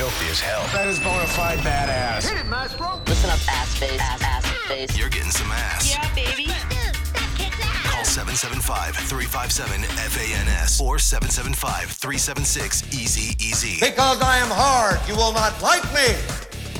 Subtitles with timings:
[0.00, 0.64] filthy as hell.
[0.72, 2.26] That is bona fide badass.
[2.26, 3.02] Hit it, Maestro.
[3.04, 4.96] Listen up, ass face, ass, ass face.
[4.96, 5.92] You're getting some ass.
[5.92, 6.46] Yeah, baby.
[7.84, 13.76] Call 775-357-FANS or 775-376-EASY-EASY.
[13.78, 16.16] Because I am hard, you will not like me.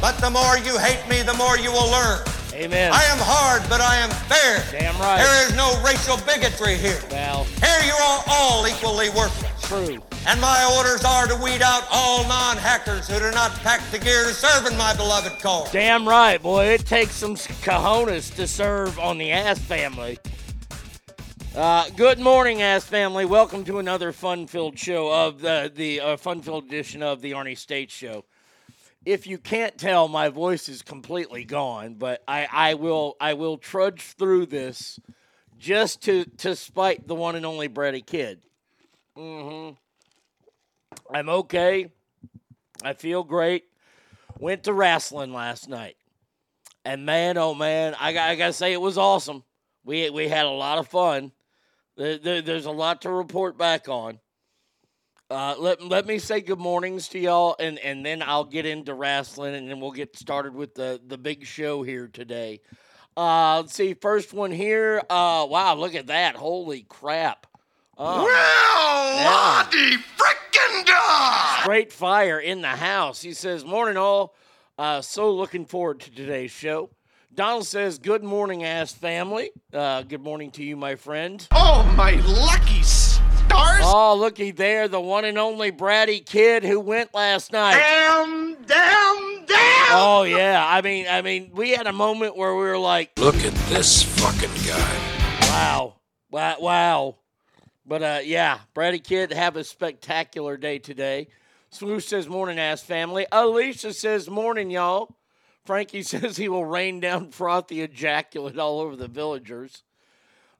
[0.00, 2.25] But the more you hate me, the more you will learn.
[2.55, 2.91] Amen.
[2.91, 4.65] I am hard, but I am fair.
[4.73, 5.19] Damn right.
[5.21, 7.03] There is no racial bigotry here.
[7.11, 9.61] Well, Here you are all equally worthless.
[9.69, 10.00] true.
[10.31, 14.23] And my orders are to weed out all non-hackers who do not pack the gear
[14.23, 15.73] to serve in my beloved cause.
[15.73, 16.67] Damn right, boy.
[16.67, 20.19] It takes some cojones to serve on the ass family.
[21.57, 23.25] Uh, good morning, ass family.
[23.25, 27.91] Welcome to another fun-filled show of the the uh, fun-filled edition of the Arnie State
[27.91, 28.25] Show.
[29.05, 33.59] If you can't tell, my voice is completely gone, but I, I will I will
[33.59, 35.01] trudge through this
[35.59, 38.43] just to to spite the one and only Brady Kid.
[39.17, 39.71] hmm
[41.12, 41.90] I'm okay.
[42.83, 43.64] I feel great.
[44.38, 45.97] Went to wrestling last night,
[46.85, 49.45] and man, oh man, I, got- I gotta say it was awesome.
[49.85, 51.33] We we had a lot of fun.
[51.97, 54.19] There, there- there's a lot to report back on.
[55.29, 58.95] Uh, let let me say good mornings to y'all, and and then I'll get into
[58.95, 62.61] wrestling, and then we'll get started with the the big show here today.
[63.17, 65.00] Uh, let's see, first one here.
[65.11, 66.35] Uh, wow, look at that!
[66.37, 67.47] Holy crap!
[67.99, 68.25] Oh.
[68.25, 69.31] Well, Yeah.
[69.31, 71.64] Lottie frickin' dog!
[71.64, 73.23] Great fire in the house.
[73.23, 74.35] He says, Morning, all.
[74.78, 76.90] Uh, so looking forward to today's show.
[77.35, 79.50] Donald says, Good morning, ass family.
[79.73, 81.47] Uh, good morning to you, my friend.
[81.52, 83.83] Oh, my lucky stars!
[83.85, 87.75] Oh, looky there, the one and only Bratty kid who went last night.
[87.76, 89.92] Damn, damn, damn!
[89.92, 93.37] Oh yeah, I mean, I mean, we had a moment where we were like, Look
[93.37, 95.16] at this fucking guy.
[95.50, 95.95] "Wow,
[96.30, 97.16] wow, wow!"
[97.91, 101.27] But uh, yeah, Bratty kid, have a spectacular day today.
[101.71, 105.17] Swoosh says, "Morning, ass family." Alicia says, "Morning, y'all."
[105.65, 109.83] Frankie says he will rain down frothy ejaculate all over the villagers.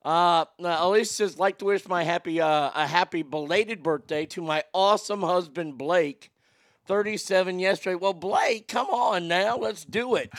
[0.05, 4.65] Uh, Alicia says, "Like to wish my happy, uh, a happy belated birthday to my
[4.75, 6.33] awesome husband Blake."
[6.87, 7.95] 37 yesterday.
[7.95, 9.57] Well, Blake, come on now.
[9.57, 10.33] Let's do it.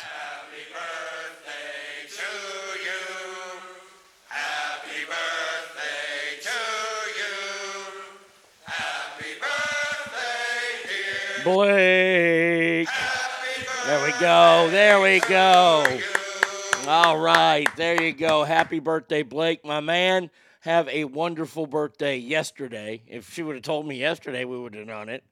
[11.43, 12.87] Blake.
[13.85, 14.67] There we go.
[14.69, 15.85] There we go.
[16.87, 17.67] All right.
[17.75, 18.43] There you go.
[18.43, 20.29] Happy birthday, Blake, my man.
[20.61, 23.01] Have a wonderful birthday yesterday.
[23.07, 25.23] If she would have told me yesterday, we would have done it.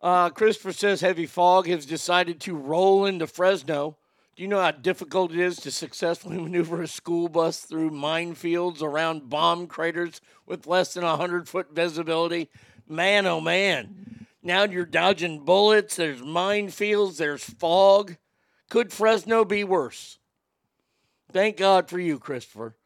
[0.00, 3.96] Uh, Christopher says heavy fog has decided to roll into Fresno.
[4.36, 8.80] Do you know how difficult it is to successfully maneuver a school bus through minefields
[8.80, 12.48] around bomb craters with less than 100 foot visibility?
[12.88, 14.19] Man, oh man.
[14.42, 18.16] Now you're dodging bullets, there's minefields, there's fog.
[18.70, 20.18] Could Fresno be worse?
[21.32, 22.76] Thank God for you, Christopher.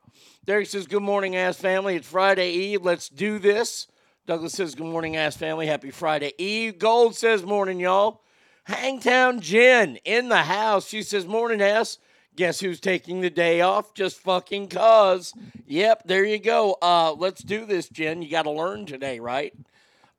[0.45, 1.97] Derek says, Good morning, ass family.
[1.97, 2.83] It's Friday Eve.
[2.83, 3.87] Let's do this.
[4.27, 5.67] Douglas says, Good morning, ass family.
[5.67, 6.79] Happy Friday Eve.
[6.79, 8.23] Gold says, Morning, y'all.
[8.65, 10.89] Hangtown Jen in the house.
[10.89, 11.99] She says, Morning, ass.
[12.37, 13.95] Guess who's taking the day off?
[13.95, 15.33] Just fucking cuz.
[15.67, 16.77] Yep, there you go.
[16.83, 18.23] Uh, let's do this, Jen.
[18.23, 19.53] You got to learn today, right?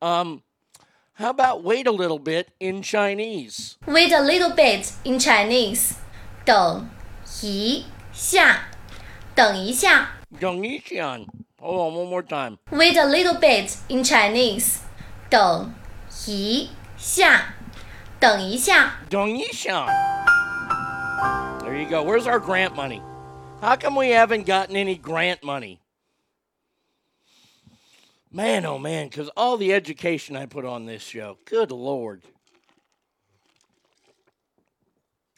[0.01, 0.41] Um,
[1.14, 3.76] how about wait a little bit in Chinese?
[3.86, 5.96] Wait a little bit in Chinese.
[6.44, 6.88] 等
[7.42, 8.68] 一下，
[9.34, 10.12] 等一下。
[10.40, 11.26] Dongyixian.
[11.60, 12.58] Hold on one more time.
[12.70, 14.78] Wait a little bit in Chinese.
[15.28, 15.74] 等
[16.26, 17.54] 一下，
[18.18, 18.98] 等一下。
[19.10, 19.86] Dongyixian.
[21.60, 22.02] There you go.
[22.02, 23.02] Where's our grant money?
[23.60, 25.80] How come we haven't gotten any grant money?
[28.35, 31.37] Man, oh man, because all the education I put on this show.
[31.45, 32.21] Good Lord.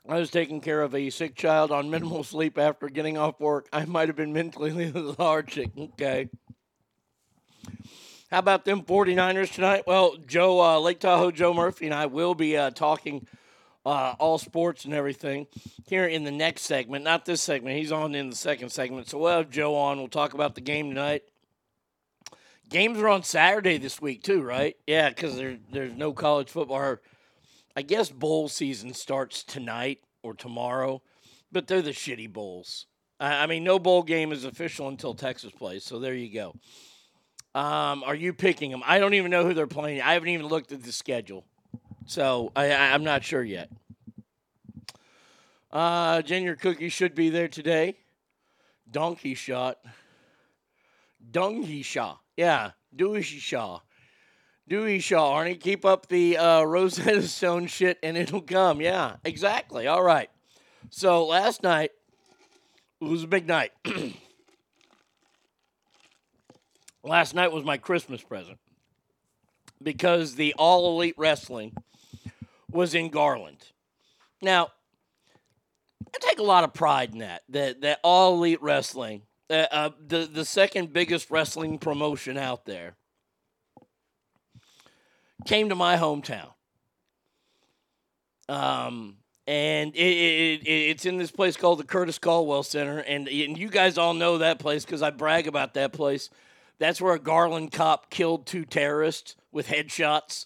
[0.09, 3.67] I was taking care of a sick child on minimal sleep after getting off work.
[3.71, 5.69] I might have been mentally lethargic.
[5.77, 6.29] Okay.
[8.31, 9.83] How about them 49ers tonight?
[9.85, 13.27] Well, Joe, uh, Lake Tahoe Joe Murphy and I will be uh, talking
[13.85, 15.45] uh, all sports and everything
[15.85, 17.03] here in the next segment.
[17.03, 17.77] Not this segment.
[17.77, 19.07] He's on in the second segment.
[19.07, 19.99] So we'll have Joe on.
[19.99, 21.21] We'll talk about the game tonight.
[22.69, 24.75] Games are on Saturday this week too, right?
[24.85, 26.97] Yeah, because there, there's no college football.
[27.75, 31.01] I guess bowl season starts tonight or tomorrow,
[31.51, 32.87] but they're the shitty bowls.
[33.19, 35.83] I, mean, no bowl game is official until Texas plays.
[35.83, 36.55] So there you go.
[37.59, 38.83] Um, are you picking them?
[38.85, 40.01] I don't even know who they're playing.
[40.01, 41.45] I haven't even looked at the schedule,
[42.05, 43.71] so I, I, I'm not sure yet.
[45.71, 47.95] Uh, Junior Cookie should be there today.
[48.89, 49.79] Donkey shot.
[51.31, 52.19] Donkey shot.
[52.37, 53.81] Yeah, Donkey Shaw.
[54.67, 58.81] Dewey Shaw, Arnie, keep up the uh, Rosetta Stone shit and it'll come.
[58.81, 59.87] Yeah, exactly.
[59.87, 60.29] All right.
[60.89, 61.91] So last night,
[62.99, 63.71] was a big night.
[67.03, 68.57] last night was my Christmas present
[69.81, 71.73] because the All Elite Wrestling
[72.71, 73.63] was in Garland.
[74.41, 74.69] Now,
[76.05, 77.43] I take a lot of pride in that.
[77.49, 82.95] That that All Elite Wrestling, uh, uh, the the second biggest wrestling promotion out there,
[85.45, 86.49] came to my hometown.
[88.49, 93.27] Um, and it, it, it, it's in this place called the Curtis Culwell Center, and,
[93.27, 96.29] and you guys all know that place because I brag about that place.
[96.79, 100.45] That's where a Garland cop killed two terrorists with headshots.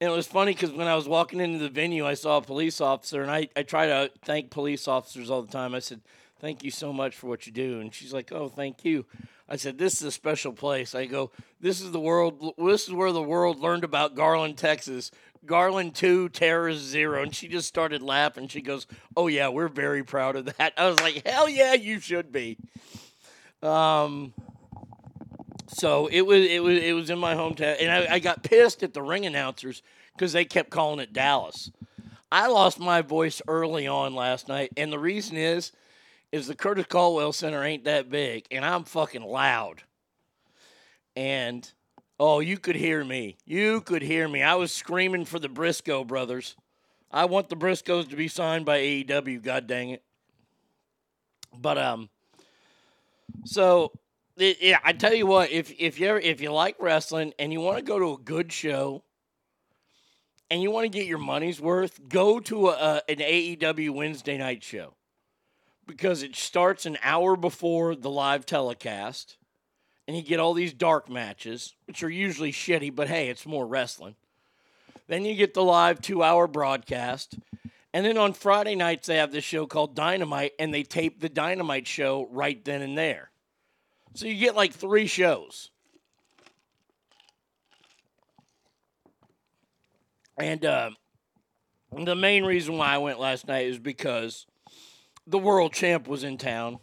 [0.00, 2.42] And it was funny because when I was walking into the venue, I saw a
[2.42, 5.74] police officer, and I, I try to thank police officers all the time.
[5.74, 6.00] I said,
[6.42, 7.78] Thank you so much for what you do.
[7.78, 9.06] And she's like, Oh, thank you.
[9.48, 10.92] I said, This is a special place.
[10.92, 15.12] I go, This is the world, this is where the world learned about Garland, Texas.
[15.46, 17.22] Garland 2, Terrorist 0.
[17.22, 18.48] And she just started laughing.
[18.48, 20.72] She goes, Oh, yeah, we're very proud of that.
[20.76, 22.58] I was like, Hell yeah, you should be.
[23.62, 24.34] Um,
[25.68, 28.82] so it was it was it was in my hometown, and I, I got pissed
[28.82, 29.82] at the ring announcers
[30.14, 31.70] because they kept calling it Dallas.
[32.32, 35.70] I lost my voice early on last night, and the reason is
[36.32, 39.82] is the Curtis Culwell Center ain't that big, and I'm fucking loud.
[41.14, 41.70] And
[42.18, 43.36] oh, you could hear me.
[43.44, 44.42] You could hear me.
[44.42, 46.56] I was screaming for the Briscoe brothers.
[47.10, 49.42] I want the Briscoes to be signed by AEW.
[49.42, 50.02] God dang it.
[51.54, 52.08] But um,
[53.44, 53.92] so
[54.38, 57.60] it, yeah, I tell you what, if if you if you like wrestling and you
[57.60, 59.02] want to go to a good show
[60.50, 64.38] and you want to get your money's worth, go to a, a, an AEW Wednesday
[64.38, 64.94] night show
[65.86, 69.36] because it starts an hour before the live telecast,
[70.06, 73.66] and you get all these dark matches, which are usually shitty, but hey, it's more
[73.66, 74.14] wrestling.
[75.08, 77.38] Then you get the live two hour broadcast.
[77.94, 81.28] And then on Friday nights, they have this show called Dynamite, and they tape the
[81.28, 83.30] Dynamite show right then and there.
[84.14, 85.70] So you get like three shows.
[90.38, 90.90] And uh,
[91.92, 94.46] the main reason why I went last night is because
[95.26, 96.78] the world champ was in town.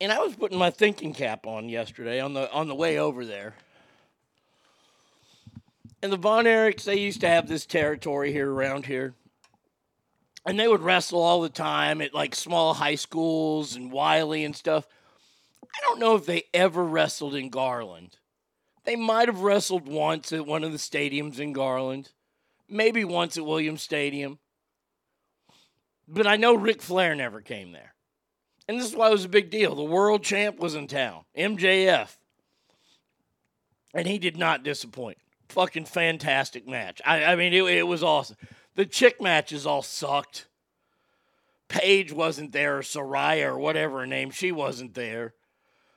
[0.00, 3.24] And I was putting my thinking cap on yesterday on the on the way over
[3.24, 3.54] there.
[6.00, 9.14] And the Von Erichs, they used to have this territory here around here.
[10.46, 14.54] And they would wrestle all the time at like small high schools and Wylie and
[14.54, 14.86] stuff.
[15.64, 18.16] I don't know if they ever wrestled in Garland.
[18.84, 22.12] They might have wrestled once at one of the stadiums in Garland,
[22.68, 24.38] maybe once at Williams Stadium.
[26.08, 27.94] But I know Ric Flair never came there.
[28.66, 29.74] And this is why it was a big deal.
[29.74, 32.16] The world champ was in town, MJF.
[33.94, 35.18] And he did not disappoint.
[35.48, 37.00] Fucking fantastic match.
[37.04, 38.36] I, I mean, it, it was awesome.
[38.74, 40.46] The chick matches all sucked.
[41.68, 45.34] Paige wasn't there, or Saraya, or whatever her name, she wasn't there.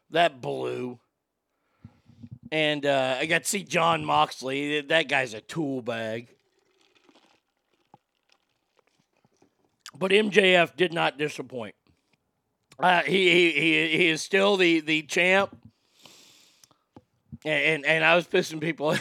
[0.10, 1.00] That blew.
[2.52, 4.82] And uh, I got to see Jon Moxley.
[4.82, 6.28] That guy's a tool bag.
[10.02, 11.76] But MJF did not disappoint.
[12.80, 15.56] Uh, he, he, he, he is still the, the champ.
[17.46, 18.96] And, and, and I was pissing people.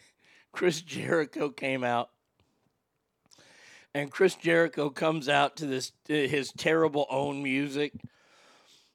[0.52, 2.10] Chris Jericho came out.
[3.94, 7.94] And Chris Jericho comes out to this to his terrible own music.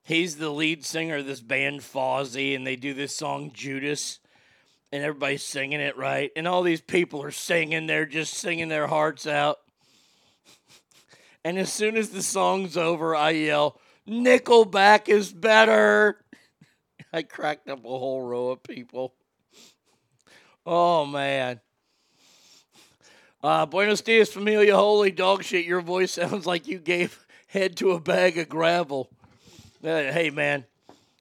[0.04, 4.20] He's the lead singer of this band Fozzy, and they do this song Judas,
[4.92, 6.30] and everybody's singing it right.
[6.36, 9.58] And all these people are singing, they're just singing their hearts out.
[11.44, 16.20] And as soon as the song's over, I yell, Nickelback is better.
[17.14, 19.14] I cracked up a whole row of people.
[20.66, 21.62] Oh, man.
[23.42, 24.76] Uh, Buenos dias, familia.
[24.76, 25.66] Holy dog shit.
[25.66, 29.10] Your voice sounds like you gave head to a bag of gravel.
[29.84, 30.66] Uh, hey, man.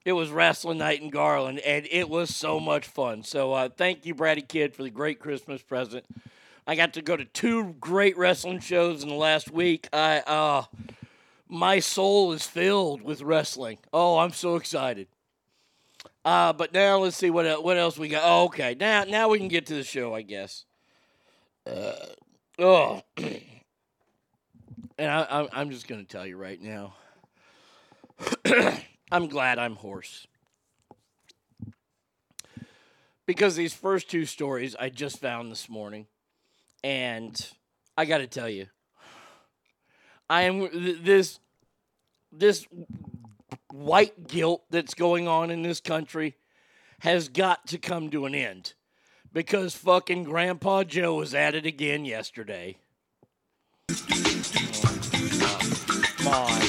[0.05, 3.24] It was wrestling night in Garland, and it was so much fun.
[3.24, 6.05] So, uh, thank you, Brady Kid, for the great Christmas present.
[6.66, 9.88] I got to go to two great wrestling shows in the last week.
[9.92, 10.64] I uh
[11.48, 13.79] my soul is filled with wrestling.
[13.92, 15.07] Oh, I'm so excited.
[16.24, 18.22] Uh, but now let's see what what else we got.
[18.24, 20.64] Oh, okay, now now we can get to the show, I guess.
[21.64, 21.92] Uh,
[22.59, 23.40] oh, and
[24.98, 26.94] I, I'm I'm just gonna tell you right now.
[29.12, 30.26] I'm glad I'm hoarse
[33.24, 36.07] because these first two stories I just found this morning
[36.87, 37.51] and
[37.99, 38.68] I got to tell you,
[40.31, 40.68] I am
[41.03, 41.40] this
[42.31, 42.64] this
[43.72, 46.37] white guilt that's going on in this country
[47.01, 48.75] has got to come to an end
[49.33, 52.77] because fucking Grandpa Joe was at it again yesterday.
[53.90, 55.59] Oh,
[56.18, 56.62] come on.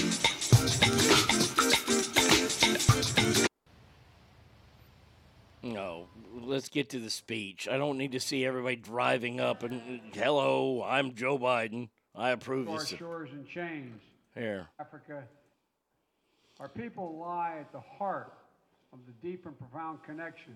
[5.62, 6.08] No,
[6.48, 7.68] let's get to the speech.
[7.70, 11.90] I don't need to see everybody driving up and hello, I'm Joe Biden.
[12.16, 12.90] I approve our this.
[12.90, 14.02] shores and chains,
[14.34, 14.68] Here.
[14.80, 15.24] Africa.
[16.60, 18.34] Our people lie at the heart
[18.94, 20.56] of the deep and profound connection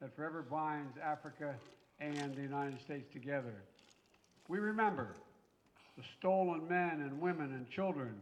[0.00, 1.54] that forever binds Africa
[2.00, 3.54] and the United States together.
[4.48, 5.16] We remember
[5.98, 8.14] the stolen men and women and children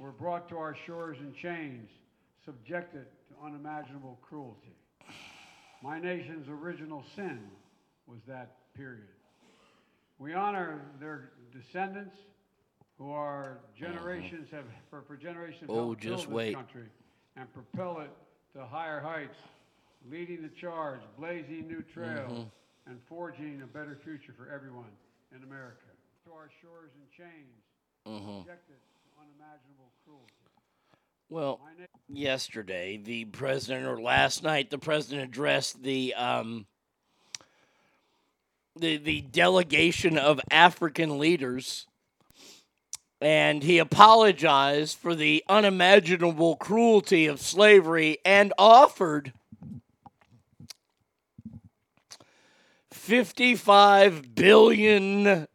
[0.00, 1.88] were brought to our shores in chains,
[2.44, 4.74] subjected to unimaginable cruelty.
[5.82, 7.40] My nation's original sin
[8.06, 9.08] was that period.
[10.18, 12.16] We honor their descendants
[12.98, 16.46] who are generations have for, for generations have Oh, helped build wait.
[16.48, 16.84] this country
[17.36, 18.10] and propel it
[18.54, 19.38] to higher heights,
[20.10, 22.90] leading the charge, blazing new trails, Mm-hmm.
[22.90, 24.90] and forging a better future for everyone
[25.34, 25.86] in America.
[26.26, 27.58] To our shores and chains,
[28.06, 28.38] Mm-hmm.
[28.42, 30.41] subjected to unimaginable cruelty.
[31.32, 31.60] Well,
[32.10, 36.66] yesterday, the president, or last night, the president addressed the um,
[38.78, 41.86] the the delegation of African leaders,
[43.22, 49.32] and he apologized for the unimaginable cruelty of slavery and offered
[52.90, 55.48] fifty-five billion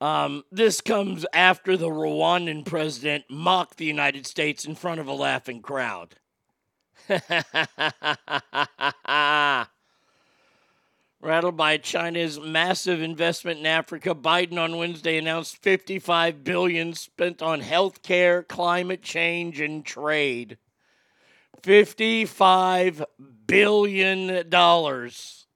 [0.00, 5.12] Um, this comes after the Rwandan president mocked the United States in front of a
[5.12, 6.14] laughing crowd.
[11.20, 17.60] Rattled by China's massive investment in Africa, Biden on Wednesday announced 55 billion spent on
[17.60, 20.58] healthcare, climate change, and trade.
[21.64, 23.04] 55
[23.48, 25.47] billion dollars.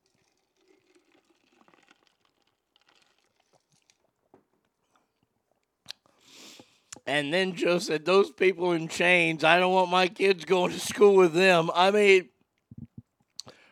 [7.06, 10.78] And then Joe said, Those people in chains, I don't want my kids going to
[10.80, 11.70] school with them.
[11.74, 12.28] I mean,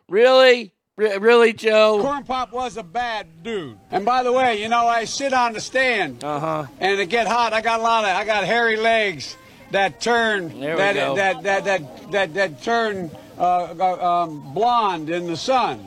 [0.08, 0.72] really?
[0.96, 2.00] Re- really, Joe?
[2.02, 3.78] Corn Pop was a bad dude.
[3.90, 6.66] And by the way, you know, I sit on the stand, Uh huh.
[6.78, 7.52] and it get hot.
[7.52, 9.36] I got a lot of, I got hairy legs
[9.70, 11.14] that turn, There we that, go.
[11.16, 15.86] that that that that that turn uh, uh, um, blonde in the sun.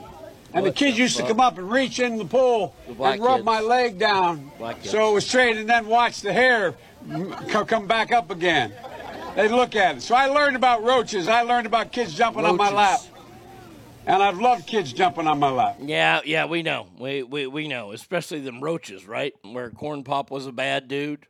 [0.52, 1.26] And What the kids the used fuck?
[1.26, 3.44] to come up and reach in the pool The and rub kids.
[3.44, 4.50] my leg down,
[4.82, 6.74] so it was straight, and then watch the hair
[7.66, 8.72] come back up again.
[9.36, 10.02] They look at it.
[10.02, 11.26] So I learned about roaches.
[11.28, 13.00] I learned about kids jumping on my lap,
[14.06, 15.78] and I've loved kids jumping on my lap.
[15.80, 16.86] Yeah, yeah, we know.
[16.98, 19.34] We, we we know, especially them roaches, right?
[19.42, 21.26] Where Corn Pop was a bad dude.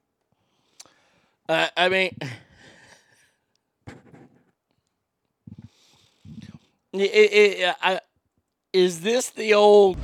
[1.48, 2.16] Uh, I mean,
[6.92, 8.00] it, it, I,
[8.72, 9.96] is this the old?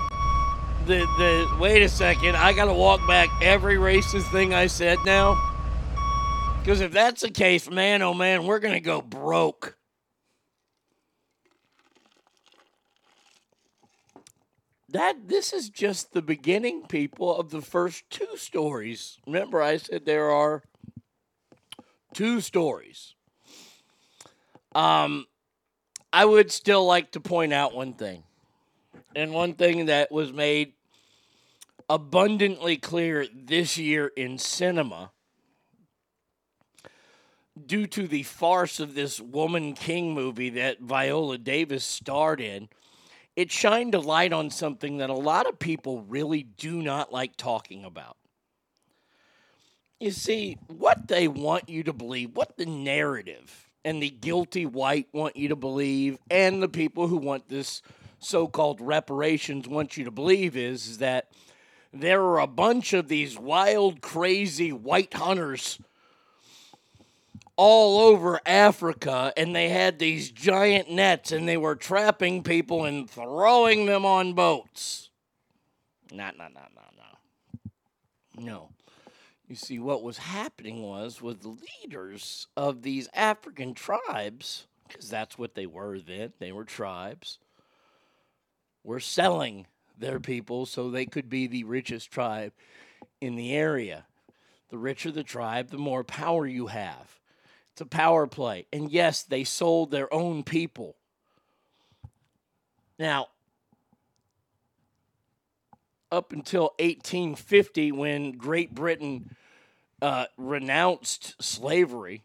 [0.86, 5.49] The the wait a second, I gotta walk back every racist thing I said now.
[6.62, 9.76] Because if that's the case, man, oh man, we're gonna go broke.
[14.92, 19.18] that this is just the beginning, people, of the first two stories.
[19.26, 20.62] Remember, I said there are
[22.12, 23.14] two stories.
[24.74, 25.26] Um,
[26.12, 28.24] I would still like to point out one thing,
[29.14, 30.72] and one thing that was made
[31.88, 35.10] abundantly clear this year in cinema
[37.66, 42.68] due to the farce of this Woman King movie that Viola Davis starred in
[43.36, 47.36] it shined a light on something that a lot of people really do not like
[47.36, 48.16] talking about.
[49.98, 55.08] You see, what they want you to believe, what the narrative and the guilty white
[55.12, 57.82] want you to believe, and the people who want this
[58.18, 61.30] so called reparations want you to believe is, is that
[61.92, 65.78] there are a bunch of these wild, crazy white hunters
[67.62, 73.08] all over Africa, and they had these giant nets, and they were trapping people and
[73.08, 75.10] throwing them on boats.
[76.10, 78.42] No, no, no, no, no.
[78.42, 78.70] No.
[79.46, 85.36] You see, what was happening was with the leaders of these African tribes, because that's
[85.36, 87.40] what they were then, they were tribes,
[88.82, 89.66] were selling
[89.98, 92.54] their people so they could be the richest tribe
[93.20, 94.06] in the area.
[94.70, 97.19] The richer the tribe, the more power you have.
[97.80, 98.66] It's a power play.
[98.74, 100.96] And yes, they sold their own people.
[102.98, 103.28] Now,
[106.12, 109.34] up until 1850, when Great Britain
[110.02, 112.22] uh, renounced slavery,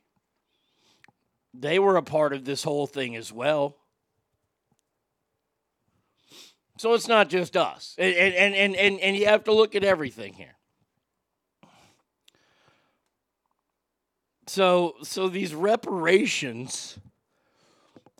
[1.53, 3.77] they were a part of this whole thing as well.
[6.77, 7.95] So it's not just us.
[7.97, 10.54] And, and, and, and, and you have to look at everything here.
[14.47, 16.99] So, so these reparations,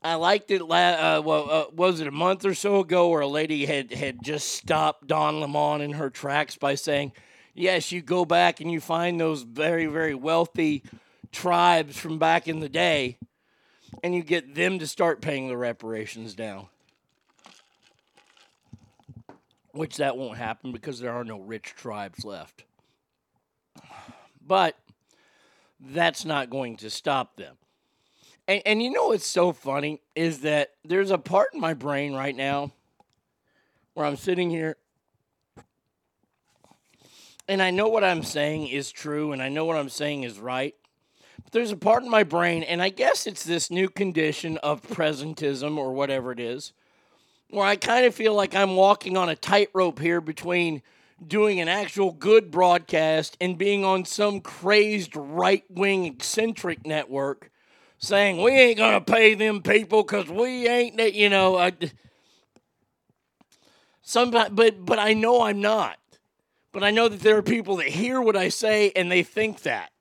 [0.02, 0.62] I liked it.
[0.64, 3.94] La- uh, well, uh, was it a month or so ago where a lady had
[3.94, 7.12] had just stopped Don Lemon in her tracks by saying,
[7.54, 10.84] "Yes, you go back and you find those very very wealthy
[11.32, 13.20] tribes from back in the day,
[14.04, 16.70] and you get them to start paying the reparations now."
[19.74, 22.64] Which that won't happen because there are no rich tribes left.
[24.42, 24.78] But
[25.80, 27.56] that's not going to stop them.
[28.48, 32.14] And, and you know what's so funny is that there's a part in my brain
[32.14, 32.72] right now
[33.94, 34.78] where I'm sitting here
[37.48, 40.40] and I know what I'm saying is true and I know what I'm saying is
[40.40, 40.76] right.
[41.44, 44.82] But there's a part in my brain, and I guess it's this new condition of
[44.82, 46.74] presentism or whatever it is,
[47.52, 50.82] where I kind of feel like I'm walking on a tightrope here between
[51.28, 57.50] doing an actual good broadcast and being on some crazed right wing eccentric network
[57.98, 61.74] saying we ain't gonna pay them people because we ain't that you know I,
[64.52, 65.98] but but i know i'm not.
[66.72, 69.62] But i know that there are people that hear what i say and they think
[69.62, 69.92] that.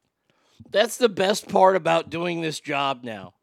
[0.70, 3.34] That's the best part about doing this job now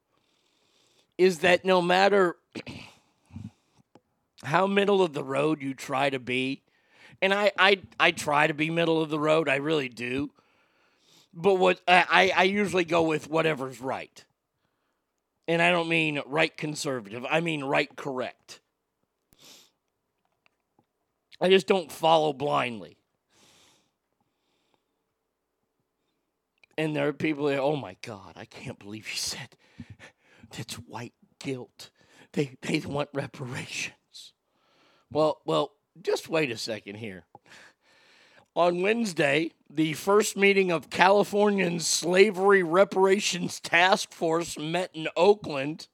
[1.18, 2.36] is that no matter
[4.44, 6.62] how middle of the road you try to be
[7.22, 9.48] and I, I I try to be middle of the road.
[9.48, 10.32] I really do.
[11.34, 14.24] But what I, I usually go with whatever's right.
[15.48, 17.26] And I don't mean right conservative.
[17.30, 18.60] I mean right correct.
[21.40, 22.98] I just don't follow blindly.
[26.78, 29.56] And there are people that, oh my God, I can't believe you said
[30.58, 31.90] that's white guilt.
[32.34, 34.34] They they want reparations.
[35.12, 37.26] Well, well, just wait a second here.
[38.56, 45.88] On Wednesday, the first meeting of California's Slavery Reparations Task Force met in Oakland.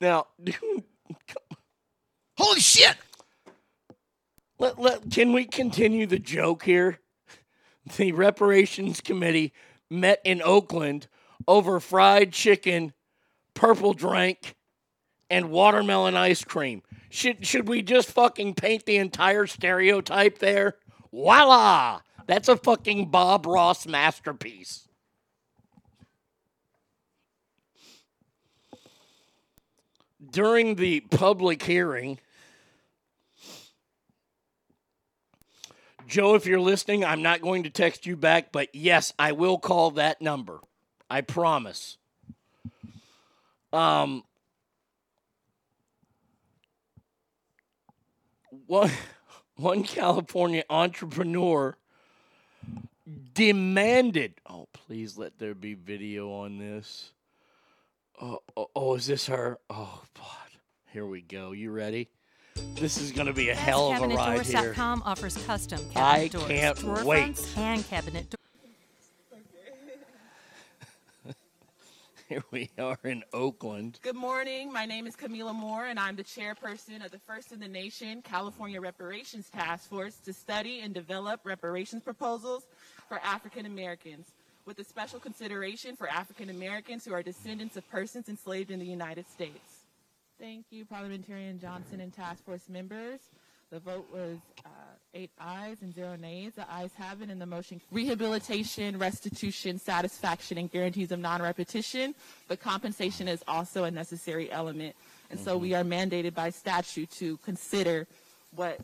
[0.00, 0.28] Now,
[2.38, 2.96] holy shit!
[4.58, 7.00] Let, let, can we continue the joke here?
[7.96, 9.52] The Reparations Committee
[9.88, 11.08] met in Oakland
[11.48, 12.92] over fried chicken,
[13.54, 14.54] purple drink,
[15.28, 16.82] and watermelon ice cream.
[17.10, 20.76] Should should we just fucking paint the entire stereotype there?
[21.12, 22.00] Voila!
[22.26, 24.86] That's a fucking Bob Ross masterpiece.
[30.30, 32.20] During the public hearing,
[36.06, 39.58] Joe, if you're listening, I'm not going to text you back, but yes, I will
[39.58, 40.60] call that number.
[41.08, 41.96] I promise.
[43.72, 44.22] Um,
[48.70, 48.90] one
[49.56, 51.76] one California entrepreneur
[53.34, 54.34] demanded.
[54.48, 57.10] Oh, please let there be video on this.
[58.22, 59.58] Oh, oh, oh is this her?
[59.68, 60.26] Oh, God.
[60.92, 61.52] Here we go.
[61.52, 62.08] You ready?
[62.74, 64.74] This is going to be a hell of a ride here.
[64.78, 67.56] Offers custom cabinet I doors, can't drawer wait.
[67.56, 68.49] and cabinet doors.
[72.30, 73.98] Here we are in Oakland.
[74.02, 74.72] Good morning.
[74.72, 78.22] My name is Kamilah Moore, and I'm the chairperson of the First in the Nation
[78.22, 82.68] California Reparations Task Force to study and develop reparations proposals
[83.08, 84.28] for African Americans,
[84.64, 88.86] with a special consideration for African Americans who are descendants of persons enslaved in the
[88.86, 89.86] United States.
[90.38, 93.18] Thank you, Parliamentarian Johnson and task force members.
[93.70, 94.68] The vote was uh,
[95.14, 96.54] eight ayes and zero nays.
[96.56, 102.16] The ayes have it, and the motion rehabilitation, restitution, satisfaction, and guarantees of non-repetition.
[102.48, 104.96] But compensation is also a necessary element,
[105.30, 108.08] and so we are mandated by statute to consider
[108.56, 108.80] what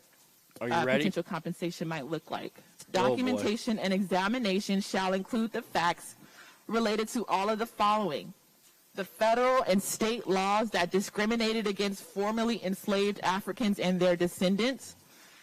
[0.60, 0.98] Are you uh, ready?
[0.98, 2.54] potential compensation might look like.
[2.56, 3.08] Oh, boy.
[3.08, 6.14] Documentation and examination shall include the facts
[6.68, 8.32] related to all of the following
[8.96, 14.96] the federal and state laws that discriminated against formerly enslaved Africans and their descendants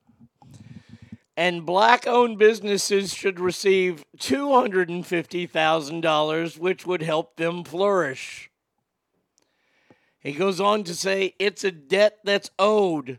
[1.38, 8.50] and black owned businesses should receive $250,000, which would help them flourish.
[10.28, 13.18] He goes on to say, It's a debt that's owed.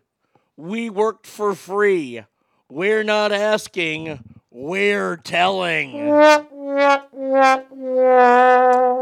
[0.55, 2.23] We worked for free.
[2.69, 5.89] We're not asking, we're telling.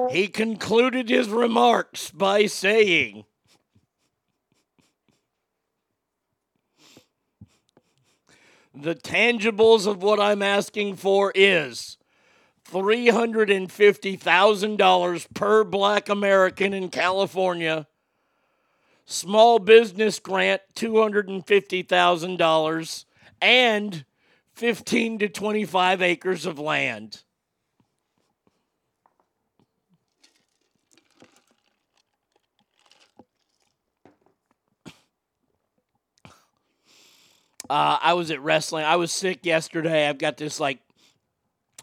[0.09, 3.25] He concluded his remarks by saying,
[8.73, 11.97] The tangibles of what I'm asking for is
[12.71, 17.85] $350,000 per black American in California.
[19.09, 23.05] Small business grant $250,000
[23.41, 24.03] and
[24.53, 27.23] 15 to 25 acres of land.
[37.69, 38.83] Uh, I was at wrestling.
[38.83, 40.09] I was sick yesterday.
[40.09, 40.79] I've got this like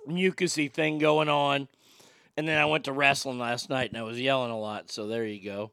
[0.07, 1.69] mucusy thing going on.
[2.37, 4.91] And then I went to wrestling last night and I was yelling a lot.
[4.91, 5.71] So there you go.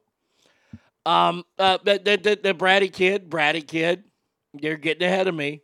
[1.04, 4.04] Um, uh, the, the, the, bratty kid, bratty kid,
[4.52, 5.62] you're getting ahead of me.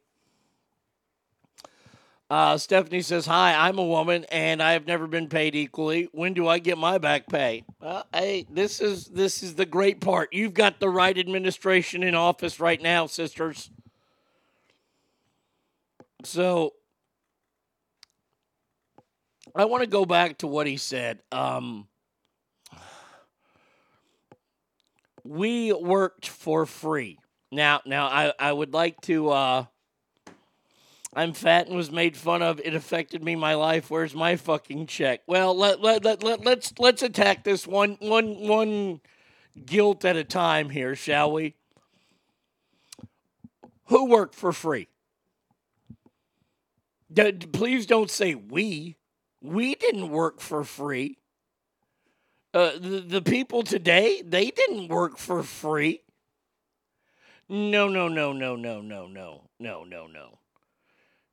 [2.30, 6.08] Uh, Stephanie says, Hi, I'm a woman and I have never been paid equally.
[6.12, 7.64] When do I get my back pay?
[7.80, 10.28] Well, hey, this is this is the great part.
[10.32, 13.70] You've got the right administration in office right now, sisters.
[16.24, 16.74] So
[19.54, 21.22] I want to go back to what he said.
[21.32, 21.88] Um,
[25.28, 27.18] we worked for free.
[27.52, 29.30] Now, now I, I would like to.
[29.30, 29.64] Uh,
[31.14, 32.60] I'm fat and was made fun of.
[32.60, 33.90] It affected me, my life.
[33.90, 35.20] Where's my fucking check?
[35.26, 39.00] Well, let, let, let, let, let's let's attack this one one one
[39.66, 41.54] guilt at a time here, shall we?
[43.86, 44.88] Who worked for free?
[47.12, 48.96] D- please don't say we.
[49.42, 51.18] We didn't work for free.
[52.58, 56.02] Uh, the, the people today, they didn't work for free.
[57.48, 60.38] No, no, no, no, no, no, no, no, no, no.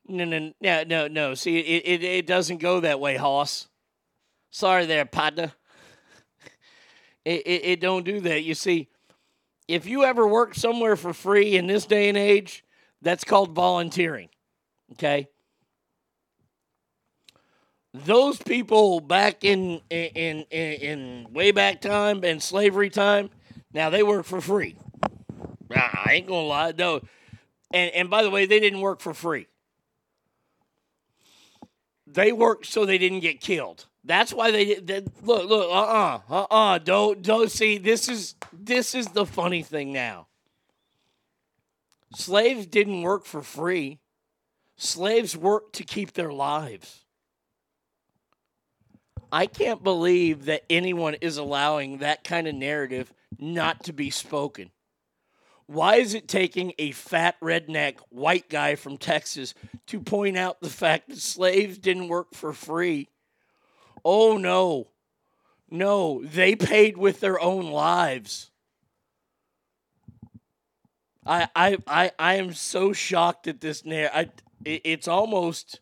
[0.08, 1.34] No, no, no, no, no.
[1.34, 3.68] See, it, it, it doesn't go that way, Hoss.
[4.52, 5.52] Sorry there, partner.
[7.26, 8.44] It, it, it don't do that.
[8.44, 8.88] You see,
[9.68, 12.64] if you ever work somewhere for free in this day and age,
[13.02, 14.30] that's called volunteering.
[14.92, 15.28] Okay?
[18.04, 23.30] Those people back in in in, in way back time and slavery time,
[23.74, 24.76] now they work for free.
[25.72, 27.02] I ain't gonna lie, no.
[27.74, 29.48] And and by the way, they didn't work for free.
[32.08, 33.86] They worked so they didn't get killed.
[34.04, 38.36] That's why they, they look look uh uh uh uh don't don't see this is
[38.54, 40.28] this is the funny thing now.
[42.14, 44.00] Slaves didn't work for free.
[44.78, 47.05] Slaves worked to keep their lives.
[49.36, 54.72] I can't believe that anyone is allowing that kind of narrative not to be spoken.
[55.66, 59.54] Why is it taking a fat redneck white guy from Texas
[59.88, 63.10] to point out the fact that slaves didn't work for free?
[64.06, 64.88] Oh no.
[65.70, 68.52] No, they paid with their own lives.
[71.26, 74.32] I I I, I am so shocked at this narrative.
[74.64, 75.82] It's almost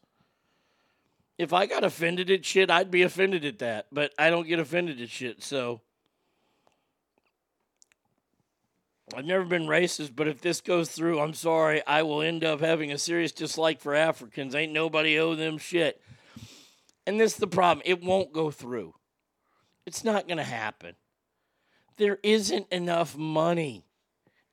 [1.38, 3.88] if I got offended at shit, I'd be offended at that.
[3.92, 5.82] But I don't get offended at shit, so
[9.16, 12.62] I've never been racist, but if this goes through, I'm sorry, I will end up
[12.62, 14.56] having a serious dislike for Africans.
[14.56, 16.02] Ain't nobody owe them shit.
[17.06, 17.84] And this is the problem.
[17.86, 18.96] It won't go through.
[19.86, 20.96] It's not going to happen.
[21.98, 23.86] There isn't enough money.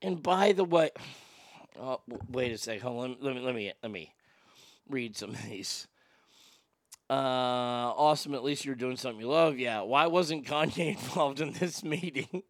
[0.03, 0.91] And by the way,
[1.81, 2.83] oh, wait a second.
[2.83, 3.17] Hold on.
[3.21, 4.13] Let me, let me, let me
[4.89, 5.87] read some of these.
[7.11, 8.35] Uh, awesome.
[8.35, 9.59] At least you're doing something you love.
[9.59, 9.81] Yeah.
[9.81, 12.45] Why wasn't Kanye involved in this meeting?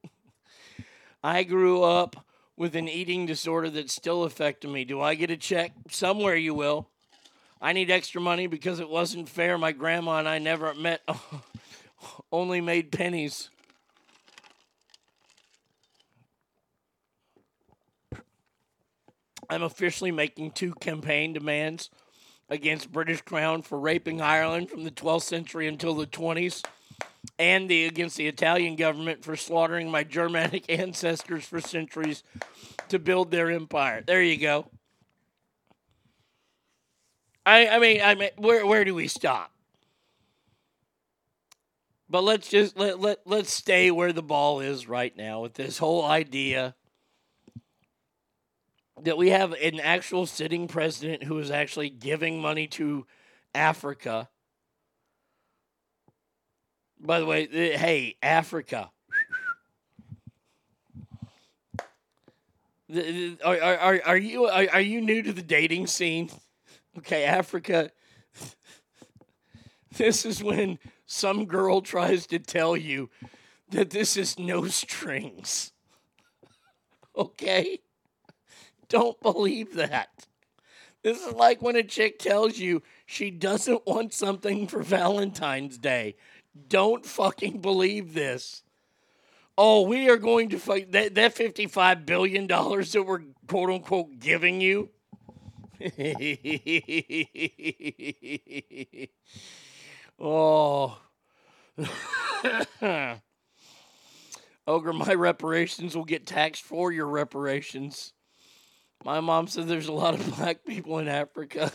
[1.24, 2.26] I grew up
[2.58, 4.84] with an eating disorder that still affected me.
[4.84, 5.72] Do I get a check?
[5.88, 6.88] Somewhere you will.
[7.58, 9.56] I need extra money because it wasn't fair.
[9.56, 11.00] My grandma and I never met,
[12.32, 13.48] only made pennies.
[19.48, 21.88] I'm officially making two campaign demands
[22.50, 26.64] against British Crown for raping Ireland from the 12th century until the 20s,
[27.38, 32.22] and the against the Italian government for slaughtering my Germanic ancestors for centuries
[32.88, 34.02] to build their empire.
[34.04, 34.66] There you go.
[37.46, 39.52] I I mean I mean where where do we stop?
[42.08, 45.78] But let's just let, let let's stay where the ball is right now with this
[45.78, 46.74] whole idea
[49.02, 53.06] that we have an actual sitting president who is actually giving money to
[53.54, 54.28] Africa.
[56.98, 58.90] By the way, eh, hey, Africa.
[63.44, 66.30] Are, are, are you are, are you new to the dating scene?
[66.98, 67.90] Okay, Africa.
[69.96, 73.10] This is when some girl tries to tell you
[73.70, 75.72] that this is no strings.
[77.16, 77.80] Okay?
[78.90, 80.26] Don't believe that.
[81.02, 86.16] This is like when a chick tells you she doesn't want something for Valentine's Day.
[86.68, 88.62] Don't fucking believe this.
[89.56, 94.60] Oh, we are going to fight that, that $55 billion that we're quote unquote giving
[94.60, 94.90] you.
[100.18, 100.98] oh.
[104.66, 108.12] Ogre, my reparations will get taxed for your reparations.
[109.04, 111.72] My mom said there's a lot of black people in Africa.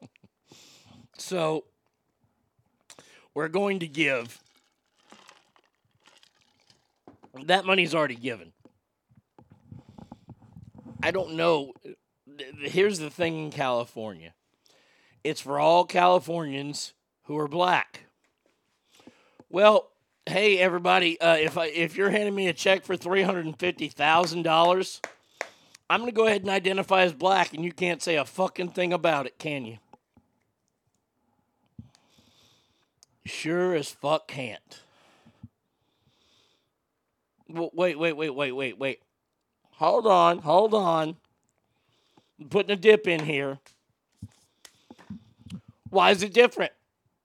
[1.18, 1.64] so,
[3.34, 4.42] we're going to give.
[7.44, 8.52] That money's already given.
[11.02, 11.72] I don't know.
[12.58, 14.34] Here's the thing in California
[15.22, 16.94] it's for all Californians
[17.24, 18.06] who are black.
[19.48, 19.90] Well,
[20.26, 23.58] hey everybody, uh, if I, if you're handing me a check for three hundred and
[23.58, 25.00] fifty thousand dollars,
[25.90, 28.92] I'm gonna go ahead and identify as black, and you can't say a fucking thing
[28.92, 29.78] about it, can you?
[33.26, 34.82] Sure as fuck can't.
[37.48, 39.02] Wait, wait, wait, wait, wait, wait.
[39.72, 41.16] Hold on, hold on.
[42.38, 43.58] I'm putting a dip in here.
[45.88, 46.72] Why is it different?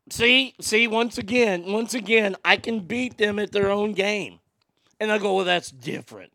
[0.09, 4.39] See, see, once again, once again, I can beat them at their own game.
[4.99, 6.31] And I go, well, that's different.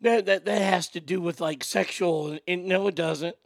[0.00, 2.38] That, that, that has to do with like sexual.
[2.46, 3.36] And, no, it doesn't.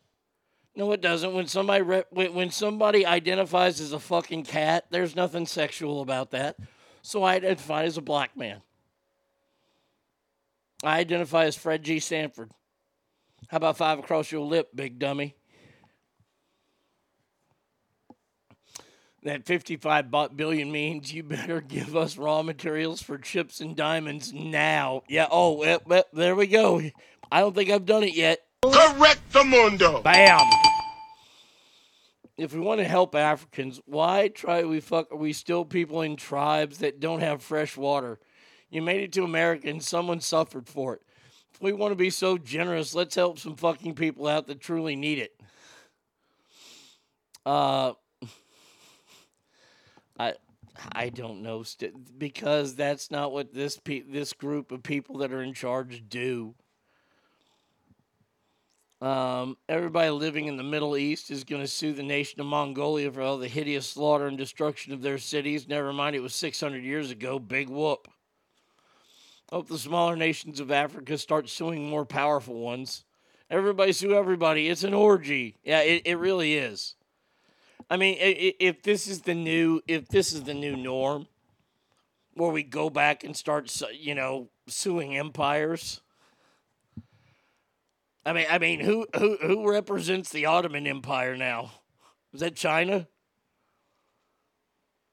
[0.74, 1.34] No, it doesn't.
[1.34, 6.30] When somebody re- when, when somebody identifies as a fucking cat, there's nothing sexual about
[6.30, 6.56] that.
[7.02, 8.62] So I identify as a black man.
[10.82, 12.00] I identify as Fred G.
[12.00, 12.50] Sanford.
[13.48, 15.36] How about five across your lip, big dummy?
[19.24, 25.02] That 55 billion means you better give us raw materials for chips and diamonds now.
[25.08, 26.82] Yeah, oh, well, well, there we go.
[27.30, 28.40] I don't think I've done it yet.
[28.62, 30.02] Correct the mundo.
[30.02, 30.40] Bam.
[32.36, 36.16] If we want to help Africans, why try we fuck are we still people in
[36.16, 38.18] tribes that don't have fresh water?
[38.70, 41.02] You made it to America and someone suffered for it.
[41.54, 44.96] If we want to be so generous, let's help some fucking people out that truly
[44.96, 45.40] need it.
[47.46, 47.92] Uh
[50.18, 50.34] I
[50.92, 55.32] I don't know st- because that's not what this pe- this group of people that
[55.32, 56.54] are in charge do.
[59.00, 63.10] Um, everybody living in the Middle East is going to sue the nation of Mongolia
[63.10, 65.66] for all the hideous slaughter and destruction of their cities.
[65.66, 67.40] Never mind, it was 600 years ago.
[67.40, 68.06] Big whoop.
[69.50, 73.04] Hope the smaller nations of Africa start suing more powerful ones.
[73.50, 74.68] Everybody sue everybody.
[74.68, 75.56] It's an orgy.
[75.64, 76.94] Yeah, it, it really is.
[77.90, 81.26] I mean, if this is the new, if this is the new norm,
[82.34, 86.00] where we go back and start, you know, suing empires.
[88.24, 91.72] I mean, I mean, who who who represents the Ottoman Empire now?
[92.32, 93.08] Is that China?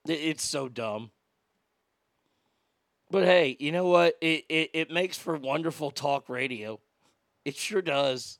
[0.06, 1.10] It's so dumb.
[3.10, 4.16] But hey, you know what?
[4.20, 6.80] It, it it makes for wonderful talk radio.
[7.44, 8.38] It sure does.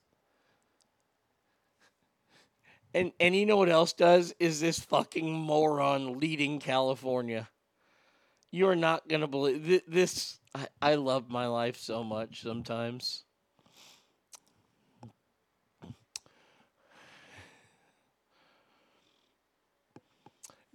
[2.94, 7.48] And and you know what else does is this fucking moron leading California.
[8.50, 10.38] You're not gonna believe thi- this.
[10.54, 13.22] I, I love my life so much sometimes.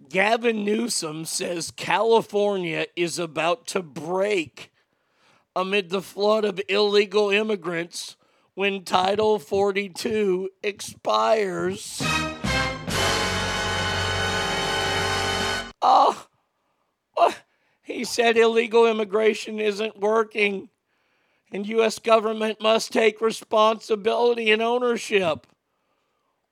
[0.08, 4.70] Gavin Newsom says California is about to break
[5.54, 8.16] amid the flood of illegal immigrants
[8.56, 12.00] when Title 42 expires.
[15.82, 16.26] Oh,
[17.18, 17.36] oh,
[17.82, 20.70] he said illegal immigration isn't working.
[21.52, 21.98] And U.S.
[21.98, 25.46] government must take responsibility and ownership.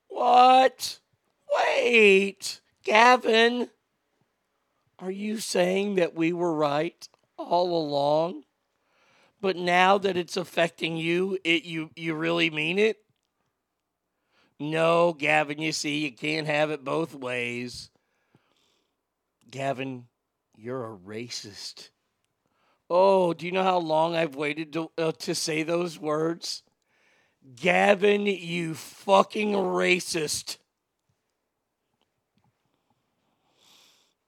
[0.08, 1.00] What?
[1.56, 3.70] Wait, Gavin.
[4.98, 8.44] Are you saying that we were right all along?
[9.44, 12.96] But now that it's affecting you, it you you really mean it?
[14.58, 17.90] No, Gavin, you see, you can't have it both ways.
[19.50, 20.06] Gavin,
[20.56, 21.90] you're a racist.
[22.88, 26.62] Oh, do you know how long I've waited to, uh, to say those words?
[27.54, 30.56] Gavin, you fucking racist.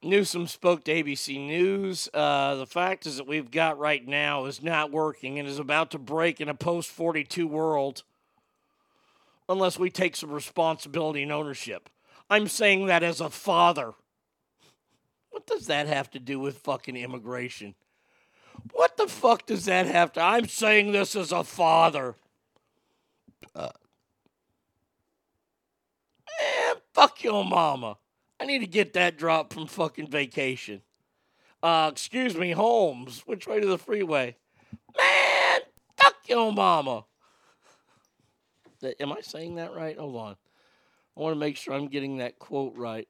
[0.06, 2.08] Newsom spoke to ABC News.
[2.14, 5.90] Uh, the fact is that we've got right now is not working and is about
[5.90, 8.02] to break in a post 42 world
[9.48, 11.88] unless we take some responsibility and ownership.
[12.30, 13.94] I'm saying that as a father.
[15.30, 17.74] What does that have to do with fucking immigration?
[18.72, 20.20] What the fuck does that have to?
[20.20, 22.14] I'm saying this as a father.
[23.54, 23.70] Uh,
[26.40, 27.98] eh, fuck your mama.
[28.38, 30.82] I need to get that drop from fucking vacation.
[31.62, 33.22] Uh, excuse me, Holmes.
[33.26, 34.36] Which way to the freeway?
[34.96, 35.60] Man,
[35.96, 37.04] fuck your mama.
[39.00, 39.98] Am I saying that right?
[39.98, 40.36] Hold on.
[41.16, 43.08] I want to make sure I'm getting that quote right.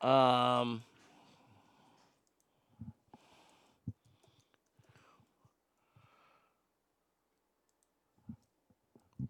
[0.00, 0.82] Um,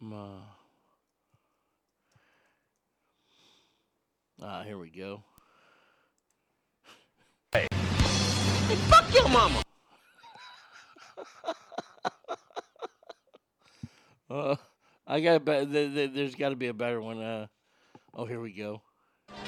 [0.00, 0.38] ma.
[4.40, 5.24] Ah, here we go.
[7.50, 9.60] Hey, hey fuck your mama.
[14.30, 14.54] uh,
[15.08, 15.44] I got.
[15.44, 17.20] Be- th- th- there's got to be a better one.
[17.20, 17.48] Uh,
[18.14, 18.80] oh, here we go.
[19.28, 19.38] Well,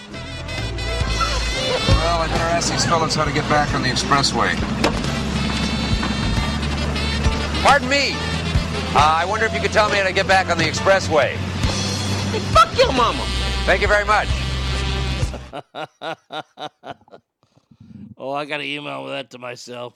[2.21, 4.57] I better ask these fellas how to get back on the expressway.
[7.63, 8.15] Pardon me.
[8.93, 11.35] Uh, I wonder if you could tell me how to get back on the expressway.
[12.33, 13.23] Hey, fuck your mama.
[13.67, 14.29] Thank you very much.
[18.17, 19.95] oh, I got to email with that to myself.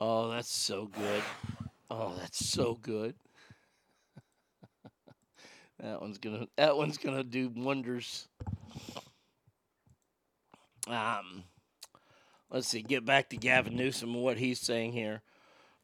[0.00, 1.22] Oh, that's so good.
[1.90, 3.14] Oh, that's so good.
[5.80, 8.28] that one's gonna that one's gonna do wonders.
[10.86, 11.44] Um,
[12.50, 12.82] let's see.
[12.82, 15.22] Get back to Gavin Newsom and what he's saying here.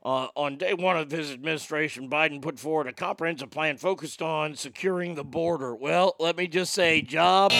[0.05, 4.55] Uh, on day one of his administration, Biden put forward a comprehensive plan focused on
[4.55, 5.75] securing the border.
[5.75, 7.53] Well, let me just say, job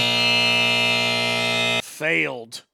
[1.83, 2.65] failed.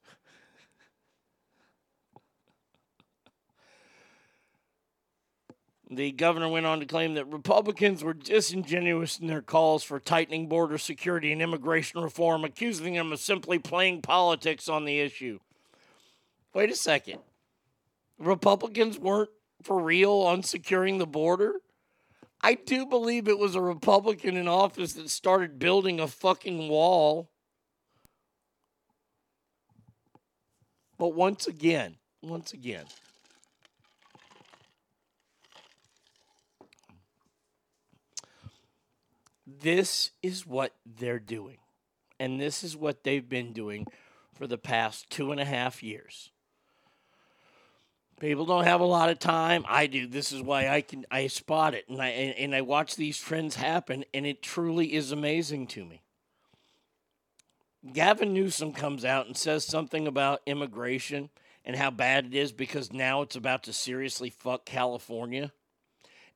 [5.89, 10.47] The governor went on to claim that Republicans were disingenuous in their calls for tightening
[10.47, 15.39] border security and immigration reform, accusing them of simply playing politics on the issue.
[16.53, 17.19] Wait a second.
[18.19, 19.29] Republicans weren't
[19.63, 21.55] for real on securing the border?
[22.41, 27.29] I do believe it was a Republican in office that started building a fucking wall.
[30.97, 32.85] But once again, once again,
[39.45, 41.57] this is what they're doing.
[42.19, 43.87] And this is what they've been doing
[44.35, 46.30] for the past two and a half years.
[48.21, 49.65] People don't have a lot of time.
[49.67, 50.05] I do.
[50.05, 53.17] This is why I can I spot it and I and, and I watch these
[53.17, 56.03] trends happen and it truly is amazing to me.
[57.91, 61.31] Gavin Newsom comes out and says something about immigration
[61.65, 65.51] and how bad it is because now it's about to seriously fuck California.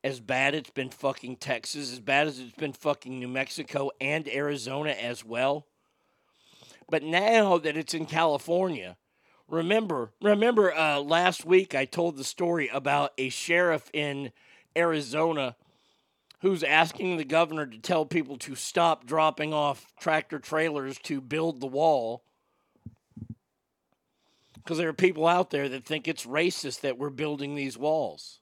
[0.03, 4.27] As bad it's been fucking Texas, as bad as it's been fucking New Mexico and
[4.27, 5.67] Arizona as well.
[6.89, 8.97] But now that it's in California,
[9.49, 14.31] remember, remember uh, last week I told the story about a sheriff in
[14.75, 15.55] Arizona
[16.41, 21.59] who's asking the governor to tell people to stop dropping off tractor trailers to build
[21.59, 22.23] the wall.
[24.53, 28.39] Because there are people out there that think it's racist that we're building these walls.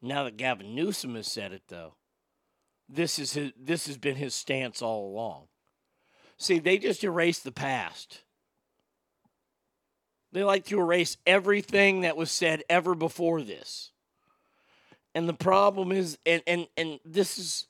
[0.00, 1.94] Now that Gavin Newsom has said it, though,
[2.88, 5.44] this is his, this has been his stance all along.
[6.36, 8.24] See, they just erase the past.
[10.32, 13.90] They like to erase everything that was said ever before this.
[15.14, 17.66] And the problem is and and and this is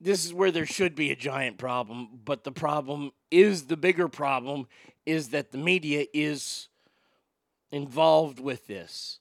[0.00, 4.08] this is where there should be a giant problem, but the problem is the bigger
[4.08, 4.66] problem
[5.06, 6.68] is that the media is
[7.72, 9.18] involved with this.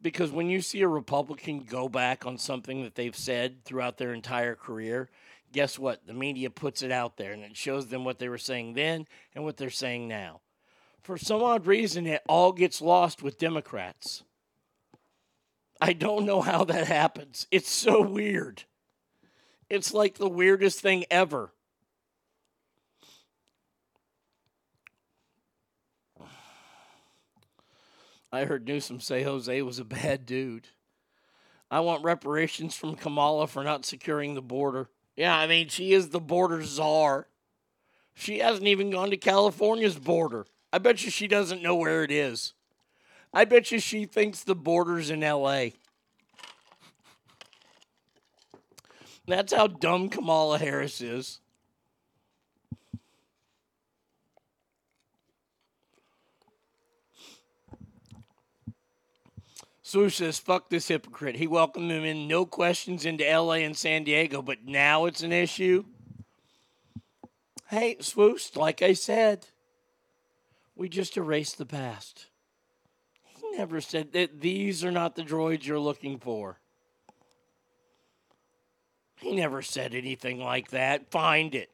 [0.00, 4.12] Because when you see a Republican go back on something that they've said throughout their
[4.12, 5.08] entire career,
[5.52, 6.06] guess what?
[6.06, 9.06] The media puts it out there and it shows them what they were saying then
[9.34, 10.40] and what they're saying now.
[11.02, 14.22] For some odd reason, it all gets lost with Democrats.
[15.80, 17.48] I don't know how that happens.
[17.50, 18.62] It's so weird.
[19.68, 21.52] It's like the weirdest thing ever.
[28.30, 30.68] I heard Newsom say Jose was a bad dude.
[31.70, 34.88] I want reparations from Kamala for not securing the border.
[35.16, 37.26] Yeah, I mean, she is the border czar.
[38.14, 40.46] She hasn't even gone to California's border.
[40.72, 42.54] I bet you she doesn't know where it is.
[43.34, 45.66] I bet you she thinks the border's in LA.
[49.26, 51.40] That's how dumb Kamala Harris is.
[59.82, 61.36] Swoosh says, fuck this hypocrite.
[61.36, 65.32] He welcomed him in no questions into LA and San Diego, but now it's an
[65.32, 65.84] issue.
[67.68, 69.48] Hey, Swoosh, like I said,
[70.74, 72.26] we just erased the past.
[73.24, 76.58] He never said that these are not the droids you're looking for.
[79.16, 81.10] He never said anything like that.
[81.10, 81.70] Find it.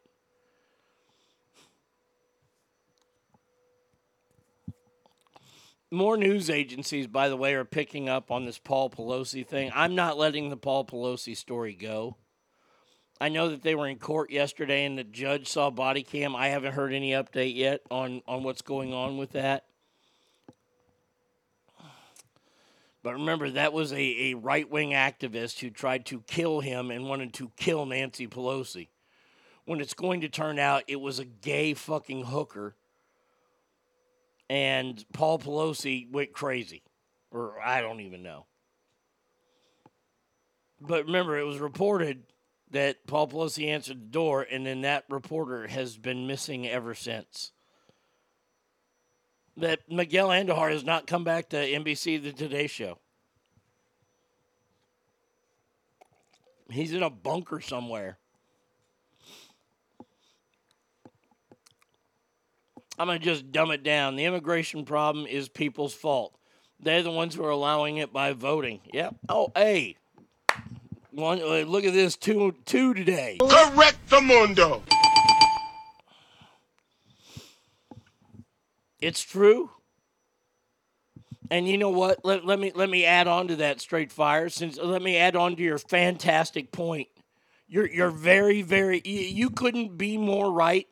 [5.91, 9.71] More news agencies, by the way, are picking up on this Paul Pelosi thing.
[9.75, 12.19] I'm not letting the Paul Pelosi story go.
[13.21, 16.37] I know that they were in court yesterday and the judge saw body cam.
[16.37, 19.65] I haven't heard any update yet on, on what's going on with that.
[23.03, 23.97] But remember, that was a,
[24.31, 28.89] a right wing activist who tried to kill him and wanted to kill Nancy Pelosi.
[29.65, 32.75] When it's going to turn out it was a gay fucking hooker.
[34.49, 36.83] And Paul Pelosi went crazy.
[37.31, 38.47] Or I don't even know.
[40.81, 42.23] But remember, it was reported
[42.71, 47.53] that Paul Pelosi answered the door, and then that reporter has been missing ever since.
[49.57, 52.99] That Miguel Almaguer has not come back to NBC The Today Show.
[56.71, 58.19] He's in a bunker somewhere.
[62.99, 64.17] I'm going to just dumb it down.
[64.17, 66.37] The immigration problem is people's fault.
[66.81, 68.81] They're the ones who are allowing it by voting.
[68.93, 69.17] Yep.
[69.29, 69.97] Oh, hey,
[71.19, 73.39] one, look at this two two today.
[73.41, 74.83] Correct the mundo.
[79.01, 79.71] It's true.
[81.51, 82.25] And you know what?
[82.25, 84.49] Let, let me let me add on to that straight fire.
[84.49, 87.09] Since let me add on to your fantastic point.
[87.69, 90.87] You're you're very very you, you couldn't be more right.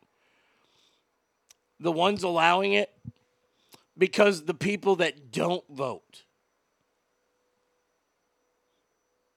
[1.79, 2.91] The ones allowing it
[3.99, 6.23] because the people that don't vote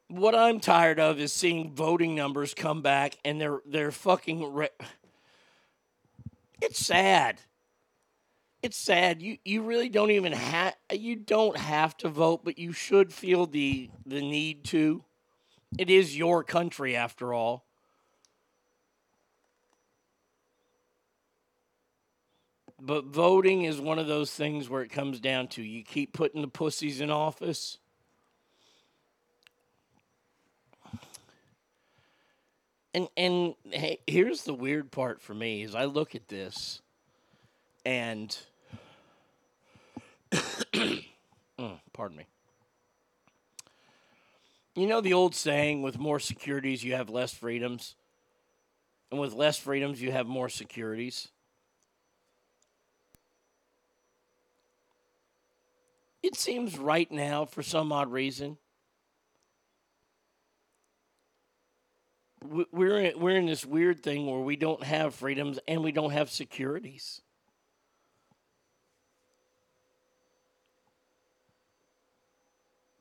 [0.09, 4.69] what I'm tired of is seeing voting numbers come back and they're they're fucking re-
[6.61, 7.39] It's sad.
[8.61, 9.21] It's sad.
[9.21, 13.45] You you really don't even have you don't have to vote, but you should feel
[13.45, 15.03] the the need to.
[15.77, 17.65] It is your country after all.
[22.81, 26.41] But voting is one of those things where it comes down to you keep putting
[26.41, 27.77] the pussies in office
[32.93, 36.81] and and hey, here's the weird part for me is I look at this
[37.85, 38.37] and
[40.31, 41.03] mm,
[41.93, 42.25] pardon me.
[44.75, 47.95] You know the old saying with more securities you have less freedoms
[49.11, 51.27] and with less freedoms you have more securities.
[56.21, 58.57] It seems right now for some odd reason
[62.43, 66.11] we're in, we're in this weird thing where we don't have freedoms and we don't
[66.11, 67.21] have securities.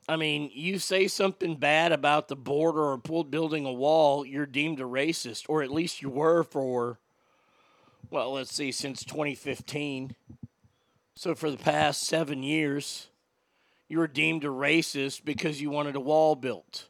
[0.07, 4.79] I mean, you say something bad about the border or building a wall, you're deemed
[4.79, 6.97] a racist, or at least you were for,
[8.09, 10.15] well, let's see, since 2015.
[11.15, 13.09] So for the past seven years,
[13.87, 16.87] you were deemed a racist because you wanted a wall built.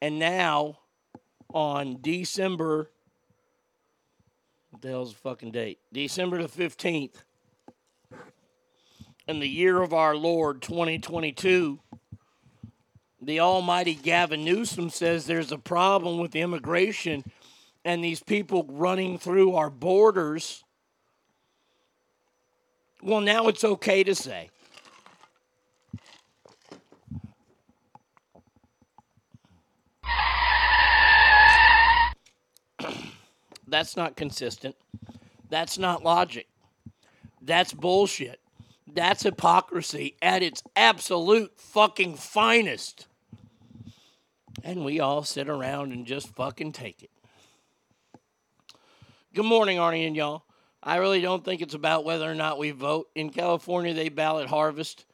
[0.00, 0.78] And now
[1.52, 2.90] on December.
[4.70, 5.78] What the hell's the fucking date?
[5.92, 7.22] December the 15th.
[9.28, 11.78] In the year of our Lord 2022,
[13.20, 17.24] the almighty Gavin Newsom says there's a problem with immigration
[17.84, 20.64] and these people running through our borders.
[23.00, 24.50] Well, now it's okay to say.
[33.72, 34.76] That's not consistent.
[35.48, 36.46] That's not logic.
[37.40, 38.38] That's bullshit.
[38.86, 43.06] That's hypocrisy at its absolute fucking finest.
[44.62, 47.10] And we all sit around and just fucking take it.
[49.34, 50.44] Good morning, Arnie and y'all.
[50.82, 53.08] I really don't think it's about whether or not we vote.
[53.14, 55.06] In California, they ballot harvest.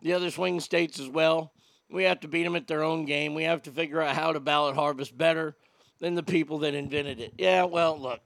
[0.00, 1.50] The other swing states as well.
[1.90, 3.34] We have to beat them at their own game.
[3.34, 5.56] We have to figure out how to ballot harvest better
[5.98, 7.34] than the people that invented it.
[7.38, 8.20] Yeah, well, look,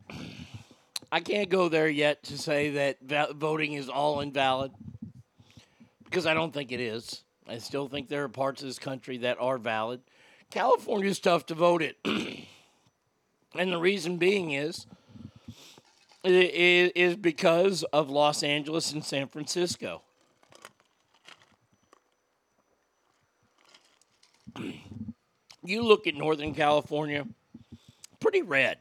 [1.13, 4.73] I can't go there yet to say that voting is all invalid
[6.05, 7.23] because I don't think it is.
[7.49, 10.01] I still think there are parts of this country that are valid.
[10.51, 11.95] California is tough to vote in.
[13.55, 14.87] and the reason being is
[16.25, 20.03] is, is because of Los Angeles and San Francisco.
[25.65, 27.27] you look at Northern California,
[28.21, 28.79] pretty red.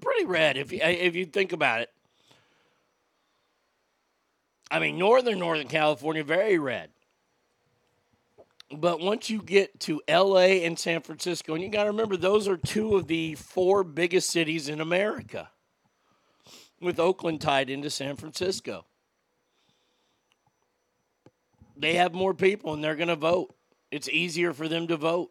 [0.00, 1.90] Pretty red if you uh, if you think about it.
[4.70, 6.90] I mean, northern Northern California, very red.
[8.70, 12.48] But once you get to LA and San Francisco, and you got to remember, those
[12.48, 15.50] are two of the four biggest cities in America,
[16.80, 18.84] with Oakland tied into San Francisco.
[21.76, 23.54] They have more people and they're going to vote.
[23.90, 25.30] It's easier for them to vote.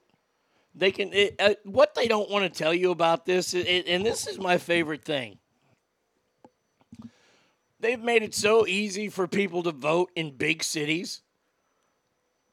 [0.76, 4.06] They can, it, uh, what they don't want to tell you about this, it, and
[4.06, 5.38] this is my favorite thing.
[7.80, 11.22] They've made it so easy for people to vote in big cities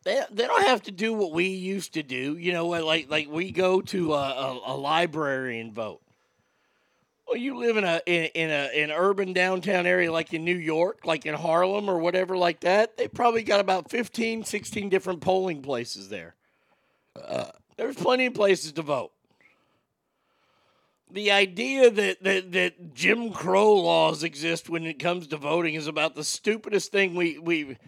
[0.02, 2.36] they, they don't have to do what we used to do.
[2.36, 6.00] You know, like like we go to a, a, a library and vote.
[7.26, 10.56] Well, you live in a in, in a an urban downtown area like in New
[10.56, 12.96] York, like in Harlem or whatever like that.
[12.96, 16.34] They probably got about 15, 16 different polling places there.
[17.14, 17.50] Uh,
[17.80, 19.10] there's plenty of places to vote.
[21.10, 25.86] The idea that, that, that Jim Crow laws exist when it comes to voting is
[25.86, 27.78] about the stupidest thing we, we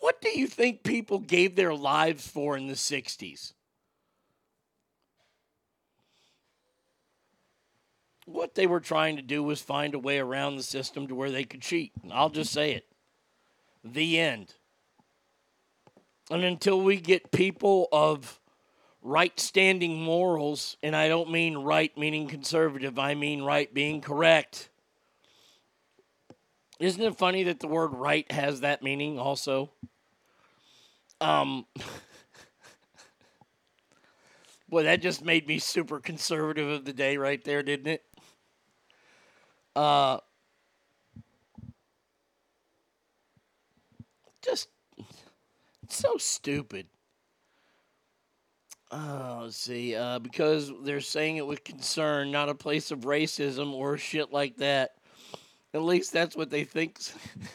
[0.00, 3.52] what do you think people gave their lives for in the 60s?
[8.24, 11.30] What they were trying to do was find a way around the system to where
[11.30, 11.92] they could cheat.
[12.10, 12.86] I'll just say it.
[13.84, 14.54] The end.
[16.32, 18.40] And until we get people of
[19.06, 24.68] right standing morals, and I don't mean right meaning conservative, I mean right being correct.
[26.80, 29.70] Isn't it funny that the word right has that meaning also?
[31.20, 31.66] Um,
[34.68, 38.02] boy, that just made me super conservative of the day right there, didn't it?
[39.76, 40.18] Uh,
[44.42, 44.68] just
[45.88, 46.86] so stupid.
[48.90, 49.96] Uh, let's see.
[49.96, 54.56] Uh, because they're saying it with concern, not a place of racism or shit like
[54.58, 54.92] that.
[55.74, 56.98] At least that's what they think.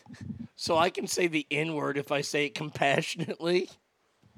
[0.55, 3.69] so I can say the N word if I say it compassionately.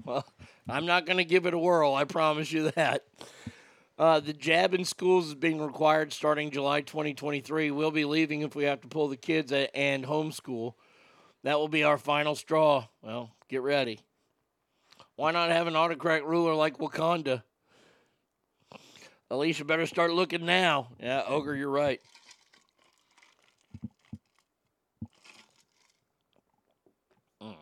[0.06, 0.26] Well,
[0.68, 1.94] I'm not going to give it a whirl.
[1.94, 3.06] I promise you that.
[3.98, 7.72] Uh, the jab in schools is being required starting July 2023.
[7.72, 10.74] We'll be leaving if we have to pull the kids and homeschool.
[11.44, 12.88] That will be our final straw.
[13.02, 14.00] Well, get ready.
[15.16, 17.44] Why not have an autocrat ruler like Wakanda?
[19.30, 20.90] Alicia better start looking now.
[21.00, 22.00] Yeah, Ogre, you're right.
[27.42, 27.56] Mm.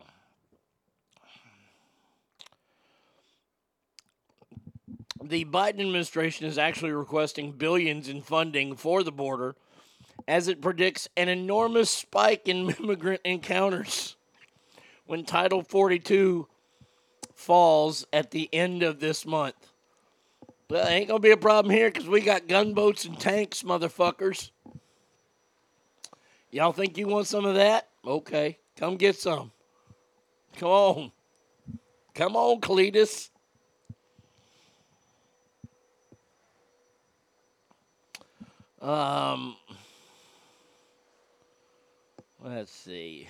[5.22, 9.54] the Biden administration is actually requesting billions in funding for the border
[10.26, 14.16] as it predicts an enormous spike in immigrant encounters
[15.06, 16.48] when Title 42
[17.34, 19.54] falls at the end of this month.
[20.68, 24.50] Well, ain't to be a problem here because we got gunboats and tanks, motherfuckers.
[26.50, 27.88] Y'all think you want some of that?
[28.06, 29.50] Okay, come get some.
[30.56, 31.12] Come on.
[32.14, 33.30] Come on, Cletus.
[38.80, 39.56] Um,
[42.42, 43.28] let's see.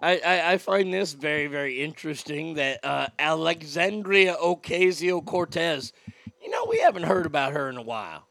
[0.00, 5.92] I, I, I, find this very, very interesting that uh, Alexandria Ocasio Cortez,
[6.42, 8.26] you know, we haven't heard about her in a while.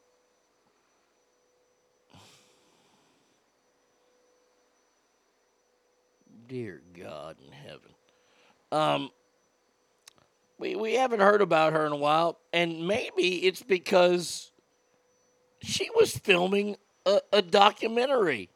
[6.47, 7.91] Dear God in heaven.
[8.71, 9.09] Um,
[10.59, 14.51] we, we haven't heard about her in a while, and maybe it's because
[15.61, 18.49] she was filming a, a documentary.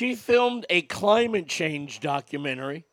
[0.00, 2.86] She filmed a climate change documentary.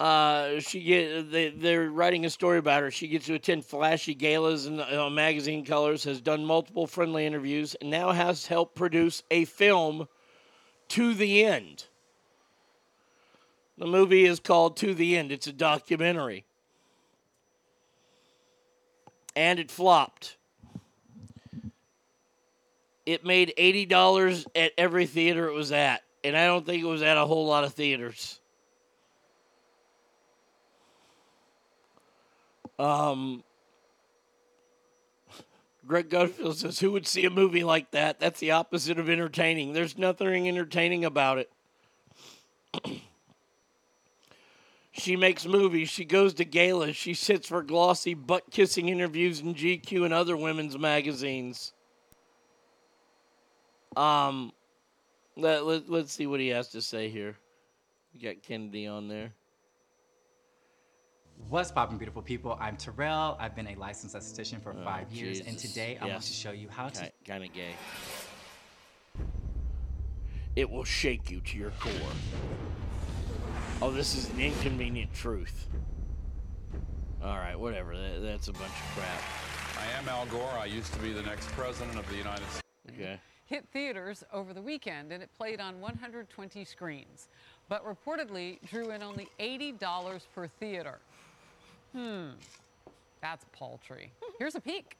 [0.00, 2.90] Uh, she get they they're writing a story about her.
[2.90, 6.02] She gets to attend flashy galas and uh, magazine colors.
[6.02, 10.08] Has done multiple friendly interviews, and now has helped produce a film.
[10.88, 11.84] To the end.
[13.76, 15.30] The movie is called To the End.
[15.30, 16.44] It's a documentary.
[19.36, 20.37] And it flopped.
[23.08, 26.02] It made $80 at every theater it was at.
[26.22, 28.38] And I don't think it was at a whole lot of theaters.
[32.78, 33.42] Um,
[35.86, 38.20] Greg Gutfield says, Who would see a movie like that?
[38.20, 39.72] That's the opposite of entertaining.
[39.72, 41.50] There's nothing entertaining about it.
[44.92, 45.88] she makes movies.
[45.88, 46.94] She goes to galas.
[46.94, 51.72] She sits for glossy butt kissing interviews in GQ and other women's magazines.
[53.98, 54.52] Um,
[55.36, 57.36] let, let, let's see what he has to say here.
[58.14, 59.32] We got Kennedy on there.
[61.48, 62.56] What's poppin', beautiful people?
[62.60, 63.36] I'm Terrell.
[63.40, 65.70] I've been a licensed esthetician for Oh, five years, and Jesus.
[65.72, 66.28] today I want Yes.
[66.28, 67.12] to show you how to.
[67.26, 67.74] Kind of gay.
[70.54, 71.92] It will shake you to your core.
[73.82, 75.68] Oh, this is an inconvenient truth.
[77.22, 77.96] All right, whatever.
[77.96, 79.22] That, that's a bunch of crap.
[79.80, 80.56] I am Al Gore.
[80.58, 82.62] I used to be the next president of the United States.
[82.90, 83.20] Okay.
[83.48, 87.28] Hit theaters over the weekend and it played on 120 screens,
[87.68, 90.98] but reportedly drew in only $80 per theater.
[91.92, 92.28] Hmm,
[93.22, 94.12] that's paltry.
[94.38, 94.96] Here's a peek.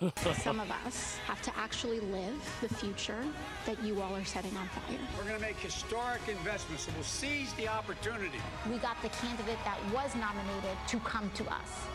[0.42, 3.24] Some of us have to actually live the future
[3.66, 4.98] that you all are setting on fire.
[5.18, 8.38] We're going to make historic investments and we'll seize the opportunity.
[8.70, 11.86] We got the candidate that was nominated to come to us.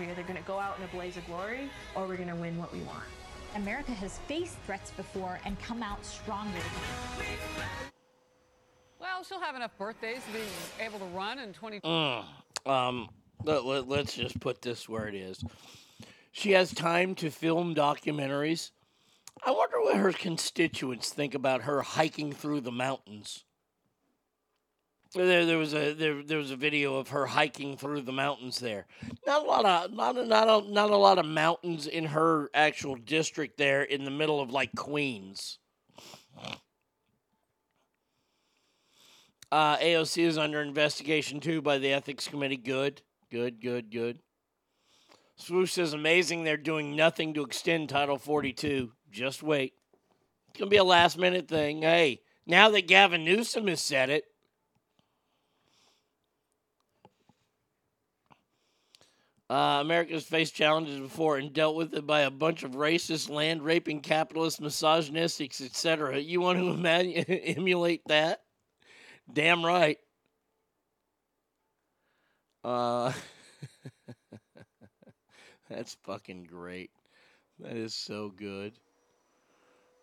[0.00, 2.34] We're either going to go out in a blaze of glory or we're going to
[2.34, 3.04] win what we want.
[3.54, 6.58] America has faced threats before and come out stronger.
[8.98, 10.44] Well, she'll have enough birthdays to be
[10.82, 11.80] able to run in 20.
[11.80, 12.24] Mm,
[12.64, 13.10] um,
[13.44, 15.44] let, let, let's just put this where it is.
[16.32, 18.70] She has time to film documentaries.
[19.44, 23.44] I wonder what her constituents think about her hiking through the mountains.
[25.12, 28.60] There, there was a there, there was a video of her hiking through the mountains
[28.60, 28.86] there.
[29.26, 32.48] Not a lot of not a, not a, not a lot of mountains in her
[32.54, 35.58] actual district there in the middle of like Queens.
[39.50, 42.56] Uh, AOC is under investigation too by the ethics committee.
[42.56, 43.02] Good,
[43.32, 44.20] good, good, good.
[45.34, 46.44] Swoosh says amazing.
[46.44, 48.92] They're doing nothing to extend Title 42.
[49.10, 49.72] Just wait.
[50.50, 51.82] It's gonna be a last minute thing.
[51.82, 54.29] Hey, now that Gavin Newsom has said it.
[59.50, 63.64] Uh, America's faced challenges before and dealt with it by a bunch of racist, land
[63.64, 66.20] raping, capitalist, misogynistics, etc.
[66.20, 66.88] You want to
[67.58, 68.42] emulate that?
[69.32, 69.98] Damn right.
[72.62, 73.12] Uh,
[75.68, 76.92] that's fucking great.
[77.58, 78.72] That is so good.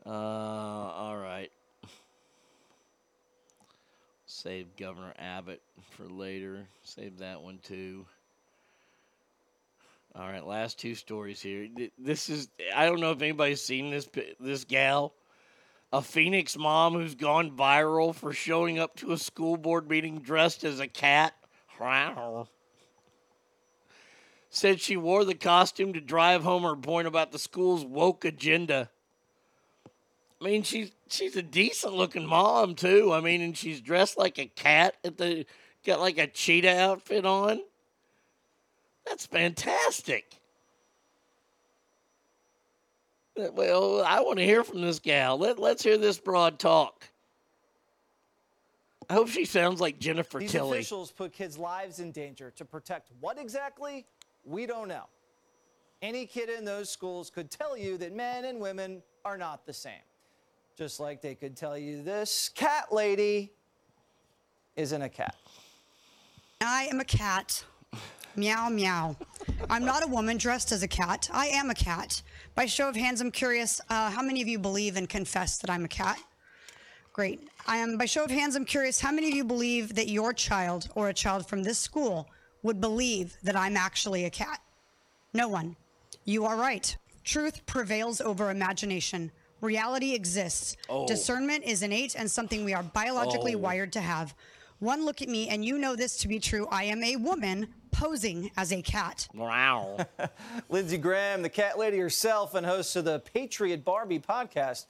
[0.06, 1.52] Uh, all right.
[4.26, 6.68] Save Governor Abbott for later.
[6.84, 8.06] Save that one too.
[10.20, 11.68] All right, last two stories here.
[12.00, 14.10] This is I don't know if anybody's seen this
[14.40, 15.14] this gal,
[15.94, 20.64] a Phoenix mom who's gone viral for showing up to a school board meeting dressed
[20.64, 21.36] as a cat.
[24.50, 28.90] Said she wore the costume to drive home her point about the school's woke agenda.
[30.42, 33.14] I mean, she's she's a decent looking mom too.
[33.14, 35.46] I mean, and she's dressed like a cat at the
[35.86, 37.60] got like a cheetah outfit on.
[39.08, 40.40] That's fantastic.
[43.36, 45.38] Well, I want to hear from this gal.
[45.38, 47.08] Let Let's hear this broad talk.
[49.10, 50.80] I hope she sounds like Jennifer These Tilly.
[50.80, 54.06] officials put kids' lives in danger to protect what exactly?
[54.44, 55.06] We don't know.
[56.02, 59.74] Any kid in those schools could tell you that men and women are not the
[59.74, 59.94] same.
[60.78, 63.52] Just like they could tell you this cat lady
[64.76, 65.36] isn't a cat.
[66.62, 67.64] I am a cat.
[68.38, 69.16] Meow, meow.
[69.68, 71.28] I'm not a woman dressed as a cat.
[71.34, 72.22] I am a cat.
[72.54, 75.72] By show of hands, I'm curious uh, how many of you believe and confess that
[75.72, 76.20] I'm a cat?
[77.14, 77.50] Great.
[77.66, 80.34] I am, by show of hands, I'm curious how many of you believe that your
[80.34, 82.30] child or a child from this school
[82.62, 84.62] would believe that I'm actually a cat?
[85.34, 85.76] No one.
[86.24, 86.96] You are right.
[87.24, 89.32] Truth prevails over imagination.
[89.62, 90.78] Reality exists.
[90.90, 91.08] Oh.
[91.08, 93.60] Discernment is innate and something we are biologically Oh.
[93.60, 94.36] wired to have.
[94.80, 96.68] One look at me, and you know this to be true.
[96.70, 99.28] I am a woman posing as a cat.
[99.34, 99.98] Wow.
[100.70, 104.86] Lindsey Graham, the cat lady herself, and host of the Patriot Barbie podcast,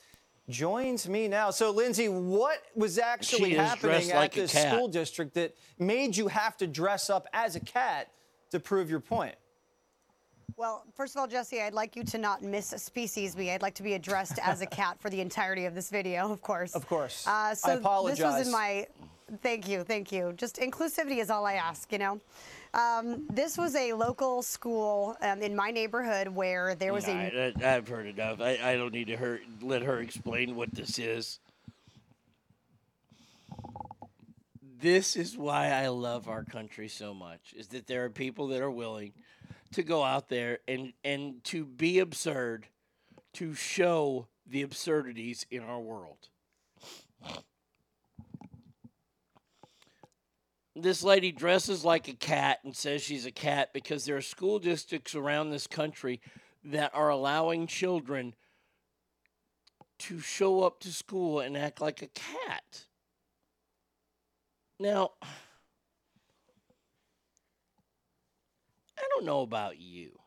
[0.50, 1.52] joins me now.
[1.52, 6.28] So, Lindsay, what was actually happening dressed at like this school district that made you
[6.28, 8.12] have to dress up as a cat
[8.52, 9.36] to prove your point?
[10.58, 13.52] Well, first of all, Jesse, I'd like you to not miss species me.
[13.52, 16.42] I'd like to be addressed as a cat for the entirety of this video, of
[16.42, 16.74] course.
[16.74, 17.28] Of course.
[17.28, 17.78] Uh, I so
[18.08, 18.88] this was in my.
[19.42, 20.34] Thank you, thank you.
[20.38, 22.22] Just inclusivity is all I ask, you know.
[22.74, 27.12] Um, this was a local school um, in my neighborhood where there was a.
[27.12, 28.40] I, I, have heard enough.
[28.40, 31.40] I, I don't need to her, let her explain what this is.
[34.80, 37.54] This is why I love our country so much.
[37.56, 39.14] Is that there are people that are willing
[39.74, 42.68] to go out there and and to be absurd,
[43.34, 46.30] to show the absurdities in our world.
[50.80, 54.60] This lady dresses like a cat and says she's a cat because there are school
[54.60, 56.22] districts around this country
[56.66, 58.36] that are allowing children
[60.00, 62.86] to show up to school and act like a cat.
[64.80, 65.14] Now,
[68.98, 70.20] I don't know about you,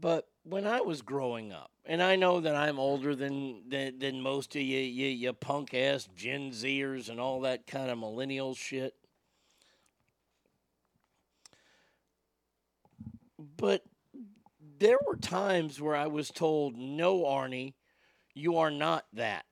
[0.00, 4.20] but when I was growing up, and I know that I'm older than than, than
[4.20, 8.54] most of you, you, you punk ass Gen Zers and all that kind of millennial
[8.54, 8.94] shit.
[13.56, 13.84] But
[14.78, 17.74] there were times where I was told, no, Arnie,
[18.34, 19.44] you are not that.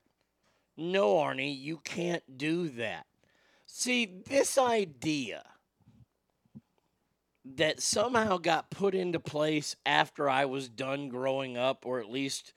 [0.75, 3.05] No, Arnie, you can't do that.
[3.65, 5.43] See, this idea
[7.55, 12.53] that somehow got put into place after I was done growing up, or at least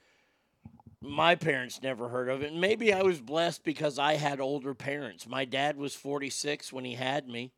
[1.03, 2.55] my parents never heard of it.
[2.55, 5.27] Maybe I was blessed because I had older parents.
[5.27, 7.53] My dad was 46 when he had me.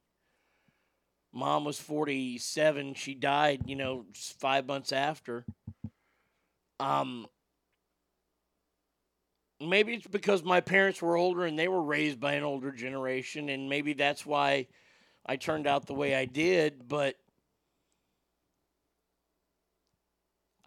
[1.33, 2.95] Mom was 47.
[2.95, 5.45] She died, you know, five months after.
[6.79, 7.27] Um,
[9.61, 13.49] maybe it's because my parents were older and they were raised by an older generation,
[13.49, 14.67] and maybe that's why
[15.25, 16.87] I turned out the way I did.
[16.87, 17.17] But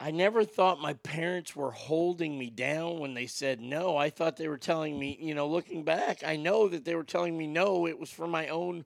[0.05, 3.97] I never thought my parents were holding me down when they said no.
[3.97, 7.03] I thought they were telling me, you know, looking back, I know that they were
[7.03, 7.87] telling me no.
[7.87, 8.85] It was for my own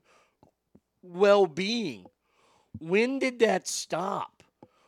[1.02, 2.06] well being.
[2.78, 4.42] When did that stop?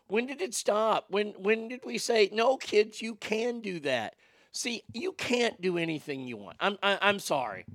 [0.06, 1.04] When did it stop?
[1.10, 3.02] When when did we say no, kids?
[3.02, 4.16] You can do that.
[4.52, 6.56] See, you can't do anything you want.
[6.60, 7.66] I'm I, I'm sorry.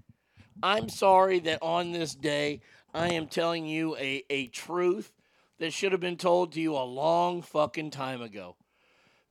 [0.63, 5.11] I'm sorry that on this day I am telling you a, a truth
[5.59, 8.55] that should have been told to you a long fucking time ago.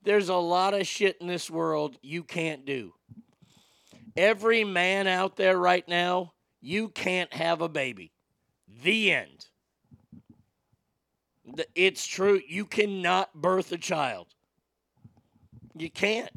[0.02, 2.94] There's a lot of shit in this world you can't do.
[4.16, 8.12] Every man out there right now, you can't have a baby.
[8.82, 9.46] The end.
[11.74, 12.40] It's true.
[12.46, 14.28] You cannot birth a child.
[15.76, 16.30] You can't.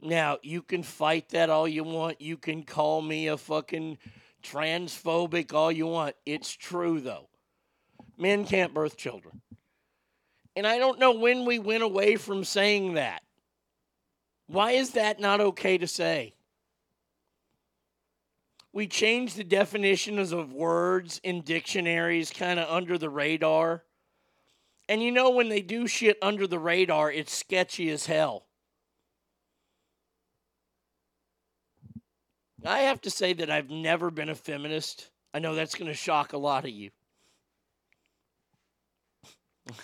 [0.00, 2.20] Now, you can fight that all you want.
[2.20, 3.98] You can call me a fucking
[4.42, 6.16] transphobic all you want.
[6.26, 7.28] It's true, though.
[8.18, 9.40] Men can't birth children.
[10.56, 13.22] And I don't know when we went away from saying that.
[14.46, 16.34] Why is that not okay to say?
[18.72, 23.84] We changed the definitions of words in dictionaries kind of under the radar.
[24.88, 28.46] And you know, when they do shit under the radar, it's sketchy as hell.
[32.64, 35.10] I have to say that I've never been a feminist.
[35.32, 36.90] I know that's going to shock a lot of you.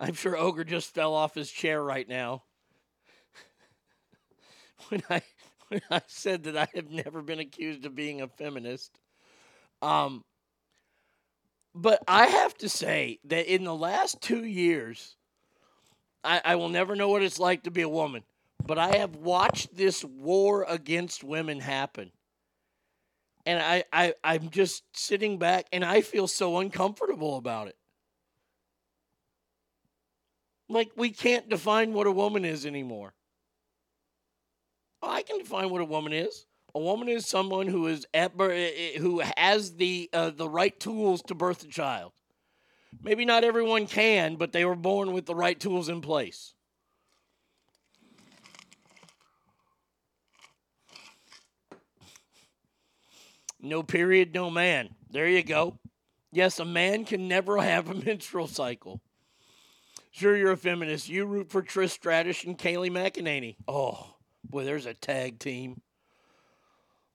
[0.00, 2.42] I'm sure Ogre just fell off his chair right now.
[4.88, 5.22] when I
[5.68, 8.98] when I said that I have never been accused of being a feminist.
[9.82, 10.24] Um
[11.74, 15.16] but I have to say that in the last two years,
[16.22, 18.22] I, I will never know what it's like to be a woman,
[18.66, 22.12] but I have watched this war against women happen.
[23.46, 27.76] And I, I, I'm just sitting back and I feel so uncomfortable about it.
[30.70, 33.12] Like, we can't define what a woman is anymore.
[35.02, 36.46] I can define what a woman is.
[36.74, 40.78] A woman is someone who is at, eh, eh, who has the uh, the right
[40.80, 42.12] tools to birth a child.
[43.02, 46.53] Maybe not everyone can, but they were born with the right tools in place.
[53.64, 54.90] No period, no man.
[55.10, 55.78] There you go.
[56.30, 59.00] Yes, a man can never have a menstrual cycle.
[60.10, 61.08] Sure, you're a feminist.
[61.08, 63.56] You root for Trish Stratus and Kayleigh McEnany.
[63.66, 65.80] Oh, boy, there's a tag team.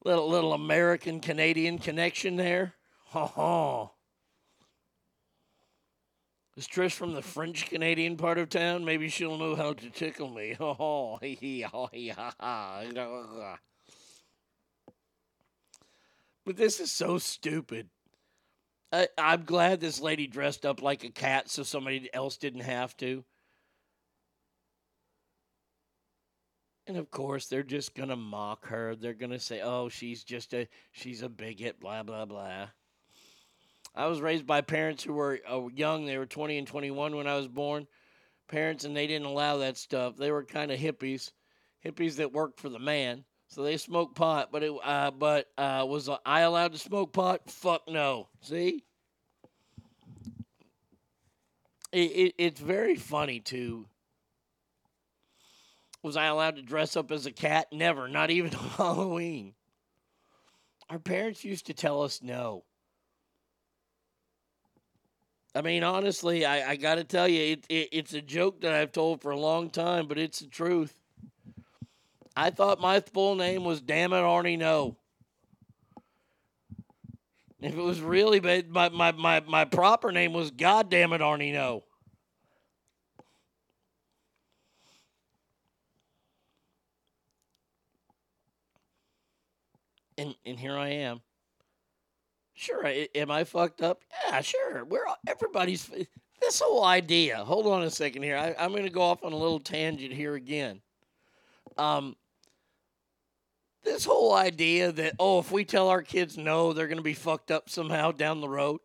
[0.03, 2.73] Little little American Canadian connection there.
[3.07, 3.91] Ha ha.
[6.57, 8.83] Is Trish from the French Canadian part of town?
[8.83, 10.57] Maybe she'll know how to tickle me.
[10.59, 13.57] Oh, hee hee, hee, ha, ha.
[16.49, 17.89] But this is so stupid.
[18.91, 22.97] I, I'm glad this lady dressed up like a cat so somebody else didn't have
[22.97, 23.23] to.
[26.87, 28.95] And of course, they're just going to mock her.
[28.95, 32.69] They're going to say, oh, she's just a, she's a bigot, blah, blah, blah.
[33.93, 36.07] I was raised by parents who were uh, young.
[36.07, 37.85] They were 20 and 21 when I was born.
[38.47, 40.17] Parents, and they didn't allow that stuff.
[40.17, 41.31] They were kind of hippies,
[41.85, 43.23] hippies that worked for the man.
[43.49, 47.49] So they smoke pot, but it, uh, but uh, was I allowed to smoke pot?
[47.49, 48.27] Fuck no.
[48.41, 48.83] See,
[51.91, 53.87] it, it, it's very funny too.
[56.03, 57.67] Was I allowed to dress up as a cat?
[57.71, 59.55] Never, not even on Halloween.
[60.87, 62.63] Our parents used to tell us no.
[65.55, 68.73] I mean, honestly, I, I got to tell you, it, it, it's a joke that
[68.73, 70.93] I've told for a long time, but it's the truth.
[72.35, 74.97] I thought my full name was Damn It Arnie No.
[77.61, 81.21] If it was really bad, my, my, my, my proper name was God Damn It
[81.21, 81.83] Arnie No.
[90.17, 91.21] And, and here I am.
[92.53, 94.03] Sure, am I fucked up?
[94.27, 94.83] Yeah, sure.
[94.83, 95.89] We're all, everybody's
[96.41, 97.37] this whole idea.
[97.37, 98.37] Hold on a second here.
[98.37, 100.81] I, I'm going to go off on a little tangent here again.
[101.79, 102.15] Um,
[103.83, 107.13] this whole idea that oh, if we tell our kids no, they're going to be
[107.13, 108.81] fucked up somehow down the road.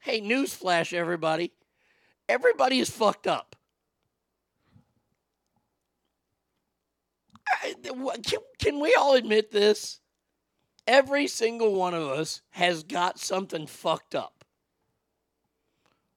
[0.00, 1.52] Hey, newsflash, everybody!
[2.28, 3.56] Everybody is fucked up.
[7.82, 10.00] Can, can we all admit this?
[10.86, 14.44] Every single one of us has got something fucked up.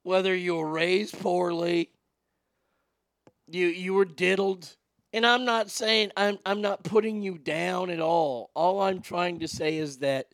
[0.03, 1.91] Whether you were raised poorly,
[3.47, 4.75] you you were diddled,
[5.15, 8.51] and I'm not saying I'm I'm not putting you down at all.
[8.53, 10.27] All I'm trying to say is that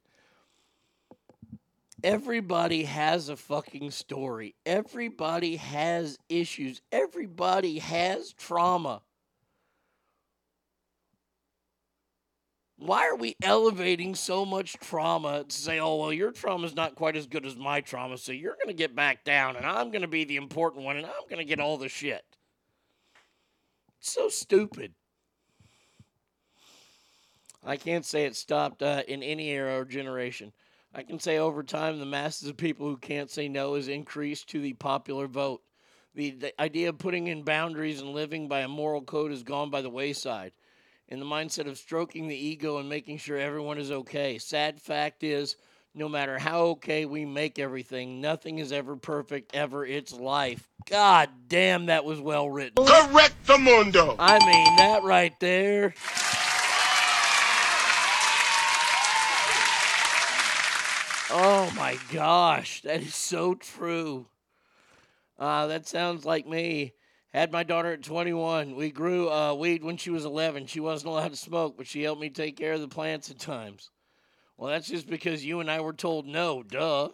[2.03, 4.55] everybody has a fucking story.
[4.65, 6.81] Everybody has issues.
[6.91, 9.03] Everybody has trauma.
[12.77, 16.95] Why are we elevating so much trauma to say, oh, well, your trauma is not
[16.95, 19.91] quite as good as my trauma, so you're going to get back down, and I'm
[19.91, 22.25] going to be the important one, and I'm going to get all the shit?
[24.01, 24.95] So stupid.
[27.63, 30.51] I can't say it stopped uh, in any era or generation.
[30.93, 34.49] I can say over time, the masses of people who can't say no has increased
[34.49, 35.61] to the popular vote.
[36.15, 39.69] The, the idea of putting in boundaries and living by a moral code has gone
[39.69, 40.51] by the wayside.
[41.07, 44.39] In the mindset of stroking the ego and making sure everyone is okay.
[44.39, 45.55] Sad fact is,
[45.93, 49.85] no matter how okay we make everything, nothing is ever perfect ever.
[49.85, 50.69] It's life.
[50.89, 52.83] God damn, that was well written.
[52.85, 54.15] Correct the mundo.
[54.17, 55.93] I mean, that right there.
[61.33, 64.27] Oh my gosh, that is so true.
[65.39, 66.93] Uh, that sounds like me.
[67.33, 68.75] Had my daughter at 21.
[68.75, 70.65] We grew uh, weed when she was 11.
[70.65, 73.39] She wasn't allowed to smoke, but she helped me take care of the plants at
[73.39, 73.89] times.
[74.61, 77.09] Well, that's just because you and I were told no, duh.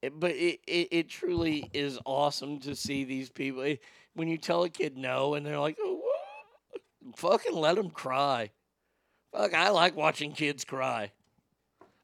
[0.00, 3.60] It, but it, it, it, truly is awesome to see these people.
[3.60, 3.82] It,
[4.14, 7.18] when you tell a kid no and they're like, oh, what?
[7.18, 8.52] fucking let them cry.
[9.32, 11.12] Fuck, I like watching kids cry.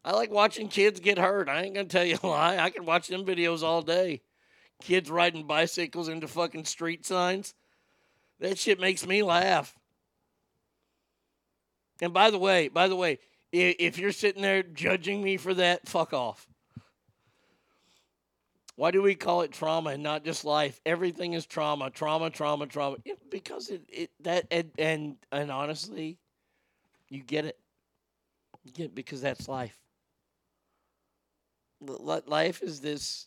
[0.05, 1.49] I like watching kids get hurt.
[1.49, 2.59] I ain't gonna tell you a lie.
[2.59, 4.21] I can watch them videos all day.
[4.83, 7.55] Kids riding bicycles into fucking street signs.
[8.39, 9.75] That shit makes me laugh.
[12.03, 13.19] And by the way, by the way,
[13.53, 16.47] if you're sitting there judging me for that, fuck off.
[18.77, 20.81] Why do we call it trauma and not just life?
[20.87, 22.97] Everything is trauma, trauma, trauma, trauma.
[23.31, 26.17] because it, it that and, and and honestly,
[27.11, 27.59] you get it.
[28.65, 29.79] You get it because that's life.
[31.83, 33.27] Life is this.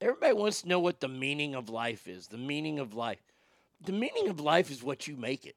[0.00, 2.28] Everybody wants to know what the meaning of life is.
[2.28, 3.22] The meaning of life.
[3.84, 5.56] The meaning of life is what you make it.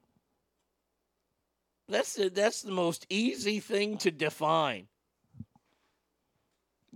[1.91, 4.88] That's the, that's the most easy thing to define.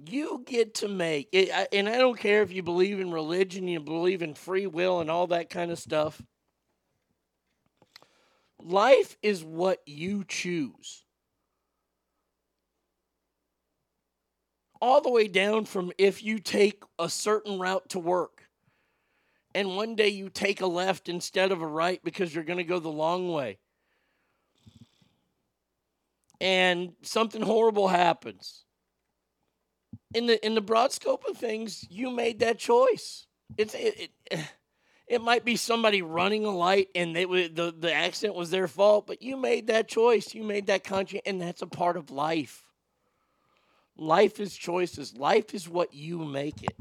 [0.08, 3.82] You get to make it, and I don't care if you believe in religion, you
[3.82, 6.22] believe in free will, and all that kind of stuff.
[8.64, 11.04] Life is what you choose.
[14.80, 18.44] All the way down from if you take a certain route to work,
[19.54, 22.64] and one day you take a left instead of a right because you're going to
[22.64, 23.58] go the long way
[26.40, 28.66] and something horrible happens
[30.16, 33.28] in the in the broad scope of things, you made that choice.
[33.58, 34.12] It's it.
[34.32, 34.40] it
[35.08, 39.06] it might be somebody running a light and they the the accident was their fault,
[39.06, 40.34] but you made that choice.
[40.34, 42.64] You made that conscious, and that's a part of life.
[43.98, 45.16] Life is choices.
[45.16, 46.76] Life is what you make it.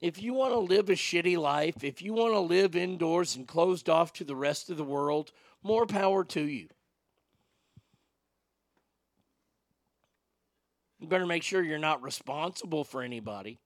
[0.00, 3.46] If you want to live a shitty life, if you want to live indoors and
[3.46, 5.30] closed off to the rest of the world,
[5.62, 6.68] more power to you.
[11.04, 13.58] You better make sure you're not responsible for anybody.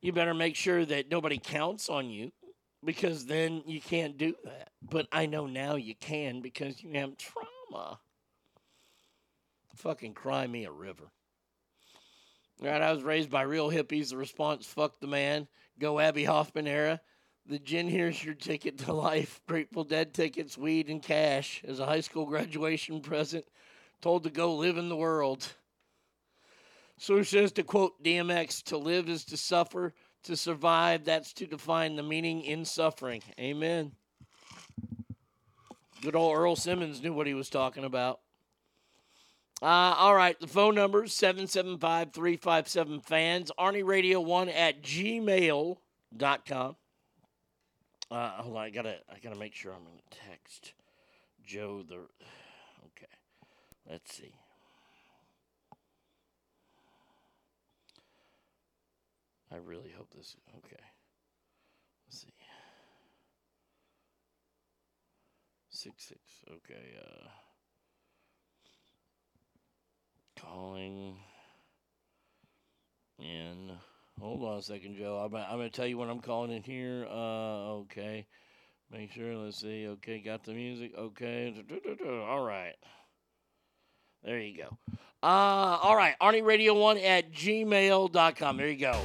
[0.00, 2.30] You better make sure that nobody counts on you
[2.84, 4.68] because then you can't do that.
[4.80, 7.98] But I know now you can because you have trauma.
[9.74, 11.10] Fucking cry me a river.
[12.62, 14.10] Right, I was raised by real hippies.
[14.10, 15.48] The response, fuck the man,
[15.80, 17.00] go Abbie Hoffman era.
[17.44, 19.40] The gin here's your ticket to life.
[19.48, 23.46] Grateful Dead tickets, weed, and cash as a high school graduation present.
[24.00, 25.54] Told to go live in the world.
[26.98, 29.94] So it says to quote DMX, to live is to suffer,
[30.24, 33.22] to survive, that's to define the meaning in suffering.
[33.38, 33.92] Amen.
[36.02, 38.20] Good old Earl Simmons knew what he was talking about.
[39.62, 46.76] Uh, all right, the phone number is 775 357 fans, Arnie Radio 1 at gmail.com.
[48.10, 50.00] Uh, hold on, I gotta, I gotta make sure I'm gonna
[50.30, 50.74] text
[51.44, 51.96] Joe the.
[51.96, 53.12] Okay,
[53.88, 54.32] let's see.
[59.50, 60.36] I really hope this.
[60.58, 60.82] Okay.
[62.06, 62.34] Let's see.
[65.70, 66.20] Six six.
[66.48, 66.98] Okay.
[67.00, 67.28] Uh.
[70.40, 71.16] Calling.
[73.18, 73.72] In.
[74.20, 75.16] Hold on a second, Joe.
[75.18, 77.06] I'm, I'm to tell you when I'm calling in here.
[77.10, 77.78] Uh.
[77.82, 78.26] Okay.
[78.92, 79.36] Make sure.
[79.36, 79.88] Let's see.
[79.88, 80.20] Okay.
[80.20, 80.92] Got the music.
[80.96, 81.54] Okay.
[82.06, 82.74] All right.
[84.24, 84.78] There you go.
[85.22, 86.14] Uh, all right.
[86.20, 88.56] Arnie Radio 1 at gmail.com.
[88.56, 89.00] There you go.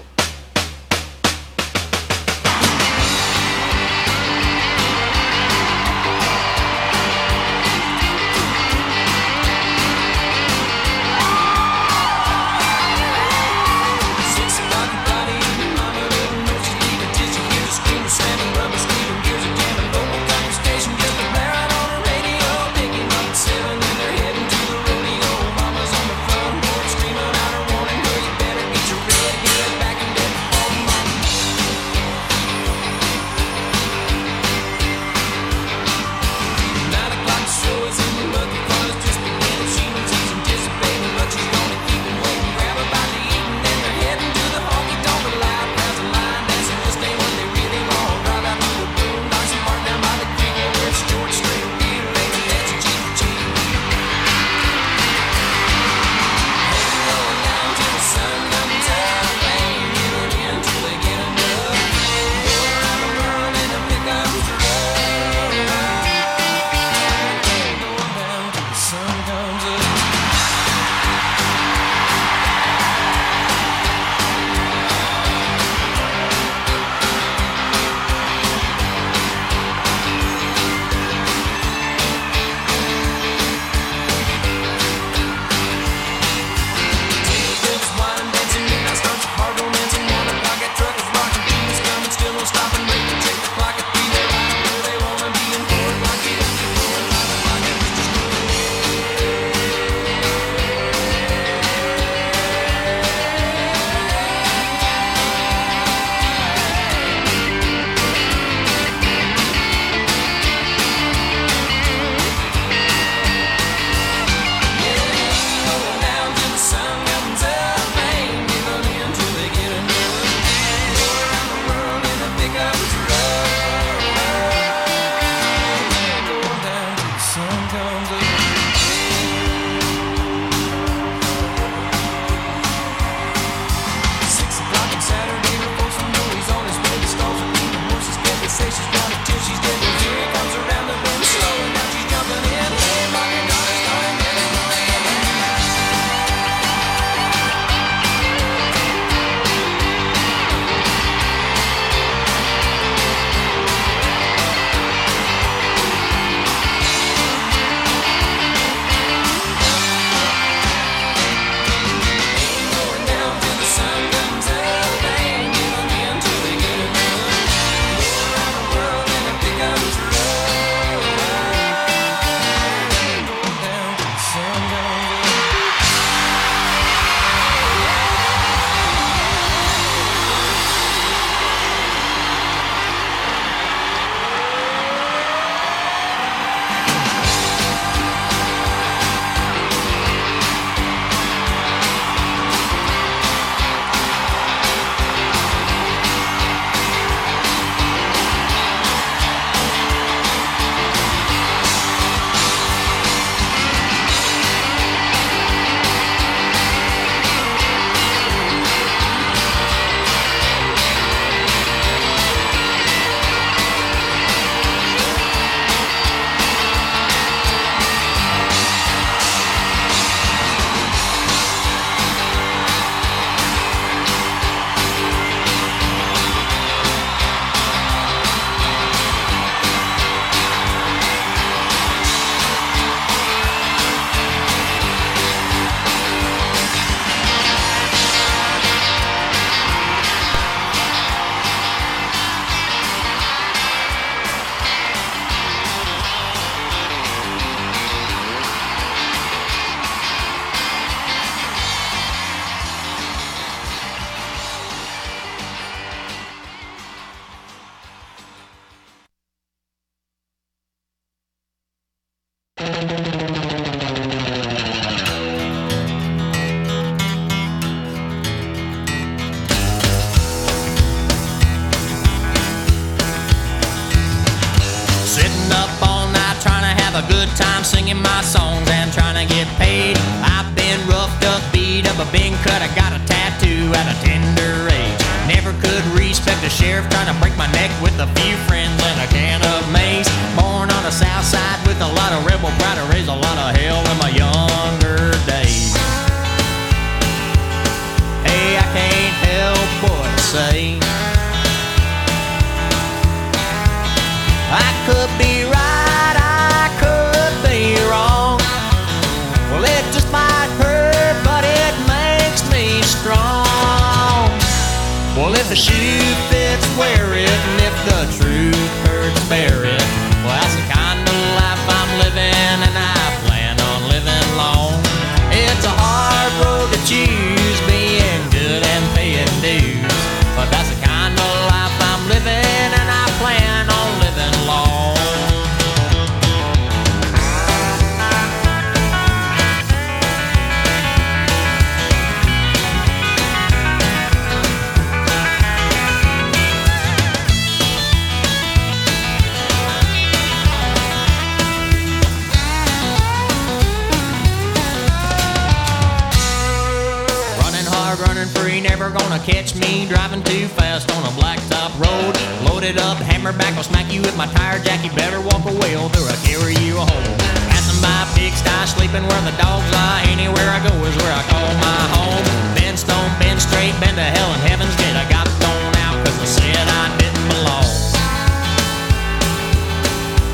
[364.25, 367.07] my tire, Jack, you better walk away, or I carry you home.
[367.51, 370.03] Passing by pigsty, sleeping where the dogs lie.
[370.07, 372.23] Anywhere I go is where I call my home.
[372.55, 374.95] Bend stone, bend straight, bend to hell and heaven's gate.
[374.95, 377.67] I got thrown out cause I said I didn't belong.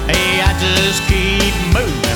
[0.05, 2.08] Hey, I just keep moving.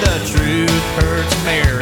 [0.00, 1.79] the truth hurts Mary.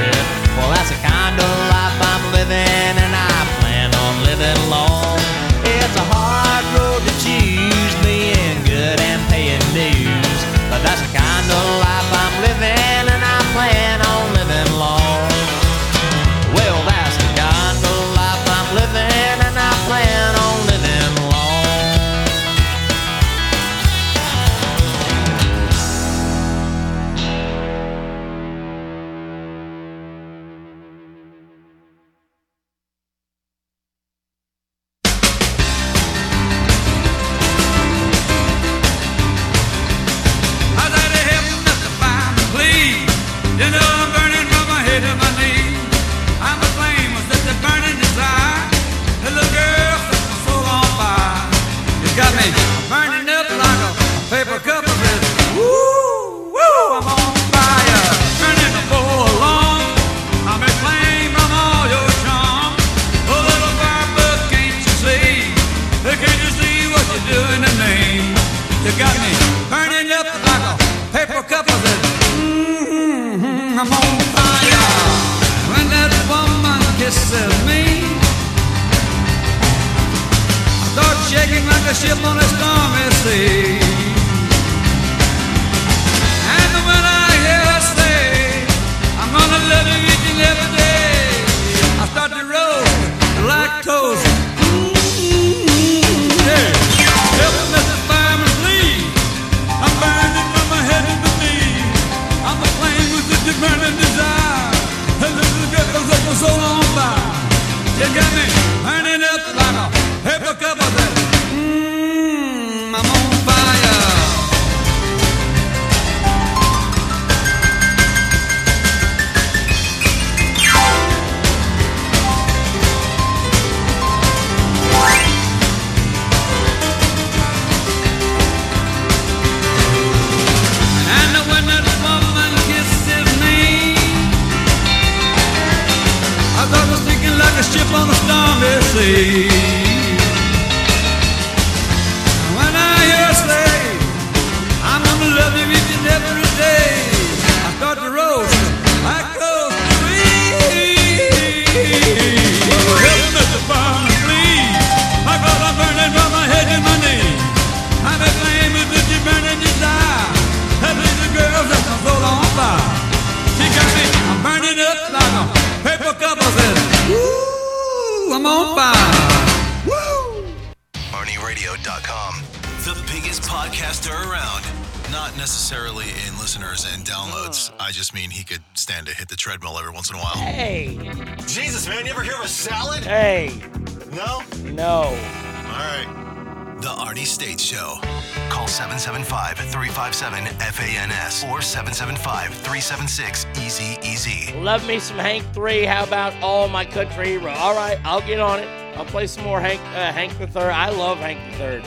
[195.19, 195.85] Hank 3.
[195.85, 197.51] How about All My Country Hero?
[197.51, 198.69] All right, I'll get on it.
[198.97, 200.71] I'll play some more Hank uh, Hank the Third.
[200.71, 201.85] I love Hank the Third.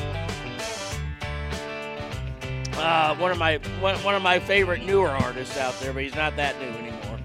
[2.78, 6.16] Uh, one of my one, one of my favorite newer artists out there, but he's
[6.16, 7.20] not that new anymore.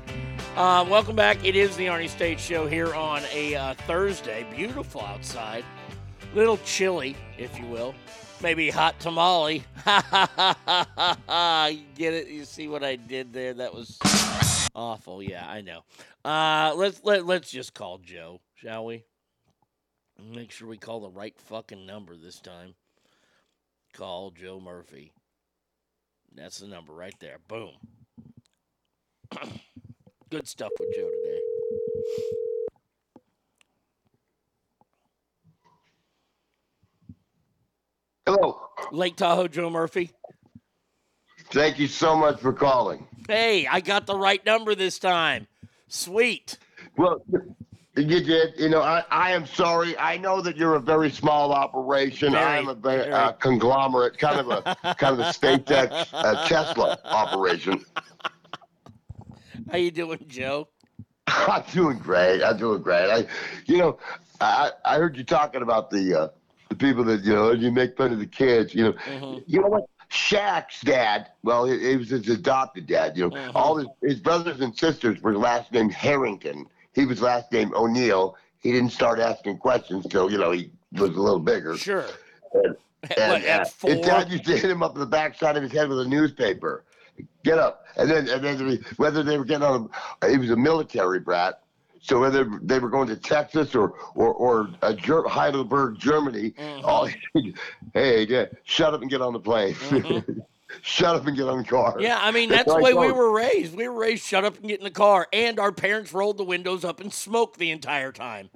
[0.57, 1.45] Uh, welcome back.
[1.45, 4.47] It is the Arnie State Show here on a uh, Thursday.
[4.55, 5.65] Beautiful outside,
[6.35, 7.95] little chilly, if you will.
[8.43, 9.65] Maybe hot tamale.
[9.87, 12.29] you get it?
[12.29, 13.55] You see what I did there?
[13.55, 13.99] That was
[14.87, 15.23] awful.
[15.23, 15.83] Yeah, I know.
[16.25, 19.05] Uh, let's let let's just call Joe, shall we?
[20.33, 22.75] Make sure we call the right fucking number this time.
[23.93, 25.13] Call Joe Murphy.
[26.35, 27.39] That's the number right there.
[27.49, 27.73] Boom.
[30.31, 31.41] Good stuff with Joe today.
[38.27, 38.61] Hello.
[38.91, 40.11] Lake Tahoe Joe Murphy.
[41.53, 43.07] Thank you so much for calling.
[43.29, 45.47] Hey, I got the right number this time.
[45.89, 46.59] Sweet.
[46.97, 47.23] Well,
[47.97, 48.55] you did.
[48.59, 49.97] You know, I, I am sorry.
[49.99, 52.35] I know that you're a very small operation.
[52.35, 53.13] I am a very, very.
[53.13, 57.85] uh, conglomerate, kind of a kind of a SpaceX uh, Tesla operation.
[59.71, 60.69] How you doing, Joe?
[61.27, 62.43] I'm doing great.
[62.43, 63.11] I'm doing great.
[63.11, 63.27] I,
[63.67, 63.99] you know,
[64.41, 66.29] I I heard you talking about the uh,
[66.69, 68.75] the people that you know you make fun of the kids.
[68.75, 69.39] You know, Mm-hmm.
[69.47, 69.85] you know what?
[70.11, 71.29] Shaq's dad.
[71.43, 73.17] Well, it, he was his adopted dad.
[73.17, 73.57] You know, Mm-hmm.
[73.57, 76.67] all his his brothers and sisters were last name Harrington.
[76.95, 78.37] He was last name O'Neill.
[78.59, 81.77] He didn't start asking questions till you know he was a little bigger.
[81.77, 82.07] Sure.
[82.55, 83.91] And, What, and at uh, four?
[83.91, 86.09] his dad used to hit him up in the backside of his head with a
[86.09, 86.85] newspaper.
[87.45, 89.89] Get up, and then and then whether they were getting on,
[90.23, 91.61] a, he was a military brat.
[92.01, 96.85] So whether they were going to Texas or or or uh, Ger- Heidelberg, Germany, Mm-hmm.
[96.85, 97.09] all,
[97.95, 99.75] hey, yeah, shut up and get on the plane.
[100.83, 101.93] shut up and get on the car.
[101.93, 102.01] Mm-hmm.
[102.01, 103.77] Yeah, I mean that's the way we were raised.
[103.77, 106.45] We were raised shut up and get in the car, and our parents rolled the
[106.45, 108.51] windows up and smoked the entire time.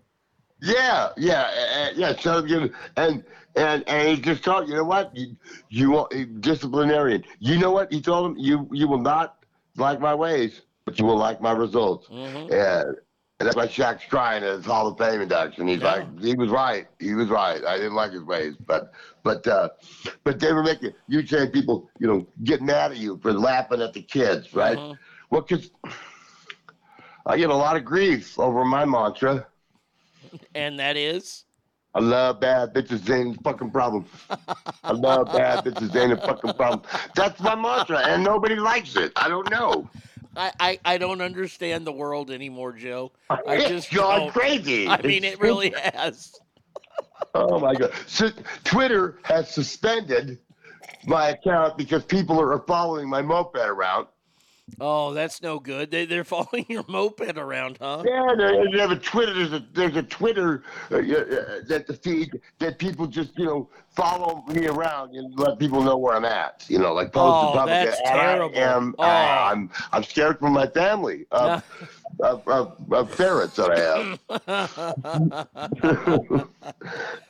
[0.62, 2.16] Yeah, yeah, uh, yeah.
[2.16, 3.24] So you and
[3.56, 5.36] and and he just told you know what you
[5.70, 7.24] you want uh, disciplinarian.
[7.38, 9.44] You know what he told him you you will not
[9.76, 12.08] like my ways, but you will like my results.
[12.08, 12.52] Mm-hmm.
[12.52, 12.96] And,
[13.40, 15.66] and that's why Shaq's crying at his Hall of Fame induction.
[15.66, 16.86] He's like, he was right.
[16.98, 17.64] He was right.
[17.64, 18.92] I didn't like his ways, but
[19.22, 19.70] but uh,
[20.24, 23.80] but they were making you saying people you know get mad at you for laughing
[23.80, 24.76] at the kids, right?
[24.78, 24.98] Mhm.
[25.30, 25.70] Well, because
[27.24, 29.46] I get a lot of grief over my mantra.
[30.54, 31.44] And that is
[31.94, 34.04] I love bad bitches ain't a fucking problem.
[34.84, 36.82] I love bad bitches ain't a fucking problem.
[37.14, 39.12] That's my mantra, and nobody likes it.
[39.16, 39.88] I don't know.
[40.36, 43.12] I, I, I don't understand the world anymore, Joe.
[43.28, 44.86] I It's just gone crazy.
[44.88, 46.34] I mean, It's it really has.
[47.34, 47.92] Oh my god!
[48.06, 48.30] So,
[48.64, 50.38] Twitter has suspended
[51.06, 54.06] my account because people are following my moped around.
[54.80, 55.90] Oh, that's no good.
[55.90, 58.02] They, they're following your moped around, huh?
[58.06, 59.34] Yeah, they, they have a Twitter.
[59.34, 61.00] There's a there's a Twitter uh, uh,
[61.68, 65.96] that the feed that people just you know follow me around and let people know
[65.96, 66.64] where I'm at.
[66.68, 67.86] You know, like post Oh, Republican.
[67.86, 68.58] that's terrible.
[68.58, 68.94] I am.
[68.98, 69.02] Oh.
[69.02, 71.64] I, am I'm scared for my family of,
[72.18, 75.38] of, of, of ferrets that I have.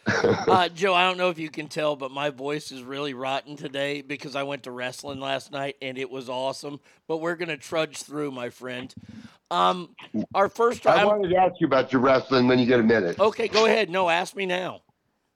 [0.49, 3.57] uh, Joe, I don't know if you can tell, but my voice is really rotten
[3.57, 6.81] today because I went to wrestling last night and it was awesome.
[7.07, 8.93] But we're gonna trudge through, my friend.
[9.51, 9.95] Um,
[10.35, 10.87] our first.
[10.87, 13.19] I I'm- wanted to ask you about your wrestling when you get a minute.
[13.19, 13.91] okay, go ahead.
[13.91, 14.83] No, ask me now.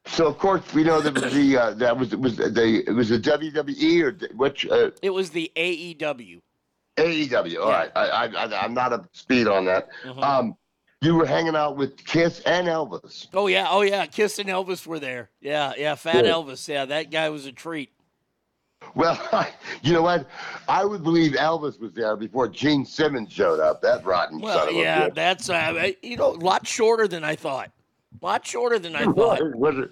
[0.06, 2.92] So of course we know that was the uh, that was it was the it
[2.92, 6.42] was the WWE or which uh, It was the AEW.
[6.96, 7.60] AEW.
[7.60, 9.88] All right, I, I, I I'm not up to speed on that.
[10.04, 10.22] Mhm.
[10.22, 10.56] Um,
[11.00, 13.26] you were hanging out with Kiss and Elvis.
[13.34, 14.06] Oh yeah, oh yeah.
[14.06, 15.30] Kiss and Elvis were there.
[15.40, 15.94] Yeah, yeah.
[15.96, 16.32] Fat Yeah.
[16.32, 16.66] Elvis.
[16.68, 17.90] Yeah, that guy was a treat.
[18.94, 19.18] Well,
[19.82, 20.26] you know what?
[20.68, 23.82] I would believe Elvis was there before Gene Simmons showed up.
[23.82, 25.14] That rotten Well, son of yeah, a bitch.
[25.14, 27.70] that's uh, you know, a lot shorter than I thought.
[28.22, 29.40] A lot shorter than I thought.
[29.56, 29.90] Was it?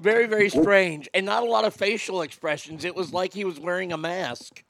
[0.00, 2.84] Very, very strange, and not a lot of facial expressions.
[2.84, 4.64] It was like he was wearing a mask.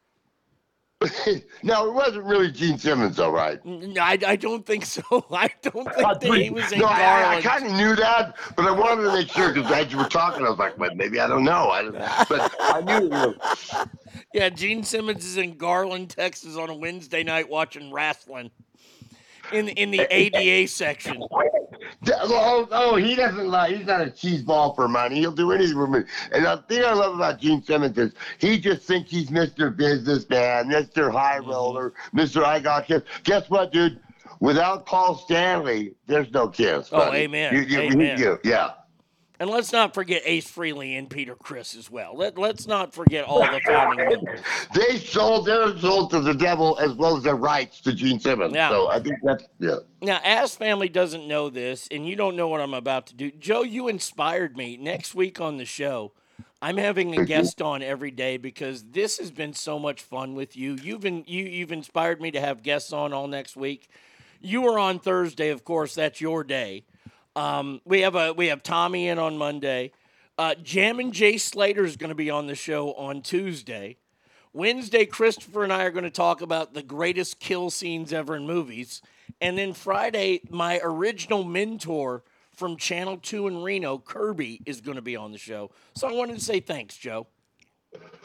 [1.62, 3.61] no, it wasn't really Gene Simmons, though, right?
[3.65, 5.03] N- I, I don't think so.
[5.31, 8.37] I don't think uh, that he was in no, I, I kind of knew that,
[8.57, 10.95] but I wanted to make sure because as you were talking, I was like, well,
[10.95, 11.70] maybe I don't know.
[11.70, 11.95] I, don't,
[12.29, 13.05] but I knew.
[13.05, 13.35] You know,
[14.33, 18.51] Yeah, Gene Simmons is in Garland, Texas on a Wednesday night watching wrestling.
[19.53, 21.23] in in the ADA section.
[22.09, 23.73] Oh, oh, he doesn't lie.
[23.73, 25.16] He's not a cheese ball for money.
[25.20, 26.05] He'll do anything for money.
[26.32, 29.74] And the thing I love about Gene Simmons is he just thinks he's Mr.
[29.77, 31.10] Businessman, Mr.
[31.12, 31.51] High Mm-hmm.
[31.51, 32.44] Roller, Mr.
[32.44, 33.02] I got kiss.
[33.24, 34.01] Guess what, dude?
[34.40, 36.89] Without Paul Stanley, there's no kiss.
[36.93, 37.55] Oh, amen.
[37.55, 38.19] You- you- Amen.
[38.19, 38.73] you- yeah.
[39.43, 42.16] And let's not forget Ace Frehley and Peter Criss as well.
[42.16, 44.39] Let, let's not forget all the founding members.
[44.73, 48.55] They sold their soul to the devil as well as their rights to Gene Simmons.
[48.55, 48.69] Yeah.
[48.69, 49.78] So I think that's yeah.
[50.01, 53.32] Now, Ass Family doesn't know this, and you don't know what I'm about to do.
[53.32, 54.77] Joe, you inspired me.
[54.77, 56.12] Next week on the show,
[56.60, 60.56] I'm having a guest on every day because this has been so much fun with
[60.56, 60.78] you.
[60.81, 63.89] You've been you you've inspired me to have guests on all next week.
[64.40, 65.97] You were on Thursday, of course.
[65.97, 66.85] That's your day.
[67.35, 69.93] Um, we have a we have Tommy in on Monday.
[70.39, 73.97] Uh, Jam and Jay Slater is going to be on the show on Tuesday.
[74.55, 78.47] Wednesday, Christopher and I are going to talk about the greatest kill scenes ever in
[78.47, 79.01] movies.
[79.41, 85.03] And then Friday, my original mentor from Channel 2 in Reno, Kirby, is going to
[85.03, 85.71] be on the show.
[85.95, 87.27] So I wanted to say thanks, Joe.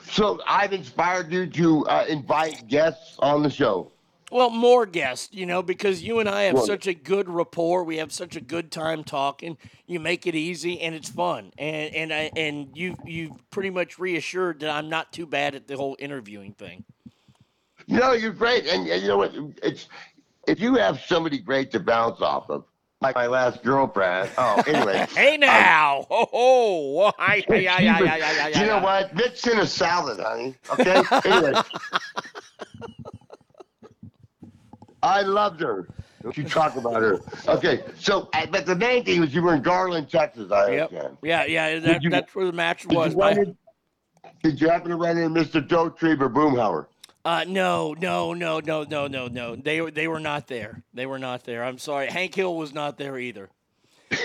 [0.04, 3.92] So I've inspired you to uh, invite guests on the show.
[4.30, 7.84] Well, more guests, you know, because you and I have Well- such a good rapport.
[7.86, 9.58] We have such a good time talking.
[9.86, 11.54] You make it easy and it's fun.
[11.58, 15.68] And and I, and you you pretty much reassured that I'm not too bad at
[15.68, 16.84] the whole interviewing thing.
[17.88, 19.34] No, you're great, and, and you know what?
[19.64, 19.88] It's
[20.45, 22.66] if you have somebody great to bounce off of,
[22.99, 24.30] like my last girlfriend.
[24.38, 25.08] Oh, anyway.
[25.16, 29.16] hey now, hi, hi, hi, She hi, was- hi, hi, you know what?
[29.16, 30.54] Mix in a salad, honey.
[30.74, 31.02] Okay.
[31.30, 31.54] anyway,
[35.03, 35.88] I loved her.
[36.24, 37.19] Don't you talk about her?
[37.48, 37.84] Okay.
[37.99, 40.52] So, uh, but the main thing was you were in Garland, Texas.
[40.52, 40.90] I Yep.
[40.91, 41.18] understand.
[41.22, 43.14] Yeah, yeah, that, you- that's where the match Did was.
[43.14, 43.57] you, in,
[44.44, 45.65] did you happen to run into Mr.
[45.65, 46.88] Dauterive or Boomhauer?
[47.24, 49.56] Uh, no, no, no, no, no, no, no.
[49.56, 50.82] They were they were not there.
[50.94, 51.64] They were not there.
[51.64, 52.07] I'm sorry.
[52.07, 53.49] Hank Hill was not there either.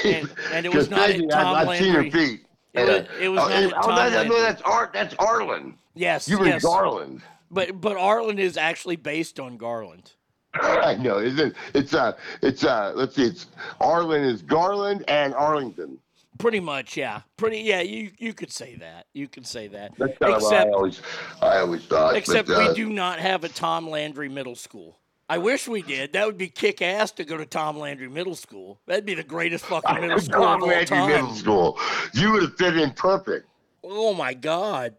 [0.05, 2.27] And, and it was not at Tom I've, I've seen her Landry.
[2.27, 2.47] feet.
[2.75, 4.93] It was, it was oh, not and- at oh, Tom that- no, that's Art.
[4.93, 5.75] That's Arlen.
[5.95, 6.63] Yes, You were yes.
[6.65, 7.23] in Garland.
[7.51, 10.13] But but Arlen is actually based on Garland.
[10.61, 11.19] I know.
[11.19, 12.13] It's it's uh
[12.43, 13.25] it's uh let's see.
[13.25, 13.47] It's
[13.81, 15.99] Arlen is Garland and Arlington.
[16.39, 17.23] Pretty much, yeah.
[17.37, 17.81] Pretty yeah.
[17.81, 19.07] You you could say that.
[19.15, 19.93] You could say that.
[19.97, 21.01] That's kind of what I always
[21.41, 22.17] I always thought.
[22.17, 24.99] except but, uh, we do not have a Tom Landry Middle School.
[25.29, 26.13] I wish we did.
[26.13, 28.79] That would be kick ass to go to Tom Landry Middle School.
[28.87, 31.09] That'd be the greatest fucking middle school Tom Landry time.
[31.09, 31.79] Middle School.
[32.13, 33.47] You would have fit in perfect.
[33.83, 34.95] Oh my god.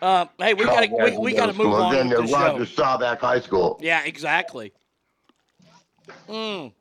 [0.00, 2.64] Uh, hey, we gotta we, Landry we gotta move School, on then the show.
[2.64, 3.78] Staubach High School.
[3.82, 4.72] Yeah, exactly.
[6.28, 6.72] Mm.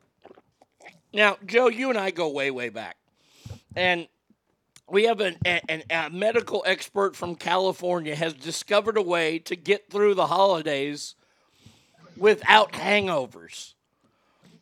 [1.14, 2.98] Now, Joe, you and I go way, way back,
[3.76, 4.08] and
[4.90, 9.90] we have an, an, a medical expert from California has discovered a way to get
[9.90, 11.16] through the holidays
[12.16, 13.74] without hangovers.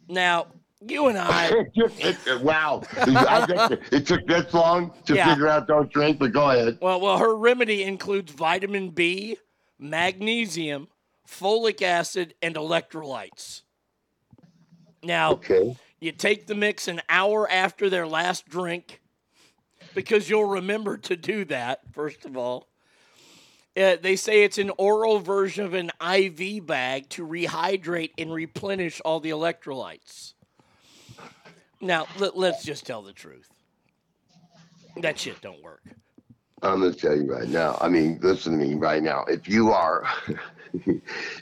[0.07, 0.47] Now,
[0.87, 2.81] you and I, It took- it- wow.
[2.97, 5.29] I it took this long to Yeah.
[5.29, 6.77] figure out don't drink, but go ahead.
[6.81, 9.37] well, well, her remedy includes vitamin B,
[9.79, 10.87] magnesium,
[11.27, 13.61] folic acid, and electrolytes.
[15.03, 15.75] Now, Okay.
[15.99, 19.01] You take the mix an hour after their last drink
[19.95, 22.67] because you'll remember to do that, first of all.
[23.77, 29.01] Uh, they say it's an oral version of an IV bag to rehydrate and replenish
[29.03, 30.33] all the electrolytes.
[31.85, 33.51] Now, let, let's just tell the truth.
[34.97, 35.95] That shit don't work.
[36.61, 37.77] I'm gonna tell you right now.
[37.81, 39.23] I mean, listen to me right now.
[39.27, 40.05] If you are,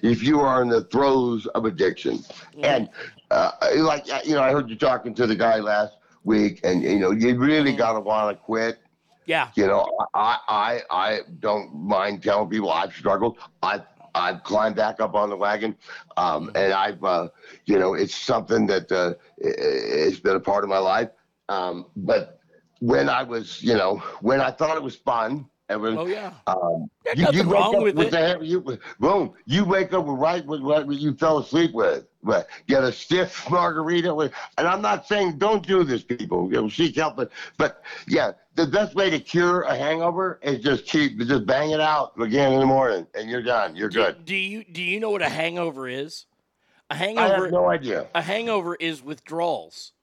[0.02, 2.26] if you are in the throes of addiction,
[2.64, 2.90] and
[3.32, 5.94] uh, like uh, you know, I heard you talking to the guy last
[6.24, 7.78] week, and you know, you really Mm-hmm.
[7.78, 8.80] gotta want to quit.
[9.26, 9.52] Yeah.
[9.56, 13.38] You know, I, I I don't mind telling people I've struggled.
[13.62, 13.84] I've
[14.16, 15.76] I've climbed back up on the wagon,
[16.18, 17.30] um, and I've uh,
[17.66, 21.10] you know it's something that uh, it's been a part of my life.
[21.50, 22.40] Um, but
[22.80, 25.96] when I was you know when I thought it was fun, it was.
[25.98, 26.34] Oh, yeah.
[26.46, 28.12] Um, There's you, wake up with it.
[28.12, 32.06] the, you, boom, you wake up with right with what you fell asleep with.
[32.22, 36.48] But get a stiff margarita with, and I'm not saying don't do this, people.
[36.48, 40.60] You know, seek help, but but yeah, the best way to cure a hangover is
[40.60, 43.76] just keep just bang it out again in the morning, and you're done.
[43.76, 44.26] You're good.
[44.26, 46.26] Do you do you know what a hangover is?
[46.90, 49.94] A hangover I have no idea a hangover is withdrawals.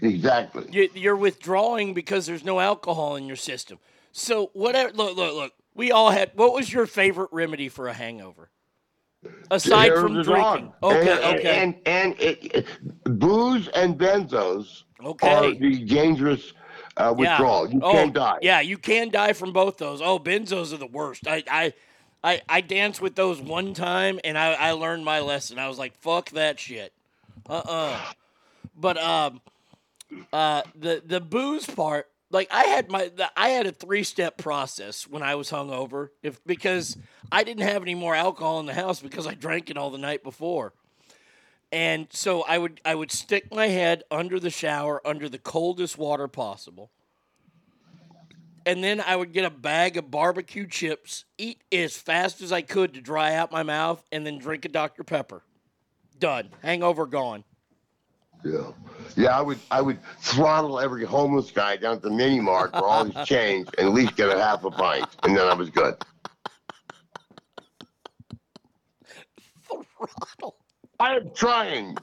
[0.00, 0.64] exactly.
[0.70, 3.78] You, you're withdrawing because there's no alcohol in your system.
[4.12, 4.92] So whatever.
[4.92, 5.52] Look, look, look.
[5.74, 6.30] We all had.
[6.34, 8.50] What was your favorite remedy for a hangover?
[9.50, 10.32] Aside from drinking.
[10.36, 10.72] on.
[10.82, 11.62] Okay, and, okay.
[11.62, 15.28] And and, it, it- booze and benzos Okay.
[15.34, 16.52] are the dangerous
[16.98, 17.70] uh, withdrawal.
[17.70, 18.38] You oh, can die.
[18.42, 20.02] Yeah, you can die from both those.
[20.02, 21.26] Oh, benzos are the worst.
[21.26, 21.72] I I
[22.22, 25.58] I, I danced with those one time and I, I learned my lesson.
[25.58, 26.92] I was like, fuck that shit.
[27.48, 27.96] Uh-uh.
[28.76, 29.40] But um,
[30.32, 34.36] uh, the the booze part, like I had my, the, I had a three step
[34.36, 36.96] process when I was hungover, if because
[37.32, 39.98] I didn't have any more alcohol in the house because I drank it all the
[39.98, 40.74] night before,
[41.72, 45.98] and so I would I would stick my head under the shower under the coldest
[45.98, 46.90] water possible.
[48.64, 52.60] And then I would get a bag of barbecue chips, eat as fast as I
[52.60, 55.04] could to dry out my mouth, and then drink a Dr.
[55.04, 55.42] Pepper.
[56.18, 56.50] Done.
[56.62, 57.44] Hangover gone.
[58.44, 58.72] Yeah.
[59.16, 62.84] Yeah, I would I would throttle every homeless guy down at the mini mart for
[62.84, 65.70] all his change and at least get a half a pint, and then I was
[65.70, 65.94] good.
[69.98, 70.57] Throttle.
[71.00, 71.96] I am trying.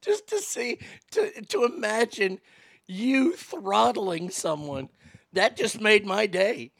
[0.00, 0.78] Just to see,
[1.12, 2.40] to to imagine
[2.86, 4.88] you throttling someone,
[5.32, 6.70] that just made my day.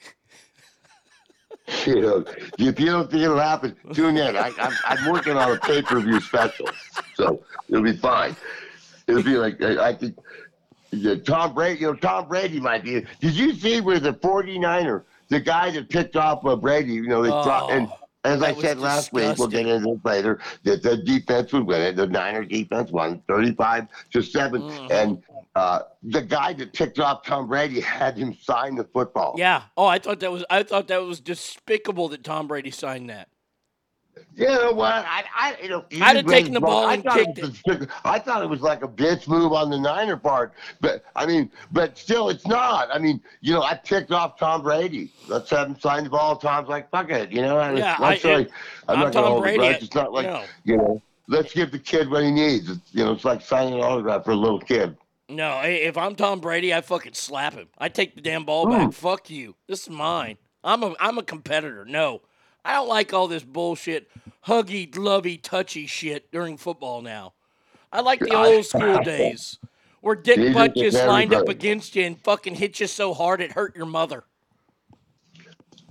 [1.84, 2.24] You know,
[2.58, 4.36] if you don't think it'll happen, tune in.
[4.36, 6.68] I, I'm, I'm working on a pay per view special,
[7.14, 8.36] so it'll be fine.
[9.08, 10.16] It'll be like I, I think
[10.92, 11.80] yeah, Tom Brady.
[11.80, 13.04] You know, Tom Brady might be.
[13.20, 16.94] Did you see where the 49er, the guy that picked off uh, Brady?
[16.94, 17.88] You know, they dropped and.
[18.26, 21.52] As I that was said last week, we'll get into it later, that the defense
[21.52, 21.96] would win it.
[21.96, 24.62] The Niner defense won 35 to 7.
[24.62, 24.86] Mm-hmm.
[24.90, 25.22] And
[25.54, 29.34] uh, the guy that picked off Tom Brady had him sign the football.
[29.38, 29.62] Yeah.
[29.76, 33.28] Oh, I thought that was I thought that was despicable that Tom Brady signed that.
[34.36, 34.92] You know what?
[34.92, 38.18] I, I, you know, I'd have taken the ball and thought kicked was a- I
[38.18, 40.52] thought it was like a bitch move on the Niner part,
[40.82, 42.90] but I mean, but still, it's not.
[42.92, 45.10] I mean, you know, I picked off Tom Brady.
[45.26, 46.36] Let's have him sign the ball.
[46.36, 47.58] Tom's like, fuck it, you know.
[47.58, 48.40] And Yeah, it's I.
[48.40, 48.50] It,
[48.88, 49.82] I'm I'm not Tom gonna hold Brady, grudge.
[49.82, 50.44] It's not like no.
[50.64, 51.02] you know.
[51.28, 52.68] Let's give the kid what he needs.
[52.68, 54.96] It's, you know, it's like signing an autograph for a little kid.
[55.30, 57.68] No, if I'm Tom Brady, I fucking slap him.
[57.78, 58.92] I take the damn ball back.
[58.92, 59.56] Fuck you.
[59.66, 60.36] This is mine.
[60.62, 61.84] I'm a I'm a competitor.
[61.86, 62.20] No.
[62.66, 64.10] I don't like all this bullshit,
[64.44, 67.34] huggy, lovey, touchy shit during football now.
[67.92, 69.60] I like the old school days
[70.00, 73.40] where Dick are Butt just lined up against you and fucking hit you so hard
[73.40, 74.24] it hurt your mother.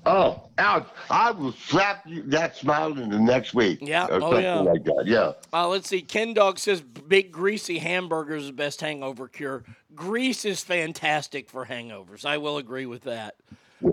[0.05, 0.87] Oh, ouch!
[1.09, 3.79] I will slap you that smile in the next week.
[3.81, 4.59] Yeah, or oh, something yeah.
[4.59, 5.03] like that.
[5.07, 5.31] Yeah.
[5.51, 6.01] Uh, let's see.
[6.01, 9.63] Ken Dog says big greasy hamburger is the best hangover cure.
[9.95, 12.23] Grease is fantastic for hangovers.
[12.23, 13.35] I will agree with that.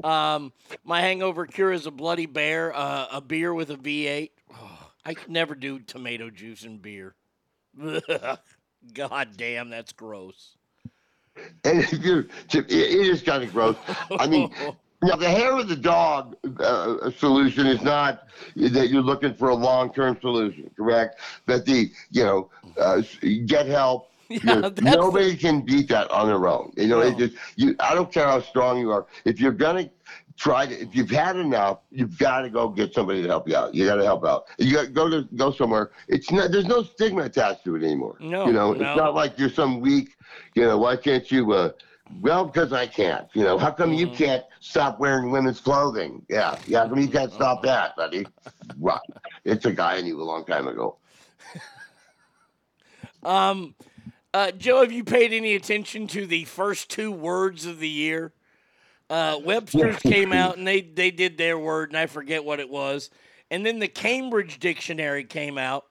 [0.04, 0.52] Um,
[0.84, 4.30] my hangover cure is a bloody bear, uh, a beer with a V8.
[4.54, 7.14] Oh, I never do tomato juice and beer.
[8.94, 10.56] God damn, that's gross.
[11.64, 13.76] And if you, it is kind of gross.
[14.18, 14.52] I mean,
[15.02, 19.54] now the hair of the dog uh, solution is not that you're looking for a
[19.54, 21.20] long-term solution, correct?
[21.46, 23.02] That the you know uh,
[23.46, 24.11] get help.
[24.44, 26.72] Know, nobody can beat that on their own.
[26.76, 27.74] You know, it just you.
[27.80, 29.06] I don't care how strong you are.
[29.24, 29.90] If you're gonna
[30.36, 33.56] try to, if you've had enough, you've got to go get somebody to help you
[33.56, 33.74] out.
[33.74, 34.46] You got to help out.
[34.58, 35.90] You got to go to go somewhere.
[36.08, 36.50] It's not.
[36.50, 38.16] There's no stigma attached to it anymore.
[38.20, 38.80] No, you know, no.
[38.80, 40.16] it's not like you're some weak.
[40.54, 41.52] You know, why can't you?
[41.52, 41.70] Uh,
[42.20, 43.28] well, because I can't.
[43.34, 46.24] You know, how come you can't stop wearing women's clothing?
[46.28, 46.80] Yeah, yeah.
[46.80, 48.26] How come you can't stop that, buddy?
[48.78, 49.00] Right.
[49.44, 50.98] It's a guy I knew a long time ago.
[53.24, 53.76] Um,
[54.34, 58.32] uh, Joe, have you paid any attention to the first two words of the year?
[59.10, 62.70] Uh, Webster's came out and they, they did their word, and I forget what it
[62.70, 63.10] was.
[63.50, 65.84] And then the Cambridge Dictionary came out,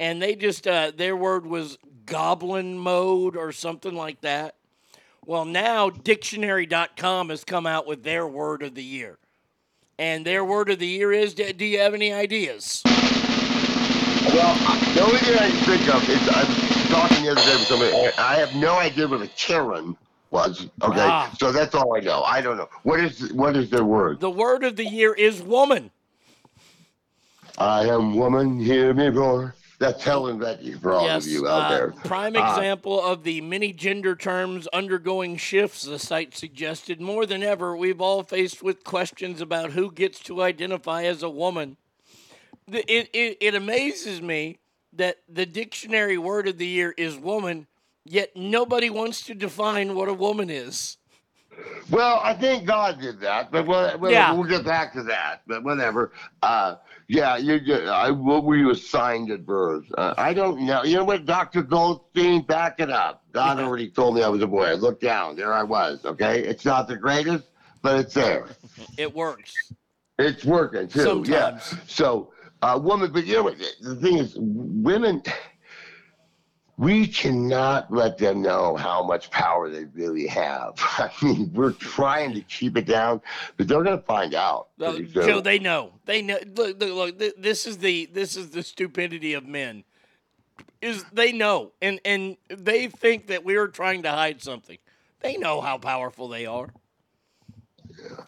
[0.00, 4.56] and they just, uh, their word was goblin mode or something like that.
[5.24, 9.18] Well, now dictionary.com has come out with their word of the year.
[9.98, 12.82] And their word of the year is do do you have any ideas?
[12.84, 14.54] Well,
[14.94, 17.66] the only thing I can think of is I was talking the other day with
[17.66, 17.92] somebody.
[18.18, 19.96] I have no idea what a Karen
[20.30, 20.68] was.
[20.82, 21.34] Okay, Ah.
[21.38, 22.22] so that's all I know.
[22.22, 24.20] I don't know what is what is their word.
[24.20, 25.90] The word of the year is woman.
[27.56, 29.54] I am woman, hear me roar.
[29.80, 31.90] That's Helen Reddy for all yes, of you out uh, there.
[32.04, 37.00] Prime Uh, example of the many gender terms undergoing shifts, the site suggested.
[37.00, 41.30] More than ever, we've all faced with questions about who gets to identify as a
[41.30, 41.76] woman.
[42.66, 44.58] It, it, it amazes me
[44.92, 47.66] that the dictionary word of the year is woman,
[48.04, 50.96] yet nobody wants to define what a woman is.
[51.90, 54.32] Well, I think God did that, but we'll, we'll, Yeah.
[54.32, 55.42] we'll get back to that.
[55.46, 56.12] But whatever.
[56.42, 56.76] Uh,
[57.08, 57.58] yeah, you.
[57.88, 59.84] I, what were you assigned at birth?
[59.96, 60.84] Uh, I don't know.
[60.84, 63.24] You know what, Doctor Goldstein, back it up.
[63.32, 64.66] God already told me I was a boy.
[64.66, 65.34] I looked down.
[65.34, 66.04] There I was.
[66.04, 67.46] Okay, it's not the greatest,
[67.82, 68.46] but it's there.
[68.98, 69.72] It works.
[70.18, 71.00] It's working too.
[71.02, 71.28] Sometimes.
[71.72, 71.78] Yeah.
[71.86, 72.32] So,
[72.62, 73.58] uh, woman, but you know what?
[73.80, 75.22] The thing is, women.
[76.78, 80.74] we cannot let them know how much power they really have.
[80.78, 83.20] I mean, we're trying to keep it down,
[83.56, 84.68] but they're going to find out.
[84.80, 85.00] Uh.
[85.00, 85.92] Joe, they know.
[86.06, 86.38] They know.
[86.54, 89.84] Look, look, look, this is the this is the stupidity of men.
[90.80, 94.78] Is they know, and and they think that we are trying to hide something.
[95.20, 96.72] They know how powerful they are.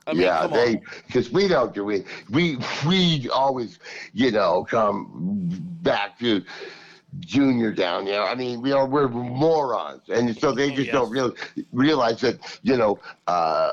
[0.06, 2.06] I mean, yeah, they because we don't do it.
[2.30, 3.78] We we always,
[4.12, 5.48] you know, come
[5.82, 6.42] back to
[7.18, 8.22] junior down there.
[8.22, 11.34] I mean, we are we're morons, and so they just don't really
[11.72, 13.72] realize that you know uh,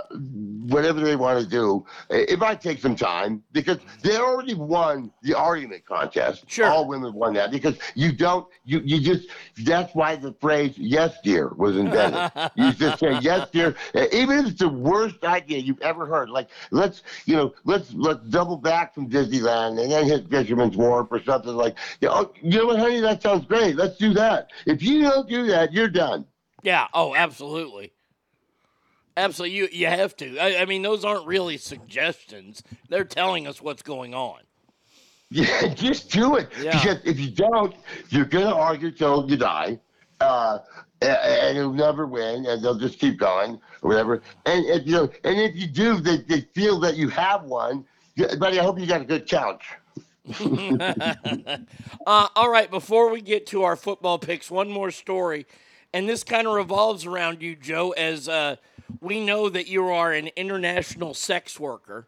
[0.68, 5.12] whatever they want to do, it, it might take some time because they already won
[5.22, 6.46] the argument contest.
[6.48, 9.28] Sure, all women won that because you don't you you just
[9.64, 12.32] that's why the phrase "yes dear" was invented.
[12.56, 13.76] you just say "yes dear,"
[14.12, 16.30] even if it's the worst idea you've ever heard.
[16.30, 21.08] Like let's you know let's let's double back from Disneyland and then hit Fisherman's Wharf
[21.12, 21.78] or something like.
[22.02, 23.00] You know, you know what, honey?
[23.00, 23.76] That sounds great.
[23.76, 24.50] Let's do that.
[24.66, 26.26] If you don't do that, you're done.
[26.64, 26.88] Yeah.
[26.94, 27.94] Oh, absolutely.
[29.16, 29.58] Absolutely.
[29.58, 30.38] You you have to.
[30.38, 32.64] I, I mean, those aren't really suggestions.
[32.90, 34.40] They're telling us what's going on.
[35.30, 36.48] Yeah, just do it.
[36.58, 36.72] Yeah.
[36.72, 37.76] Because if you don't,
[38.08, 39.78] you're gonna argue till you die,
[40.22, 40.60] uh,
[41.02, 44.22] and you'll never win, and they'll just keep going or whatever.
[44.46, 47.84] And if you know, and if you do, they, they feel that you have one.
[48.40, 49.66] Buddy, I hope you got a good couch.
[52.06, 55.46] uh, all right, before we get to our football picks, one more story.
[55.94, 58.58] And this kind of revolves around you, Joe, as uh,
[59.00, 62.08] we know that you are an international sex worker.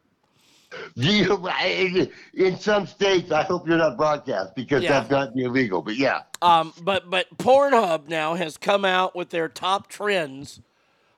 [0.96, 5.00] You, in some states, I hope you're not broadcast because Yeah.
[5.00, 5.82] that's not illegal.
[5.82, 10.62] But yeah, Um, but but Pornhub now has come out with their top trends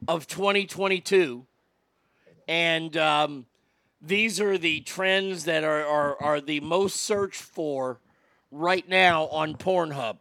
[0.07, 1.45] of 2022,
[2.48, 3.45] and um,
[4.02, 7.99] these are the trends that are, are are the most searched for
[8.52, 10.18] right now on Pornhub.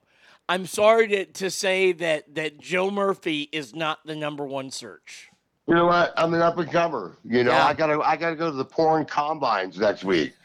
[0.49, 5.29] I'm sorry to, to say that that Joe Murphy is not the number one search.
[5.67, 6.13] you know what?
[6.17, 7.17] I'm an up and comer.
[7.25, 7.67] You know, Yeah.
[7.67, 10.35] I gotta I gotta go to the porn combines next week.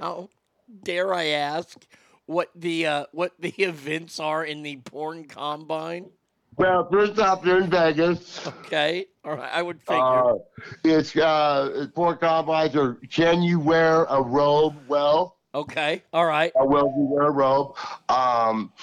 [0.00, 0.28] Now,
[0.84, 1.76] dare I ask
[2.26, 6.10] what the uh, what the events are in the porn combine?
[6.60, 8.46] Well, first off, they're in Vegas.
[8.46, 9.98] Okay, all right, I would figure.
[9.98, 10.34] Uh,
[10.84, 15.38] it's uh, porn combines are can you wear a robe well?
[15.54, 16.52] Okay, all right.
[16.60, 17.76] Uh, well, you wear a robe.
[18.10, 18.74] Um,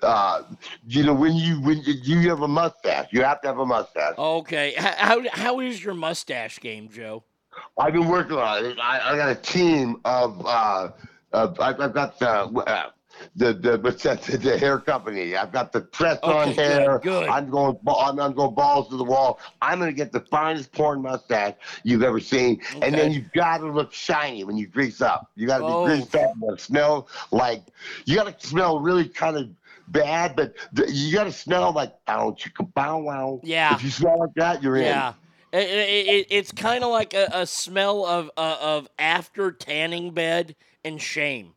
[0.00, 0.44] uh,
[0.86, 3.66] you know, when you when you, you have a mustache, you have to have a
[3.66, 4.14] mustache.
[4.16, 7.24] Okay, how how is your mustache game, Joe?
[7.76, 8.78] I've been working on it.
[8.80, 10.46] I, I got a team of.
[10.46, 10.90] Uh,
[11.32, 12.28] of I've, I've got the.
[12.28, 12.90] Uh,
[13.36, 15.36] the the what's that, the, the hair company.
[15.36, 17.00] I've got the press on Okay, good, hair.
[17.02, 17.28] good.
[17.28, 19.40] I'm going I'm, I'm going balls to the wall.
[19.62, 23.70] I'm gonna get the finest porn mustache you've ever seen, and then you've got to
[23.70, 25.30] look shiny when you grease up.
[25.36, 25.84] You got to be Oh.
[25.84, 27.62] greased up and smell like
[28.04, 29.48] you got to smell really kind of
[29.88, 33.40] bad, but the, you got to smell like bow chicka bow wow.
[33.42, 33.74] Yeah.
[33.74, 34.84] If you smell like that, you're in.
[34.84, 35.14] Yeah,
[35.52, 40.12] it, it, it, it's kind of like a, a smell of uh, of after tanning
[40.12, 40.54] bed
[40.84, 41.54] and shame.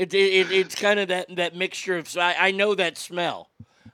[0.00, 2.08] It, it, it's kind of that that mixture of.
[2.08, 3.50] So I, I know that smell.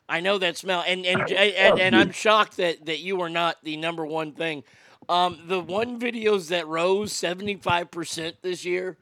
[0.08, 3.56] I know that smell, and and and, and I'm shocked that that you are not
[3.64, 4.62] the number one thing.
[5.08, 8.98] Um, the one videos that rose 75 percent this year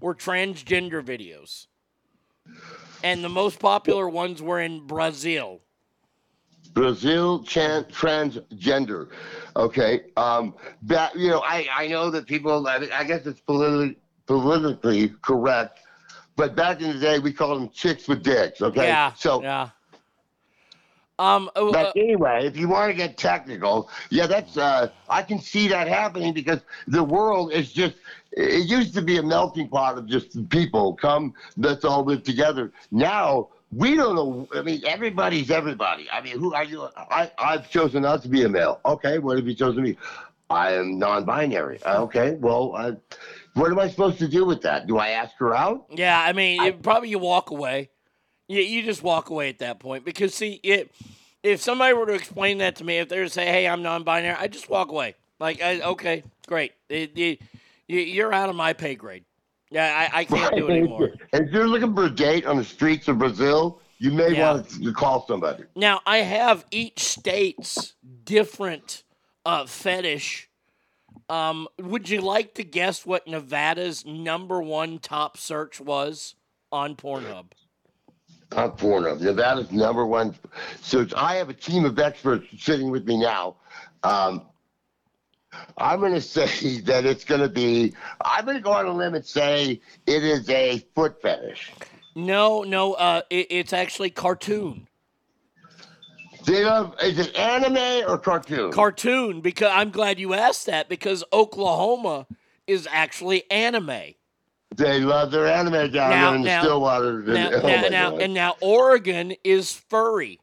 [0.00, 1.68] were transgender videos,
[3.04, 5.60] and the most popular ones were in Brazil.
[6.74, 9.10] Brazil chan- transgender.
[9.54, 10.00] Okay.
[10.16, 12.66] Um, that you know, I, I know that people.
[12.66, 15.80] I, I guess it's politically politically correct,
[16.38, 18.62] but back in the day, we called them chicks with dicks.
[18.62, 18.86] Okay.
[18.86, 19.12] Yeah.
[19.14, 19.42] So.
[19.42, 19.70] yeah.
[21.18, 21.50] Um.
[21.56, 25.66] uh, But anyway, if you want to get technical, yeah, that's uh, I can see
[25.68, 27.96] that happening because the world is just.
[28.32, 31.34] It used to be a melting pot of just people come.
[31.56, 32.70] Let's all live together.
[32.92, 34.48] Now we don't know.
[34.54, 36.06] I mean, everybody's everybody.
[36.12, 36.86] I mean, who are you?
[36.96, 38.80] I I've chosen not to be a male.
[38.86, 39.96] Okay, what have you chosen me?
[40.50, 41.80] I am non-binary.
[41.84, 42.96] Okay, well, I,
[43.58, 44.86] what am I supposed to do with that?
[44.86, 45.86] Do I ask her out?
[45.90, 47.90] Yeah, I mean, it, probably you walk away.
[48.48, 50.90] You, you just walk away at that point because see, it
[51.42, 53.82] if somebody were to explain that to me, if they were to say, "Hey, I'm
[53.82, 55.14] non-binary," I just walk away.
[55.40, 57.40] Like, I, okay, great, it, it,
[57.86, 59.24] you, you're out of my pay grade.
[59.70, 61.10] Yeah, I, I can't do it anymore.
[61.32, 64.54] If you're looking for a date on the streets of Brazil, you may Yeah.
[64.54, 65.64] want to call somebody.
[65.76, 67.94] Now, I have each state's
[68.24, 69.04] different
[69.44, 70.47] uh, fetish.
[71.28, 76.34] Um, would you like to guess what Nevada's number one top search was
[76.72, 77.46] on Pornhub?
[78.52, 79.20] on Pornhub.
[79.20, 80.34] Nevada's number one.
[80.80, 83.56] So I have a team of experts sitting with me now.
[84.02, 84.46] Um,
[85.76, 87.94] I'm going to say that it's going to be.
[88.20, 91.72] I'm going to go on a limb and say it is a foot fetish.
[92.14, 94.88] No, no, uh, it, it's actually cartoon.
[96.48, 98.72] They love is it anime or cartoon?
[98.72, 102.26] Cartoon, because I'm glad you asked that because Oklahoma
[102.66, 104.14] is actually anime.
[104.74, 107.22] They love their anime down Now- there in the now- Stillwater.
[107.22, 110.40] Now, oh now, now, and now Oregon is furry.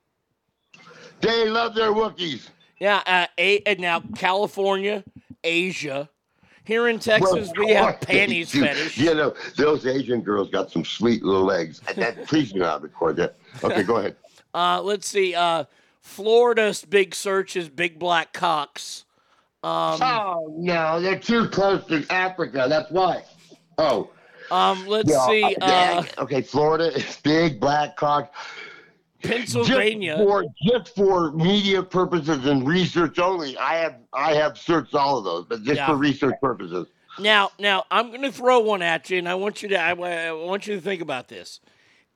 [1.21, 2.49] They love their Wookiees.
[2.79, 5.03] Yeah, uh, a, and now California,
[5.43, 6.09] Asia.
[6.65, 8.61] Here in Texas, Well, we have of course they panties do.
[8.61, 8.97] fetish.
[8.97, 11.79] You know, those Asian girls got some sweet little legs.
[11.95, 13.35] That, please do not record that.
[13.63, 14.15] Okay, go ahead.
[14.55, 15.35] Uh, let's see.
[15.35, 15.65] Uh,
[16.05, 19.05] Florida's big search is big black cocks.
[19.63, 22.67] Um, oh no, they're too close to Africa.
[22.69, 23.23] That's why.
[23.79, 24.11] Oh.
[24.51, 25.55] Um, let's Yeah, see.
[25.59, 28.31] Uh, okay, Florida is big black cock.
[29.23, 30.15] Pennsylvania.
[30.17, 33.57] Just for, just for media purposes and research only.
[33.57, 35.87] I have I have searched all of those, but just Yeah.
[35.87, 36.87] for research purposes.
[37.19, 39.89] Now, now I'm going to throw one at you, and I want you to I,
[39.89, 41.61] I want you to think about this.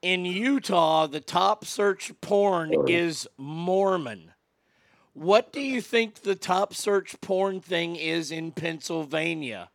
[0.02, 4.32] In Utah, the top search porn is Mormon.
[5.14, 9.70] What do you think the top search porn thing is in Pennsylvania?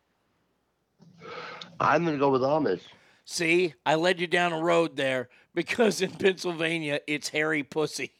[1.79, 2.81] I'm gonna go with Amish.
[3.25, 8.11] See, I led you down a road there because in Pennsylvania it's hairy pussy.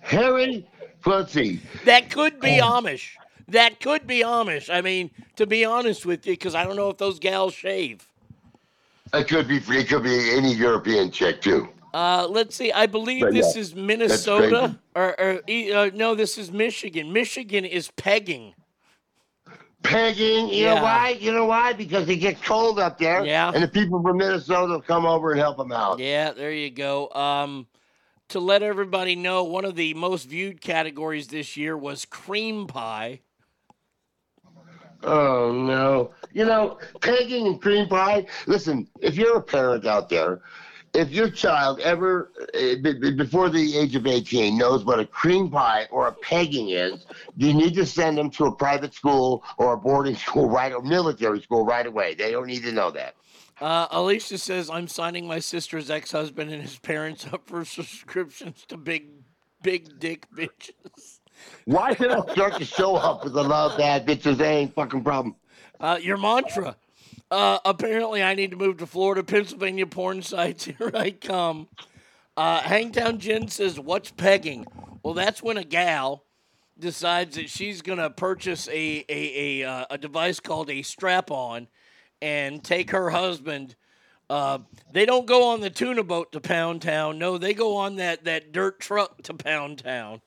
[0.00, 0.68] Hairy
[1.00, 1.60] Pussy.
[1.84, 2.80] That could be Oh.
[2.80, 3.10] Amish.
[3.48, 4.72] That could be Amish.
[4.72, 8.11] I mean, to be honest with you, because I don't know if those gals shave.
[9.14, 11.68] It could be it could be any European chick too.
[11.92, 12.72] Uh, let's see.
[12.72, 17.12] I believe But this yeah, is Minnesota, or, or uh, no, this is Michigan.
[17.12, 18.54] Michigan is pegging.
[19.82, 20.76] Pegging, you Yeah.
[20.76, 21.08] know why?
[21.20, 21.74] You know why?
[21.74, 23.24] Because it gets cold up there.
[23.26, 23.50] Yeah.
[23.52, 25.98] And the people from Minnesota will come over and help them out.
[25.98, 27.10] Yeah, there you go.
[27.10, 27.66] Um,
[28.28, 33.20] to let everybody know, one of the most viewed categories this year was cream pie.
[35.04, 36.12] Oh no!
[36.32, 38.26] You know, pegging and cream pie.
[38.46, 40.42] Listen, if you're a parent out there,
[40.94, 45.86] if your child ever, be- before the age of 18, knows what a cream pie
[45.90, 47.06] or a pegging is,
[47.36, 50.82] you need to send them to a private school or a boarding school right or
[50.82, 52.14] military school right away.
[52.14, 53.14] They don't need to know that.
[53.60, 58.64] Uh, Alicia says, I'm signing my sister's ex husband and his parents up for subscriptions
[58.68, 59.08] to big,
[59.62, 61.11] big dick bitches.
[61.64, 64.36] Why did I start to show up with the love bad bitches?
[64.38, 65.36] They ain't fucking problem.
[65.78, 66.76] Uh, your mantra.
[67.30, 70.64] Uh, apparently, I need to move to Florida, Pennsylvania porn sites.
[70.78, 71.68] Here I come.
[72.36, 74.66] Uh, Hangtown Jen says, What's pegging?
[75.02, 76.24] Well, that's when a gal
[76.78, 81.30] decides that she's going to purchase a, a, a, uh, a device called a strap
[81.30, 81.68] on
[82.20, 83.76] and take her husband.
[84.30, 84.58] Uh,
[84.92, 87.18] they don't go on the tuna boat to Pound Town.
[87.18, 90.20] No, they go on that, that dirt truck to Pound Town.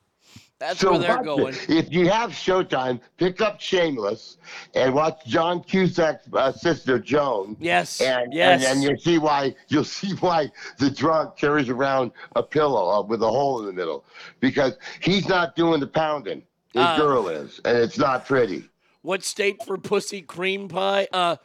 [0.60, 1.54] That's where they're going.
[1.68, 4.38] If you have Showtime, pick up Shameless
[4.74, 7.58] and watch John Cusack's uh, sister Joan.
[7.60, 8.64] Yes, and, yes.
[8.64, 10.50] and and you'll see why you'll see why
[10.80, 14.06] the drunk carries around a pillow uh, with a hole in the middle
[14.40, 16.42] because he's not doing the pounding.
[16.74, 18.70] His Uh, girl is, and it's not pretty.
[19.02, 21.08] What state for pussy cream pie?
[21.12, 21.36] Uh,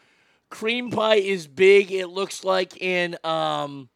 [0.51, 1.93] cream pie is big.
[1.93, 3.89] It looks like in um,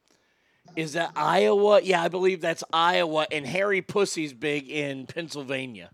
[0.76, 1.80] is that Iowa?
[1.82, 3.26] Yeah, I believe that's Iowa.
[3.30, 5.90] And hairy pussy's big in Pennsylvania.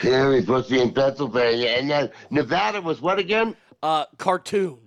[0.00, 3.56] Harry pussy in Pennsylvania, and then Nevada was what again?
[3.82, 4.78] Uh, cartoon.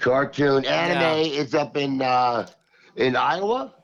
[0.00, 1.00] Cartoon anime
[1.32, 1.40] Yeah.
[1.40, 2.46] is up in uh,
[2.96, 3.74] in Iowa.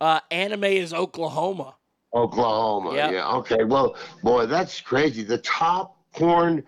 [0.00, 1.76] Uh, anime is Oklahoma.
[2.14, 2.94] Oklahoma.
[2.94, 3.12] Yep.
[3.12, 3.28] Yeah.
[3.36, 3.64] Okay.
[3.64, 5.22] Well, boy, that's crazy.
[5.22, 6.64] The top porn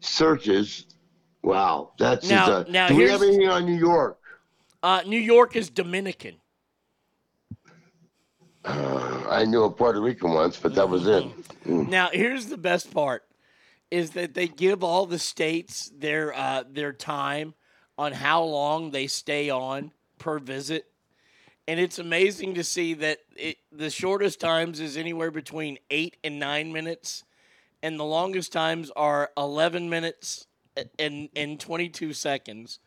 [0.00, 0.86] searches.
[1.42, 4.18] Wow, that's Now- just, uh, now do we have anything on New York?
[4.82, 6.36] Uh, New York is Dominican.
[8.66, 11.24] I knew a Puerto Rican once, but that was it.
[11.64, 11.88] Mm.
[11.88, 13.24] Now, here's the best part:
[13.90, 17.54] is that they give all the states their uh, their time
[17.96, 20.86] on how long they stay on per visit,
[21.68, 26.38] and it's amazing to see that it, the shortest times is anywhere between eight and
[26.38, 27.24] nine minutes,
[27.82, 30.46] and the longest times are eleven minutes
[30.98, 32.80] and and twenty two seconds.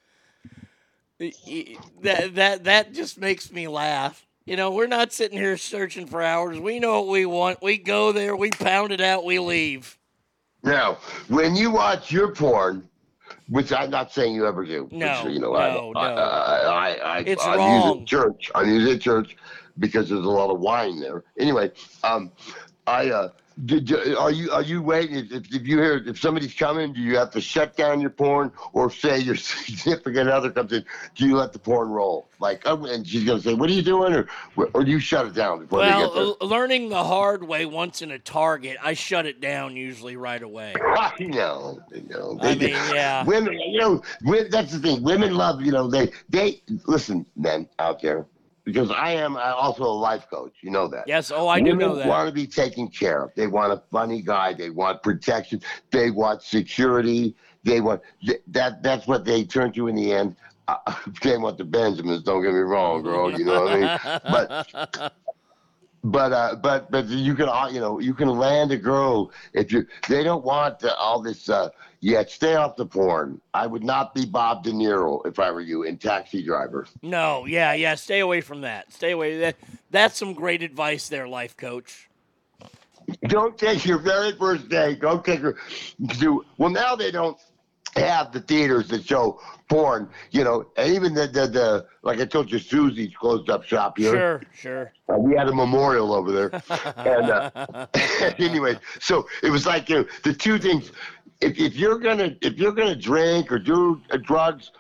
[1.20, 4.26] That that that just makes me laugh.
[4.50, 6.60] You know, we're not sitting here searching for hours.
[6.60, 7.62] We know what we want.
[7.62, 9.96] We go there, we pound it out, we leave.
[10.64, 10.98] Now,
[11.28, 12.90] when you watch your porn,
[13.50, 15.92] which I'm not saying you ever do, No, which, you know, no, I, no.
[15.96, 17.90] I, I, I, It's I'm wrong.
[17.90, 18.52] using church.
[18.56, 19.38] I'm using church
[19.78, 21.24] because there's a lot of wine there.
[21.38, 21.72] Anyway,
[22.04, 22.32] um,
[22.88, 23.30] I, uh,
[23.66, 25.28] Did you, are you are you waiting?
[25.32, 28.52] If, if you hear if somebody's coming, do you have to shut down your porn,
[28.72, 32.30] or say your significant other comes in, do you let the porn roll?
[32.40, 34.28] Like, oh, and she's gonna say, "What are you doing?" or
[34.74, 36.24] or do you shut it down before they get there?
[36.24, 40.42] Well, learning the hard way once in a target, I shut it down usually right
[40.42, 40.74] away.
[40.82, 42.38] I know, you know.
[42.42, 43.26] I they- mean, yeah.
[43.26, 44.02] Women, you know,
[44.50, 45.04] that's the thing.
[45.04, 48.26] Women love, you know, they they listen, men out there,
[48.64, 50.54] because I am uh, also a life coach.
[50.62, 51.08] You know that.
[51.08, 52.08] Yes, oh, I do Women know that.
[52.08, 53.32] want to be taken care of.
[53.36, 54.54] They want a funny guy.
[54.54, 55.62] They want protection.
[55.92, 57.36] They want security.
[57.64, 58.84] They want th- that.
[58.84, 60.36] That's what they turn to in the end.
[60.68, 60.78] Uh,
[61.24, 62.24] they want the Benjamins.
[62.24, 63.32] Don't get me wrong, girl.
[63.32, 64.20] You know what I mean?
[64.24, 65.14] But
[66.04, 69.72] but uh, but but you can uh, you know you can land a girl if
[69.72, 71.70] you they don't want uh, all this uh
[72.00, 75.60] yeah stay off the porn i would not be bob de niro if i were
[75.62, 77.96] you in taxi driver No, yeah, yeah.
[77.96, 78.92] Stay away from that.
[78.94, 79.38] Stay away.
[79.40, 79.56] That
[79.92, 82.08] that's some great advice there, life coach.
[83.28, 85.58] don't take your very first day don't take her
[86.20, 87.38] to well now they don't
[87.96, 89.40] have the theaters that show
[89.70, 93.64] porn you know and even the the, the like i told you susie's closed up
[93.64, 94.94] shop here Sure, sure.
[95.10, 96.52] Uh, we had a memorial over there.
[96.98, 97.88] and uh,
[98.40, 100.92] anyway, so it was like you know, the two things.
[101.42, 104.72] If, if you're gonna if you're gonna drink or do uh, drugs,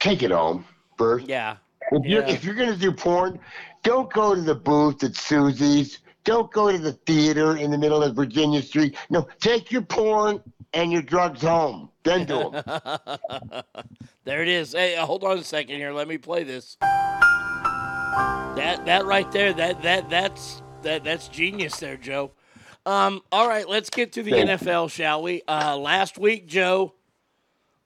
[0.00, 0.64] take it home
[0.98, 1.28] first.
[1.28, 1.56] Yeah.
[1.92, 2.30] If you're Yeah.
[2.34, 3.38] if you're gonna do porn,
[3.82, 6.00] don't go to the booth at Susie's.
[6.24, 8.96] Don't go to the theater in the middle of Virginia Street.
[9.10, 10.42] No, take your porn
[10.72, 11.90] and your drugs home.
[12.02, 12.62] Then do them.
[14.24, 14.72] there it is.
[14.72, 15.92] Hey, uh, hold on a second here.
[15.92, 16.76] Let me play this.
[16.80, 19.52] That that right there.
[19.52, 22.32] That that that's that that's genius there, Joe.
[22.86, 24.32] Um, all right, let's get to the.
[24.32, 25.42] NFL, shall we?
[25.48, 26.94] Uh, last week, Joe.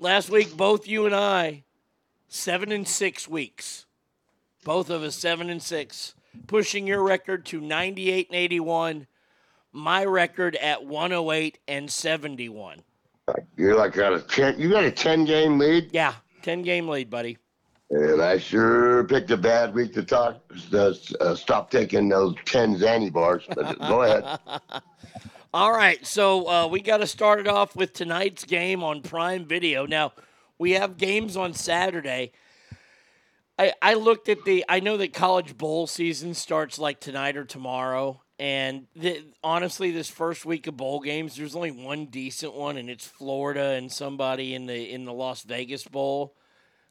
[0.01, 1.65] Last week, both you and I,
[2.29, 3.87] seven and six weeks.
[4.65, 6.15] Both of us seven and six,
[6.47, 9.07] pushing your record to ninety-eight and eighty-one.
[9.73, 12.83] My record at one hundred eight and seventy-one.
[13.57, 14.59] You're like got a ten.
[14.59, 15.91] You got a ten game lead.
[15.93, 17.39] Yeah, ten game lead, buddy.
[17.91, 20.41] And I sure picked a bad week to talk.
[20.73, 23.45] Uh, stop taking those ten Zanny bars.
[23.55, 24.39] But go ahead.
[25.55, 29.47] All right, so uh, we got to start it off with tonight's game on Prime
[29.47, 29.87] Video.
[29.87, 30.13] Now,
[30.59, 32.33] we have games on Saturday.
[33.59, 34.65] I, I looked at the.
[34.69, 40.09] I know that college bowl season starts like tonight or tomorrow, and the, honestly, this
[40.09, 44.55] first week of bowl games, there's only one decent one, and it's Florida and somebody
[44.55, 46.35] in the in the Las Vegas Bowl.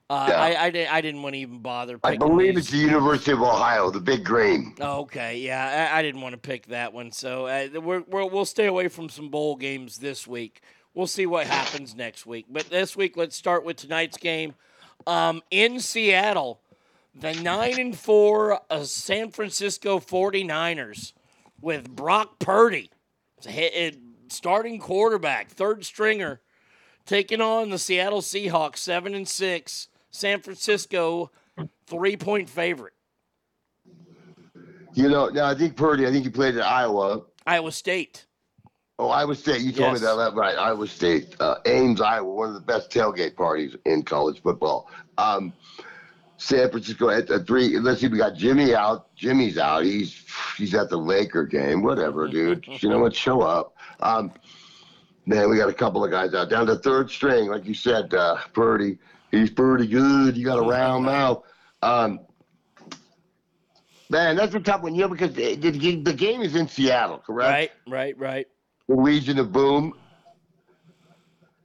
[0.10, 0.42] Uh, Yeah.
[0.42, 1.98] I, I, I didn't want to even bother.
[1.98, 2.66] Picking I believe these.
[2.66, 4.74] it's the University of Ohio, the Big Green.
[4.80, 8.26] Oh, okay, yeah, I, I didn't want to pick that one, so uh, we're, we're,
[8.26, 10.62] we'll stay away from some bowl games this week.
[10.94, 12.46] We'll see what happens next week.
[12.50, 14.56] But this week, let's start with tonight's game
[15.06, 16.62] um, in Seattle.
[17.20, 21.14] The nine and four uh, San Francisco 49ers
[21.60, 22.92] with Brock Purdy,
[23.38, 23.98] it's a hit, it,
[24.30, 26.42] starting quarterback, third stringer,
[27.08, 29.88] taking on the Seattle Seahawks, seven and six.
[30.12, 31.32] San Francisco,
[31.88, 32.94] three point favorite.
[34.94, 36.06] You know, now I think Purdy.
[36.08, 37.24] I think he played at Iowa.
[37.46, 38.27] Iowa State.
[39.00, 39.62] Oh, Iowa State.
[39.62, 40.02] You told Yes.
[40.02, 40.58] me that, that right.
[40.58, 44.90] Iowa State, uh, Ames, Iowa, one of the best tailgate parties in college football.
[45.20, 45.54] Um,
[46.38, 47.78] San Francisco at, at three.
[47.80, 49.14] Let's see, we got Jimmy out.
[49.16, 49.84] Jimmy's out.
[49.84, 50.24] He's
[50.58, 51.82] he's at the Laker game.
[51.84, 52.66] Whatever, dude.
[52.80, 53.16] you know what?
[53.16, 53.76] Show up.
[54.00, 54.32] Um,
[55.26, 58.14] man, we got a couple of guys out down to third string, like you said,
[58.14, 58.98] uh, Purdy.
[59.32, 60.38] He's pretty good.
[60.38, 61.44] You got a round mouth.
[61.82, 62.20] Um,
[64.10, 67.18] man, that's a tough one, you know, because the, the, the game is in Seattle,
[67.20, 67.52] correct?
[67.52, 68.48] Right, right, right.
[68.88, 69.94] The Legion of Boom.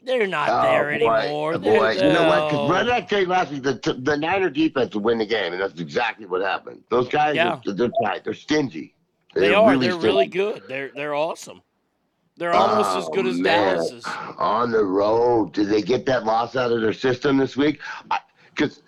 [0.05, 1.55] They're not Oh, there boy, anymore.
[1.55, 1.91] oh, boy.
[1.93, 2.51] You know what?
[2.51, 2.67] Because oh.
[2.69, 3.63] what did I tell you last week?
[3.63, 6.83] The, the Niner defense will win the game, and that's exactly what happened.
[6.89, 7.61] Those guys, Yeah.
[7.65, 8.25] are, they're tight.
[8.25, 8.95] They're stingy.
[9.35, 10.63] They They're really they're really good.
[10.69, 11.63] They're they're awesome.
[12.37, 13.77] They're oh, almost as Oh, good as man.
[13.77, 14.05] Dallas is.
[14.39, 15.53] On the road.
[15.53, 17.81] Did they get that loss out of their system this week?
[18.55, 18.83] Because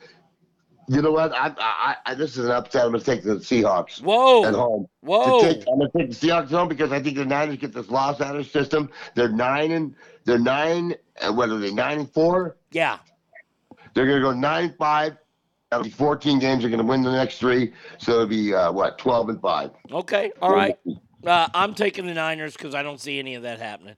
[0.89, 1.33] you know what?
[1.33, 2.85] I, I, I this is an upset.
[2.85, 4.01] I'm going to take the Seahawks.
[4.03, 4.45] Whoa.
[4.45, 4.87] At home.
[5.01, 5.41] Whoa.
[5.43, 7.73] To take- I'm going to take the Seahawks home because I think the Niners get
[7.73, 8.91] this loss out of their system.
[9.15, 9.95] They're nine and
[10.25, 10.95] they're nine.
[11.21, 11.73] And what are they?
[11.73, 12.57] Nine and four.
[12.73, 12.99] Yeah.
[13.95, 15.17] They're going to go nine and five.
[15.71, 16.61] That'll be 14 games.
[16.63, 17.73] They're going to win the next three.
[17.99, 19.71] So it'll be uh, what 12 and five.
[19.91, 20.33] Okay.
[20.43, 20.77] All right.
[21.25, 23.97] Uh, I'm taking the Niners because I don't see any of that happening.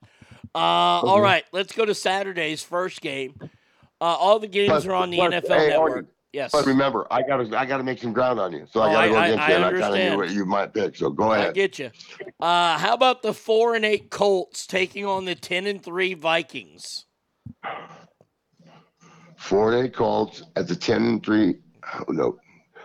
[0.54, 1.22] Uh, all Mhm.
[1.22, 1.44] right.
[1.52, 3.34] Let's go to Saturday's first game.
[4.00, 6.06] Uh, all the games Plus- are on the plus, NFL hey, Network.
[6.36, 6.52] Yes.
[6.52, 8.90] But remember, I got to I got to make some ground on you, so I
[8.90, 9.54] Oh, got to go I- I- against I you.
[9.56, 10.94] and I kind of knew what you might pick.
[10.94, 11.48] So go ahead.
[11.48, 11.90] I get you.
[12.38, 17.06] Uh, how about the four and eight Colts taking on the ten and three Vikings?
[19.38, 21.56] Four and eight Colts at the ten and three.
[21.94, 22.38] Oh, no,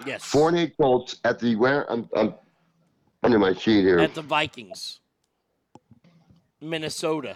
[0.05, 0.23] Yes.
[0.23, 1.91] four and eight Colts at the where?
[1.91, 2.33] I'm, I'm
[3.21, 3.99] under my sheet here.
[3.99, 5.01] At the Vikings.
[6.61, 7.35] Minnesota.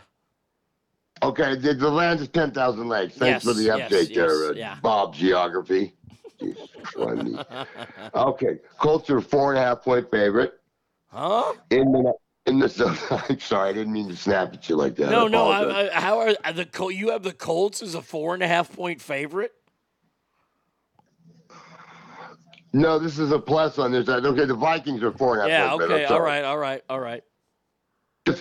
[1.23, 3.15] Okay, the, the land is 10,000 lakes.
[3.15, 4.77] Thanks Yes, for the update yes, there, uh, yeah.
[4.83, 5.95] Bob Geography.
[6.83, 7.37] Christ.
[8.13, 10.53] okay, Colts are four and a half point favorite.
[11.07, 11.53] Huh?
[11.69, 12.13] In the
[12.45, 15.09] in the I'm sorry, I didn't mean to snap at you like that.
[15.09, 15.49] No, no.
[15.49, 18.47] I, I, how are the Col- you have the Colts as a four and a
[18.47, 19.53] half point favorite?
[22.73, 24.05] no, this is a plus on this.
[24.05, 24.25] side.
[24.25, 25.69] Okay, the Vikings are four and a half Yeah.
[25.77, 25.91] point.
[25.91, 26.05] Okay.
[26.05, 26.43] All right.
[26.43, 26.83] All right.
[26.89, 27.23] All right.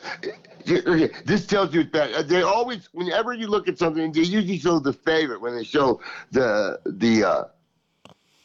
[0.66, 4.78] This tells you that uh, they always, whenever you look at something, they usually show
[4.78, 6.00] the favorite when they show
[6.32, 7.44] the the uh,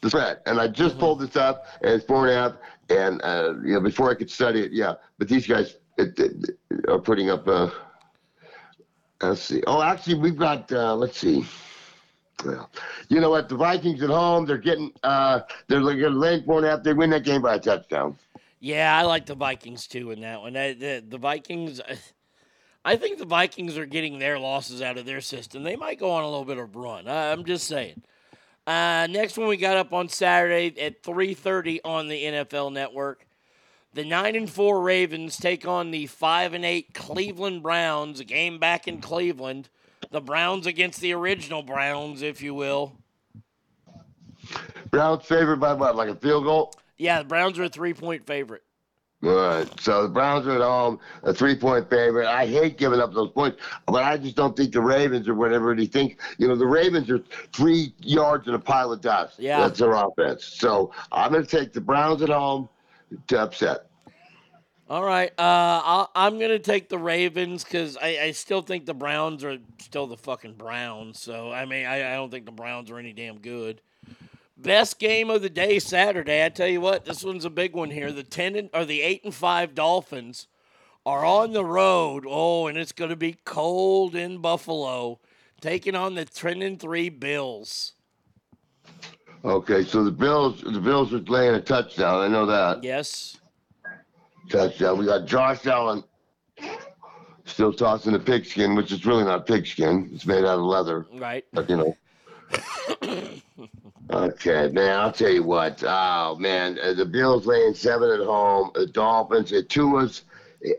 [0.00, 0.40] the spread.
[0.46, 1.00] And I just Mm-hmm.
[1.00, 2.52] pulled this up, and it's four and a half.
[2.90, 4.94] And uh, you know, before I could study it, yeah.
[5.18, 6.50] But these guys it, it,
[6.88, 7.46] are putting up.
[7.46, 7.70] Uh,
[9.22, 9.62] let's see.
[9.66, 10.70] Oh, actually, we've got.
[10.72, 11.44] Uh, let's see.
[12.44, 12.70] Well,
[13.08, 13.48] you know what?
[13.48, 14.92] The Vikings at home, they're getting.
[15.02, 16.82] Uh, they're like laying four and a half.
[16.82, 18.16] They win that game by a touchdown.
[18.60, 20.56] Yeah, I like the Vikings too in that one.
[20.56, 21.80] Uh, The, the Vikings,
[22.84, 25.62] I think the Vikings are getting their losses out of their system.
[25.62, 27.08] They might go on a little bit of a run.
[27.08, 28.02] I- I'm just saying.
[28.66, 33.26] Uh, next one we got up on Saturday at 3:30 on the NFL Network.
[33.92, 38.20] The nine and four Ravens take on the five and eight Cleveland Browns.
[38.20, 39.68] A game back in Cleveland.
[40.10, 42.96] The Browns against the original Browns, if you will.
[44.90, 45.96] Browns favored by what?
[45.96, 46.72] Like a field goal?
[46.98, 48.62] Yeah, the Browns are a three point favorite.
[49.22, 49.80] All right.
[49.80, 52.26] So the Browns are at home, a three point favorite.
[52.26, 55.74] I hate giving up those points, but I just don't think the Ravens or whatever
[55.74, 56.18] they think.
[56.38, 57.22] You know, the Ravens are
[57.52, 59.38] three yards in a pile of dust.
[59.38, 59.60] Yeah.
[59.60, 60.44] That's their offense.
[60.44, 62.68] So I'm going to take the Browns at home
[63.26, 63.86] to upset.
[64.88, 65.30] All right.
[65.38, 69.58] Uh, I'm going to take the Ravens because I, I still think the Browns are
[69.78, 71.20] still the fucking Browns.
[71.20, 73.82] So, I mean, I, I don't think the Browns are any damn good.
[74.62, 76.44] Best game of the day Saturday.
[76.44, 78.12] I tell you what, this one's a big one here.
[78.12, 80.48] The 10 and, or the 8 and 5 Dolphins
[81.06, 82.24] are on the road.
[82.28, 85.18] Oh, and it's going to be cold in Buffalo,
[85.60, 87.94] taking on the 10 and 3 Bills.
[89.44, 89.82] Okay.
[89.82, 92.20] So the Bills, the Bills are laying a touchdown.
[92.20, 92.84] I know that.
[92.84, 93.38] Yes.
[94.50, 94.98] Touchdown.
[94.98, 96.04] We got Josh Allen
[97.46, 100.10] still tossing the pigskin, which is really not pigskin.
[100.12, 101.06] It's made out of leather.
[101.14, 101.46] Right.
[101.52, 101.96] But, you know.
[104.12, 104.98] Okay, man.
[104.98, 105.82] I'll tell you what.
[105.86, 108.70] Oh man, uh, the Bills laying seven at home.
[108.74, 110.22] The Dolphins at Tua's.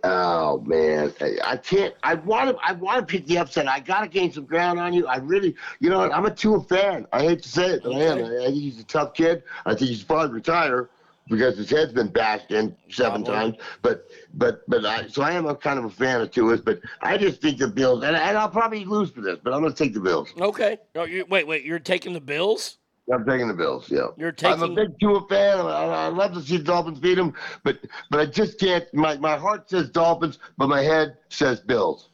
[0.04, 1.94] Oh man, I- I can't.
[2.04, 2.58] I want to.
[2.64, 3.68] I want to pick the upset.
[3.70, 5.08] I got to gain some ground on you.
[5.08, 5.56] I really.
[5.80, 7.08] You know, what, I'm a Tua fan.
[7.14, 8.18] I hate to say it, but I am.
[8.20, 9.44] I, I think he's a tough kid.
[9.66, 10.90] I think he's probably retire
[11.32, 13.56] because his head's been bashed in seven times.
[13.82, 14.06] But
[14.36, 15.08] but but I.
[15.08, 16.62] So I am a kind of a fan of Tua's.
[16.62, 19.62] But I just think the Bills, and, and I'll probably lose for this, but I'm
[19.62, 20.30] going to take the Bills.
[20.40, 20.78] Okay.
[20.96, 21.64] Oh, you, wait, wait.
[21.64, 22.78] You're taking the Bills?
[23.12, 23.90] I'm taking the Bills.
[23.90, 24.62] Yeah, You're taking.
[24.62, 25.60] I'm a big Tua fan.
[25.60, 27.34] I, I love to see the Dolphins beat them,
[27.64, 27.80] but
[28.10, 28.86] but I just can't.
[28.94, 32.10] My my heart says Dolphins, but my head says Bills.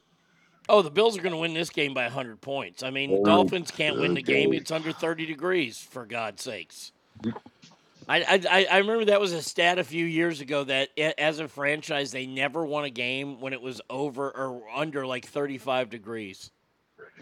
[0.70, 2.84] Oh, the Bills are going to win this game by 100 points.
[2.84, 4.52] I mean, the Oh, Dolphins can't win the game.
[4.54, 6.92] It's under 30 degrees, for God's sakes.
[8.08, 11.48] I, I, I- remember that was a stat a few years ago that as a
[11.48, 16.52] franchise, they never won a game when it was over or under like 35 degrees.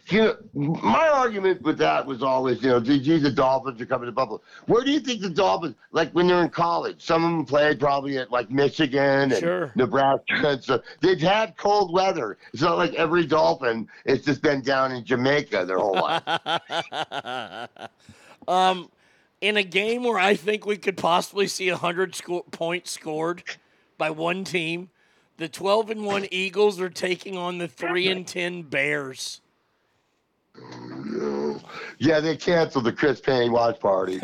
[0.09, 4.05] You know, my argument with that was always, you know, gee, the Dolphins are coming
[4.05, 4.39] to Buffalo.
[4.67, 7.79] Where do you think the Dolphins, like when they're in college, some of them played
[7.79, 9.71] probably at like Michigan and Sure.
[9.75, 10.81] Nebraska and stuff.
[11.01, 12.37] They've had cold weather.
[12.53, 16.21] It's not like every Dolphin has just been down in Jamaica their whole life.
[18.47, 18.89] um,
[19.45, 23.43] in a game where I think we could possibly see 100 sco- points scored
[23.95, 24.89] by one team,
[25.37, 29.41] the 12 and 1 Eagles are taking on the 3 and 10 Bears.
[31.99, 34.15] Yeah, they canceled the Chris Payne watch party.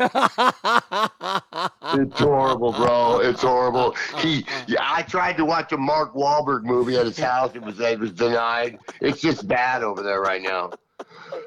[2.18, 3.20] horrible, bro.
[3.20, 3.94] It's horrible.
[4.18, 7.54] He, yeah, I tried to watch a Mark Wahlberg movie at his house.
[7.54, 8.78] It was it was denied.
[9.00, 10.70] It's just bad over there right now.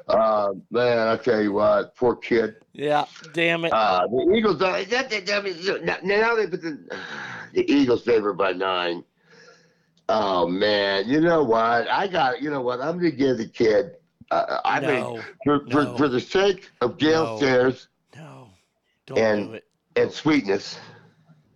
[0.08, 2.56] Uh, man, I tell you what, poor kid.
[2.74, 3.74] Yeah, damn it.
[3.74, 4.62] Uh, the Eagles.
[4.62, 6.78] Uh, that, that, that, now, they put the,
[7.54, 9.04] the Eagles favored by nine.
[10.08, 11.90] Oh man, you know what?
[11.90, 12.42] I got.
[12.42, 12.80] You know what?
[12.82, 13.96] I'm gonna give the kid.
[14.32, 17.40] Uh, I No, mean, for, for for the sake of Gale No.
[17.40, 17.88] Sayers
[19.06, 19.64] Don't and do it.
[19.96, 20.80] and sweetness,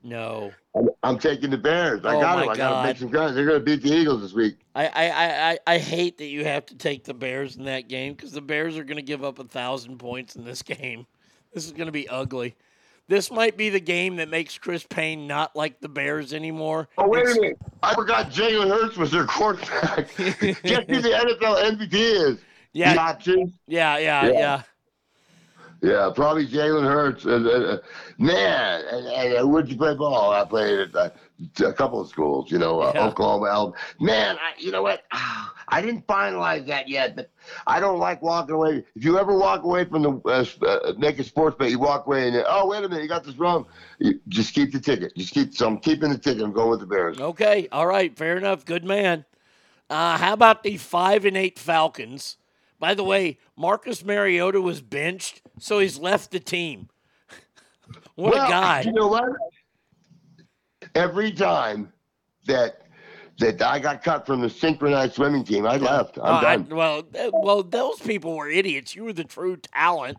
[0.03, 0.51] No.
[0.75, 2.05] I'm, I'm taking the Bears.
[2.05, 2.49] I Oh, got them.
[2.49, 3.33] I got to make some guys.
[3.33, 4.57] They're gonna beat the Eagles this week.
[4.75, 7.87] I, I, I, I- I hate that you have to take the Bears in that
[7.89, 11.05] game because the Bears are going to give up a thousand points in this game.
[11.53, 12.55] This is going to be ugly.
[13.07, 16.87] This might be the game that makes Chris Payne not like the Bears anymore.
[16.99, 17.57] Oh wait It's- a minute!
[17.81, 20.15] I forgot Jalen Hurts was their quarterback.
[20.17, 20.37] Guess
[20.87, 22.37] who the NFL MVP is?
[22.73, 22.93] Yeah.
[22.93, 24.29] Yeah, yeah, Yeah.
[24.31, 24.61] yeah.
[25.81, 27.25] Yeah, probably Jalen Hurts.
[27.25, 27.77] Uh, uh,
[28.17, 30.31] man, and, and uh, where'd you play ball?
[30.33, 31.09] I played at uh,
[31.65, 33.07] a couple of schools, you know, uh, Yeah.
[33.07, 33.45] Oklahoma.
[33.47, 33.77] Alabama.
[34.01, 35.03] Man, I, you know what?
[35.11, 37.29] I didn't finalize that yet, but
[37.67, 38.83] I don't like walking away.
[38.95, 42.27] If you ever walk away from the uh, uh, make sports bet, you walk away
[42.27, 43.65] and oh wait a minute, you got this wrong.
[43.99, 45.15] You, just keep the ticket.
[45.15, 45.53] Just keep.
[45.53, 46.43] So I'm keeping the ticket.
[46.43, 47.19] I'm going with the Bears.
[47.19, 48.65] Okay, all right, fair enough.
[48.65, 49.25] Good man.
[49.89, 52.35] Uh, how about the five and eight Falcons?
[52.79, 56.89] By the way, Marcus Mariota was benched, so he's left the team.
[58.15, 58.81] what well, a guy!
[58.81, 59.29] You know what?
[60.95, 61.91] Every time
[62.47, 62.81] that
[63.39, 66.17] that I got cut from the synchronized swimming team, I left.
[66.17, 66.69] I'm oh, I- done.
[66.69, 67.03] well,
[67.33, 68.95] well, those people were idiots.
[68.95, 70.17] You were the true talent.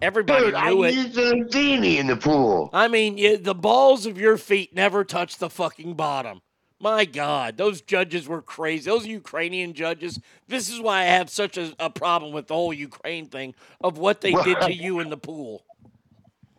[0.00, 0.94] Everybody Dude, I knew it.
[0.94, 2.70] used a genie in the pool.
[2.72, 6.40] I mean, you, the balls of your feet never touch the fucking bottom.
[6.80, 8.88] My God, those judges were crazy.
[8.88, 10.20] Those Ukrainian judges.
[10.46, 13.98] This is why I have such a, a problem with the whole Ukraine thing of
[13.98, 15.64] what they did to you in the pool.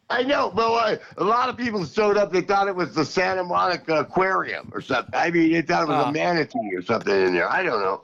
[0.09, 2.31] I know, but uh, a lot of people showed up.
[2.33, 5.13] They thought it was the Santa Monica Aquarium or something.
[5.13, 6.09] I mean, they thought it was Ah.
[6.09, 7.49] a manatee or something in there.
[7.49, 8.01] I don't know.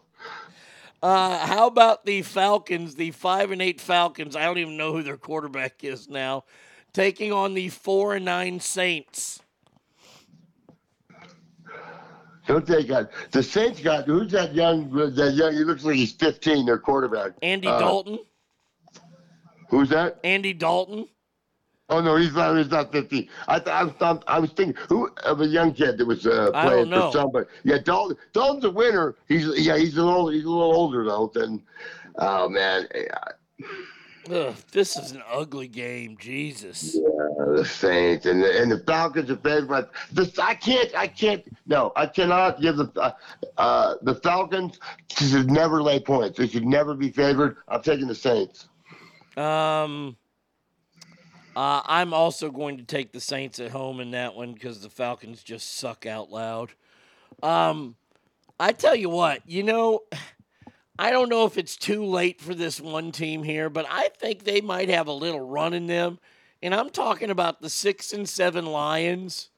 [1.04, 4.36] Uh, how about the Falcons, the five and eight Falcons?
[4.36, 6.46] I don't even know who their quarterback is now,
[6.94, 9.42] taking on the four and nine Saints.
[12.48, 13.12] Don't take that.
[13.32, 14.90] The Saints got who's that young?
[14.92, 15.54] That young.
[15.54, 16.66] He looks like he's 15.
[16.66, 17.32] Their quarterback.
[17.42, 18.20] Andy Uh, Dalton.
[19.70, 20.20] Who's that?
[20.24, 21.08] Andy Dalton.
[21.90, 22.56] Oh no, he's not.
[22.56, 23.30] He's not 15.
[23.48, 26.26] I th- I was thought- I was thinking who of a young kid that was
[26.26, 27.46] uh, playing for somebody.
[27.64, 28.18] Yeah, Dalton.
[28.34, 29.16] Dalton's a winner.
[29.28, 29.78] He's yeah.
[29.78, 30.30] He's a little.
[30.30, 31.32] He's a little older though.
[31.34, 31.62] Than
[32.18, 32.88] oh man.
[34.32, 36.18] Ugh, this is an ugly game.
[36.20, 36.96] Jesus.
[36.96, 41.08] Yeah, the Saints and the, and the Falcons are favored, but this I can't I
[41.08, 43.12] can't no I cannot give the uh,
[43.58, 44.80] uh, the Falcons
[45.16, 46.40] should never lay points.
[46.40, 47.58] They should never be favored.
[47.68, 48.68] I'm taking the Saints.
[49.38, 50.16] Um,
[51.56, 54.90] uh, I'm also going to take the Saints at home in that one because the
[54.90, 56.72] Falcons just suck out loud.
[57.44, 57.96] Um,
[58.60, 60.02] I tell you what, you know,
[60.98, 64.44] I don't know if it's too late for this one team here, but I think
[64.44, 66.20] they might have a little run in them.
[66.62, 69.50] And I'm talking about the six and seven Lions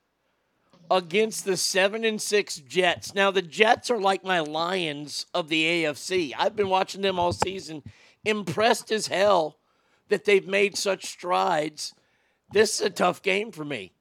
[0.89, 3.13] against the seven and six Jets.
[3.13, 6.33] Now the Jets are like my Lions of the AFC.
[6.37, 7.83] I've been watching them all season,
[8.25, 9.57] impressed as hell
[10.09, 11.93] that they've made such strides.
[12.51, 13.91] This is a tough game for me.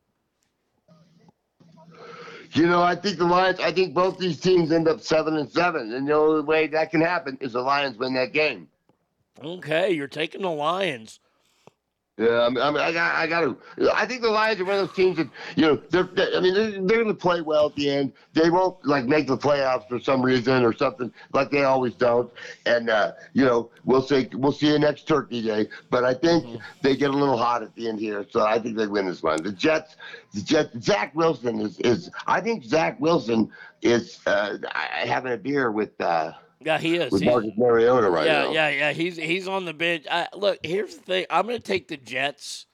[2.57, 3.61] You know, I think the Lions.
[3.61, 6.91] I think both these teams end up seven and seven, and the only way that
[6.91, 8.69] can happen is the Lions win that game.
[9.45, 11.21] Okay, you're taking the Lions.
[12.19, 13.57] Yeah, I mean, I, I got, I got to.
[13.95, 16.05] I think the Lions are one of those teams that, you know, they're.
[16.05, 18.11] they I mean, they're, they're going to play well at the end.
[18.33, 22.31] They won't like make the playoffs for some reason or something like they always don't.
[22.65, 24.29] And uh, you know, we'll see.
[24.33, 25.67] We'll see you next Turkey Day.
[25.91, 28.79] But I think they get a little hot at the end here, so I think
[28.79, 29.43] they win this one.
[29.43, 29.97] The Jets,
[30.33, 30.71] the Jets.
[30.83, 31.79] Zach Wilson is.
[31.81, 33.51] is I think Zach Wilson
[33.83, 35.91] is uh, having a beer with.
[36.01, 37.13] Uh, Yeah, he is.
[37.13, 38.51] with He's- Marcus Mariota right yeah, now.
[38.53, 38.79] yeah, yeah.
[38.79, 38.93] Yeah.
[38.93, 40.07] He's he's on the bench.
[40.11, 41.27] I, look, here's the thing.
[41.31, 42.67] I'm going to take the Jets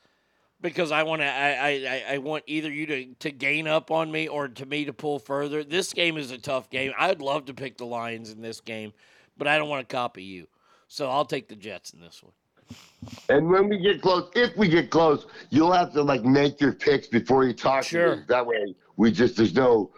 [0.61, 1.27] because I want to.
[1.27, 4.85] I, I I- want either you to to gain up on me or to me
[4.85, 5.65] to pull further.
[5.65, 6.93] This game is a tough game.
[6.99, 8.93] I'd love to pick the Lions in this game,
[9.37, 10.47] but I don't want to copy you.
[10.87, 12.33] So I'll take the Jets in this one.
[13.29, 16.73] And when we get close, if we get close, you'll have to like make your
[16.73, 18.11] picks before you talk Sure.
[18.11, 18.23] to me.
[18.29, 19.91] That way, we just there's no,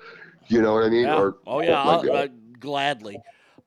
[0.48, 1.04] you know what I mean?
[1.04, 1.16] Yeah.
[1.18, 2.28] Or oh yeah, something I'll, uh,
[2.58, 3.18] gladly.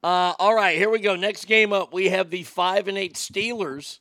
[0.04, 1.16] Uh, all right, here we go.
[1.16, 4.00] Next game up, we have the five and eight Steelers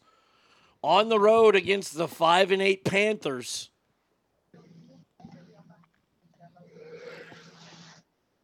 [0.82, 3.70] on the road against the five and eight Panthers.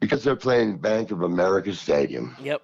[0.00, 2.60] because they're playing Bank of America Stadium, Yep.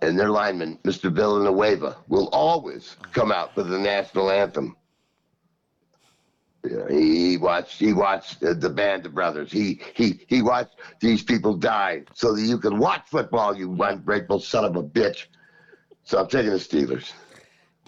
[0.00, 1.12] and their lineman, Mr.
[1.12, 4.74] Villanueva, will always come out for the national anthem.
[6.64, 7.78] Yeah, he watched.
[7.78, 9.50] He watched uh, the Band of Brothers.
[9.50, 13.56] He he he watched these people die so that you can watch football.
[13.56, 15.26] You ungrateful son of a bitch.
[16.04, 17.12] So I'm taking the Steelers.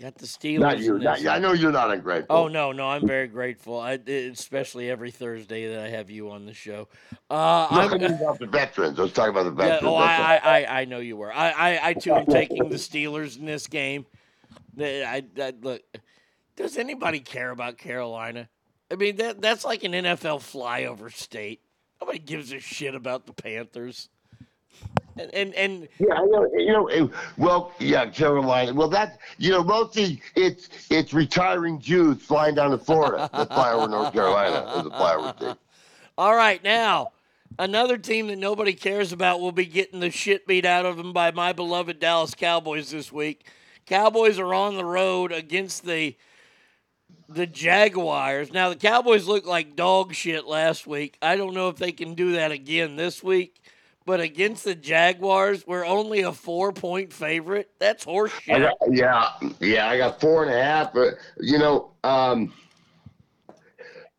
[0.00, 0.60] Got the Steelers.
[0.60, 0.98] Not you.
[0.98, 2.36] Not, I know you're not ungrateful.
[2.36, 3.78] Oh no, no, I'm very grateful.
[3.78, 6.88] I, especially every Thursday that I have you on the show.
[7.30, 8.98] Uh, I'm about the veterans.
[8.98, 9.84] I was talking about the Yeah, veterans.
[9.84, 11.32] oh, I, I, I, know you were.
[11.32, 14.04] I, I, I too am taking the Steelers in this game.
[14.78, 15.82] I, I, look,
[16.56, 18.48] does anybody care about Carolina?
[18.90, 21.60] I mean, that that's like an NFL flyover state.
[22.00, 24.08] Nobody gives a shit about the Panthers.
[25.16, 26.48] And and, and Yeah, I know.
[26.54, 27.06] You know, eh,
[27.36, 28.74] well, yeah, Carolina.
[28.74, 33.72] Well, that you know, mostly it's it's retiring Jews flying down to Florida that fly
[33.72, 35.56] over North Carolina as a flyover state.
[36.18, 37.12] all right, now
[37.58, 41.12] another team that nobody cares about will be getting the shit beat out of them
[41.12, 43.46] by my beloved Dallas Cowboys this week.
[43.86, 46.16] Cowboys are on the road against the
[47.28, 48.52] the Jaguars.
[48.52, 51.18] Now the Cowboys looked like dog shit last week.
[51.22, 53.60] I don't know if they can do that again this week.
[54.06, 57.70] But against the Jaguars, we're only a four point favorite.
[57.78, 58.58] That's horseshit.
[58.58, 60.92] got, yeah, yeah, I got four and a half.
[60.92, 62.52] But you know, um,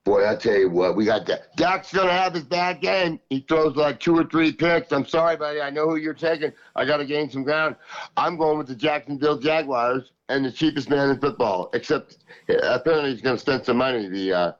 [0.03, 1.55] boy, I tell you what, we got that.
[1.55, 3.19] Dak's gonna have his bad game.
[3.29, 4.91] He throws like two or three picks.
[4.91, 5.61] I'm sorry, buddy.
[5.61, 6.51] I know who you're taking.
[6.75, 7.75] I got to gain some ground.
[8.17, 11.69] I'm going with the Jacksonville Jaguars and the cheapest man in football.
[11.73, 12.17] Except
[12.49, 14.07] uh, apparently he's gonna spend some money.
[14.07, 14.51] The uh,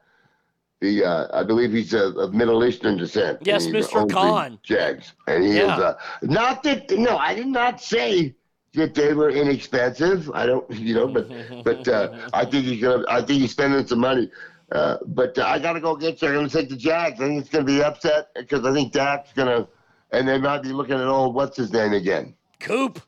[0.81, 3.39] the uh, I believe he's of, of Middle Eastern descent.
[3.41, 4.09] Yes, Mr.
[4.09, 4.59] Khan.
[4.63, 5.75] Jags, and he Yeah.
[5.75, 6.91] is uh, not that.
[6.91, 8.35] No, I did not say
[8.73, 10.29] that they were inexpensive.
[10.33, 11.29] I don't, you know, but
[11.63, 13.05] but uh, I think he's gonna.
[13.07, 14.29] I think he's spending some money.
[14.71, 16.27] Uh, but uh, I got to go get you.
[16.27, 17.21] I'm going to take the Jags.
[17.21, 19.67] I think it's going to be upset because I think Dak's going to,
[20.11, 22.33] and they might be looking at old what's his name again.
[22.59, 22.99] Coop.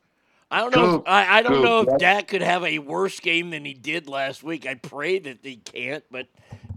[0.50, 0.96] I don't know.
[0.96, 1.02] If.
[1.08, 2.00] I, I don't know if.
[2.00, 4.66] Dak could have a worse game than he did last week.
[4.66, 6.28] I pray that he can't, but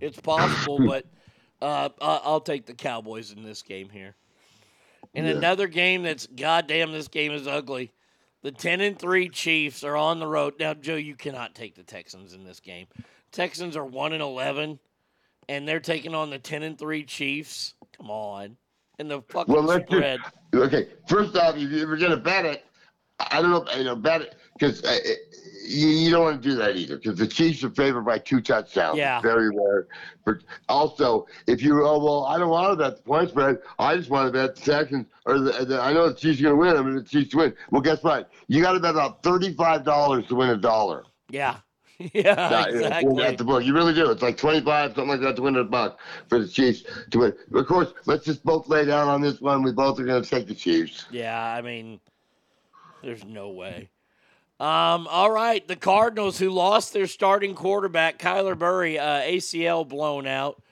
[0.01, 0.79] it's possible.
[0.87, 1.07] but
[1.63, 4.15] uh, I'll take the Cowboys in this game here.
[5.15, 5.33] In Yeah.
[5.33, 7.93] another game that's goddamn, this game is ugly.
[8.43, 10.75] The ten and three Chiefs are on the road now.
[10.75, 12.87] Joe, you cannot take the Texans in this game.
[13.33, 14.79] Texans are one and eleven,
[15.49, 17.75] and they're taking on the ten and three Chiefs.
[17.97, 18.57] Come on,
[18.99, 20.21] and the fucking Well, spread.
[20.55, 20.89] just okay.
[21.07, 22.65] First off, if you're going to bet it,
[23.31, 24.97] I don't know, you know, bet because uh,
[25.67, 28.41] you, you don't want to do that either because the Chiefs are favored by two
[28.41, 28.99] touchdowns.
[28.99, 29.17] Yeah.
[29.17, 29.89] It's very rare.
[30.25, 30.39] But
[30.69, 33.59] also, if you oh well, I don't want to bet the point spread.
[33.79, 36.45] I just want to bet the Texans or the, the, I know the Chiefs are
[36.45, 36.77] going to win.
[36.77, 37.55] I mean, the Chiefs to win.
[37.71, 38.31] Well, guess what?
[38.49, 41.05] You got to bet about thirty-five dollars to win a dollar.
[41.31, 41.57] Yeah,
[41.99, 43.23] yeah, exactly.
[43.23, 44.11] At the book, you really do.
[44.11, 45.99] It's like twenty-five, something like that, to win a buck
[46.29, 47.35] for the Chiefs to win.
[47.53, 49.63] Of course, let's just both lay down on this one.
[49.63, 51.07] We both are going to take the Chiefs.
[51.11, 52.01] Yeah, I mean,
[53.03, 53.91] there's no way.
[54.59, 60.27] Um, all right, the Cardinals, who lost their starting quarterback, Kyler Murray, uh, ACL blown
[60.27, 60.63] out,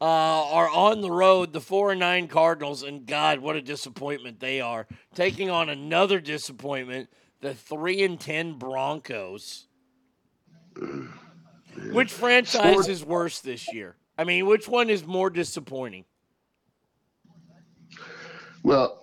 [0.00, 1.52] uh, are on the road.
[1.52, 6.20] The four and nine Cardinals, and God, what a disappointment they are, taking on another
[6.20, 7.10] disappointment,
[7.42, 9.66] the three and ten Broncos.
[11.92, 13.96] Which franchise is worse this year?
[14.16, 16.06] I mean, which one is more disappointing?
[18.62, 18.97] Well,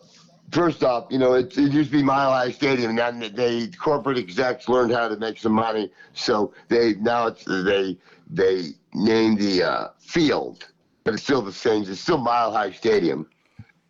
[0.56, 3.68] first off, you know, it, it used to be Mile High Stadium, and then they
[3.70, 7.98] corporate execs learned how to make some money, so they now it's they
[8.30, 10.72] they named the uh, field,
[11.04, 11.84] but it's still the same.
[11.84, 13.28] It's still Mile High Stadium,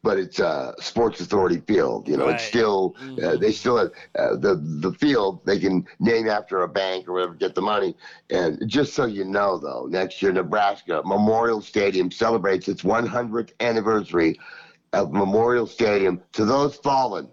[0.04, 2.08] but it's uh, Sports Authority Field.
[2.08, 2.48] You know, it's Right.
[2.48, 7.08] still uh, they still have uh, the the field they can name after a bank
[7.08, 7.96] or whatever, get the money.
[8.30, 14.38] And just so you know, though, next year Nebraska Memorial Stadium celebrates its 100th anniversary
[14.94, 17.30] of Memorial Stadium to those fallen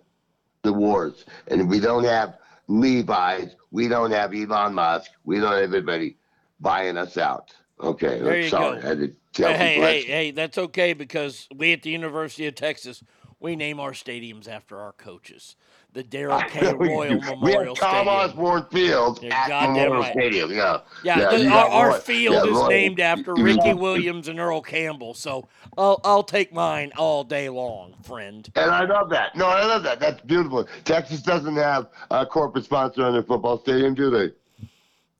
[0.62, 1.24] the wars.
[1.48, 2.38] And we don't have
[2.68, 6.16] Levi's, we don't have Elon Musk, we don't have everybody
[6.60, 7.52] buying us out.
[7.80, 8.86] Okay, There you sorry, go.
[8.86, 12.46] I had to tell Hey, hey, hey, hey, that's okay because we at the University
[12.46, 13.02] of Texas,
[13.40, 15.56] we name our stadiums after our coaches.
[15.94, 16.72] The Darrell K.
[16.72, 18.08] we, Royal we Memorial have Tom Stadium.
[18.08, 20.12] Osborne Field You're at goddamn Memorial right.
[20.12, 20.50] Stadium.
[20.50, 25.12] Yeah, Yeah, the- our, our field yeah, is named after Ricky Williams and Earl Campbell,
[25.12, 25.46] so
[25.76, 28.50] I'll, I'll take mine all day long, friend.
[28.56, 29.36] And I love that.
[29.36, 30.00] No, I love that.
[30.00, 30.66] That's beautiful.
[30.84, 34.30] Texas doesn't have a corporate sponsor on their football stadium, do they?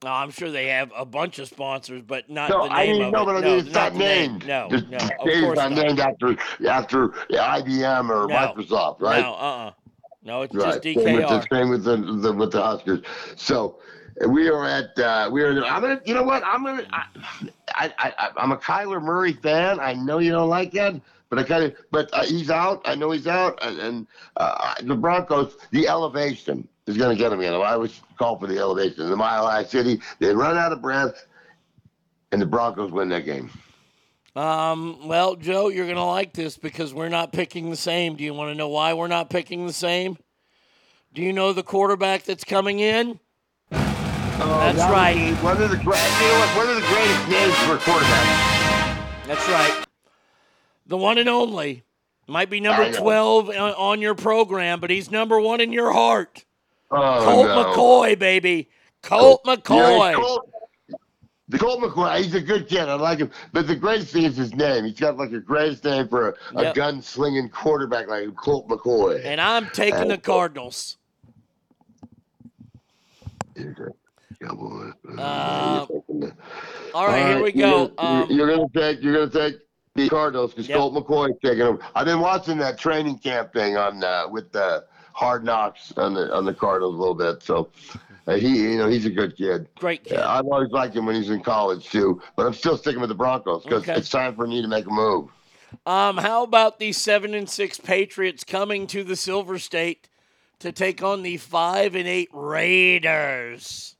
[0.04, 2.92] No, I'm sure they have a bunch of sponsors, but not No, the I name
[2.98, 3.24] mean, of no, it.
[3.26, 4.30] but I no, it's not not the name.
[4.38, 4.46] named.
[4.48, 5.86] No, The no, of course not not.
[5.86, 6.36] named after
[6.66, 8.34] after IBM or No.
[8.34, 9.20] Microsoft, right?
[9.20, 9.70] No, uh-uh.
[10.24, 10.82] No, it's right.
[10.82, 13.00] just Same with the, same with the, with the Huskers.
[13.36, 13.78] So
[14.28, 15.64] we are at uh, we are.
[15.64, 16.00] I'm gonna.
[16.04, 16.42] You know what?
[16.44, 16.86] I'm gonna.
[16.92, 17.06] I,
[17.74, 19.80] I, I I'm a Kyler Murray fan.
[19.80, 21.00] I know you don't like that.
[21.28, 22.82] But I kind of, but uh, he's out.
[22.84, 27.32] I know he's out, and, and uh, the Broncos, the elevation is going to get
[27.32, 27.40] him.
[27.40, 29.08] You know, I always call for the elevation.
[29.08, 31.26] The Mile High City, they run out of breath,
[32.32, 33.50] and the Broncos win that game.
[34.34, 38.16] Um, well, Joe, you're going to like this because we're not picking the same.
[38.16, 40.16] Do you want to know why we're not picking the same?
[41.12, 43.20] Do you know the quarterback that's coming in?
[43.70, 45.14] That's that right.
[45.14, 46.56] be One of the you know what?
[46.56, 48.98] One of the greatest names for a quarterback.
[49.26, 49.84] That's right.
[50.86, 51.84] The one and only.
[52.26, 56.44] Might be number 12 on on your program, but he's number one in your heart.
[56.90, 57.64] Oh, Colt no.
[57.64, 58.70] McCoy, baby.
[59.02, 60.14] Colt Yeah, McCoy.
[60.14, 60.51] Colt, the
[61.58, 62.88] Colt McCoy, he's a good kid.
[62.88, 63.30] I like him.
[63.52, 64.84] But the greatest thing is his name.
[64.84, 66.74] He's got like a greatest name for a, a Yep.
[66.74, 69.24] gun-slinging quarterback like Colt McCoy.
[69.24, 70.96] And I'm taking the Cardinals.
[75.18, 75.86] Uh,
[76.94, 77.58] all right, here we go.
[77.58, 79.02] You're, Um, you're gonna take.
[79.02, 79.60] You're gonna take
[79.94, 80.78] the Cardinals because Yep.
[80.78, 81.78] Colt McCoy taking them.
[81.94, 86.34] I've been watching that training camp thing on uh, with the Hard Knocks on the
[86.34, 87.42] on the Cardinals a little bit.
[87.42, 87.70] So
[88.26, 89.68] Uh, he, you know, he's a good kid.
[89.76, 90.14] Great kid.
[90.14, 93.08] Yeah, I've always liked him when he's in college too, but I'm still sticking with
[93.08, 93.94] the Broncos because Okay.
[93.94, 95.28] it's time for me to make a move.
[95.86, 100.08] Um, how about the seven and six Patriots coming to the Silver State
[100.60, 103.96] to take on the five and eight Raiders?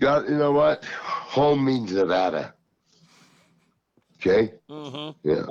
[0.00, 0.84] Got you know what?
[0.86, 2.54] Home means Nevada.
[4.16, 4.54] Okay.
[4.68, 5.28] Mm-hmm.
[5.28, 5.42] Yeah.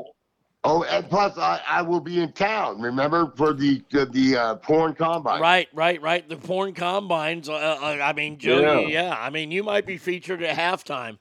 [0.65, 2.81] Oh, and plus I, I will be in town.
[2.81, 5.40] Remember for the the, the uh, porn combine.
[5.41, 6.27] Right, right, right.
[6.27, 7.48] The porn combines.
[7.48, 8.81] Uh, uh, I mean, Joe.
[8.81, 9.07] Yeah.
[9.07, 9.18] Yeah.
[9.18, 11.18] I mean, you might be featured at halftime.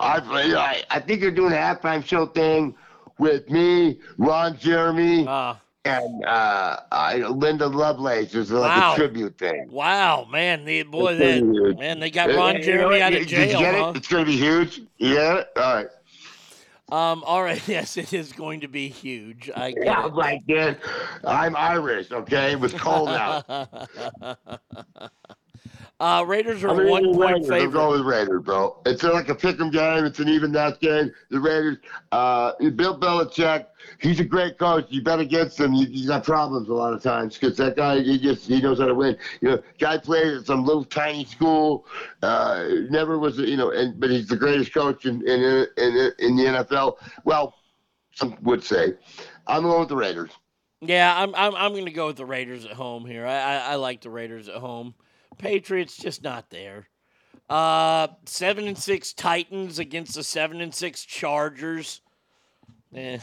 [0.00, 2.74] I, I I think you're doing a halftime show thing
[3.18, 5.58] with me, Ron Jeremy, Ah.
[5.84, 8.34] and uh, I, Linda Lovelace.
[8.34, 8.92] It's like Wow.
[8.92, 9.68] a tribute thing.
[9.70, 11.78] Wow, man, the boy, It's that gonna be huge.
[11.78, 13.02] man, they got Uh, Ron you know Jeremy what?
[13.02, 13.60] out Did of you jail.
[13.60, 13.80] get it?
[13.80, 13.92] huh?
[13.94, 14.80] It's going to be huge.
[14.98, 15.44] Yeah.
[15.56, 15.86] All right.
[16.92, 19.50] Um, all right, yes, it is going to be huge.
[19.54, 20.12] I get Yeah, it.
[20.12, 20.78] right, dude.
[21.24, 22.10] I'm Irish.
[22.12, 23.44] Okay, it was cold out.
[26.04, 27.50] uh, Raiders are I'm gonna one point Raiders.
[27.50, 28.76] I'm going with Raiders, bro.
[28.84, 30.04] It's like a pick'em game.
[30.04, 31.10] It's an even match game.
[31.30, 31.78] The Raiders.
[32.12, 33.68] Uh, Bill Belichick.
[34.00, 34.84] He's a great coach.
[34.90, 35.72] You bet against him.
[35.72, 38.00] You, you got problems a lot of times because that guy.
[38.00, 39.16] He just he knows how to win.
[39.40, 41.86] You know, guy played at some little tiny school.
[42.22, 43.38] Uh, never was.
[43.38, 46.96] You know, and but he's the greatest coach in in in, in the NFL.
[47.24, 47.54] Well,
[48.14, 48.92] some would say.
[49.46, 50.32] I'm going with the Raiders.
[50.82, 53.26] Yeah, I'm I'm I'm going to go with the Raiders at home here.
[53.26, 54.94] I, I I like the Raiders at home.
[55.38, 56.88] Patriots just not there.
[57.50, 62.00] Uh, seven and six Titans against the seven and six Chargers.
[62.94, 63.18] Eh.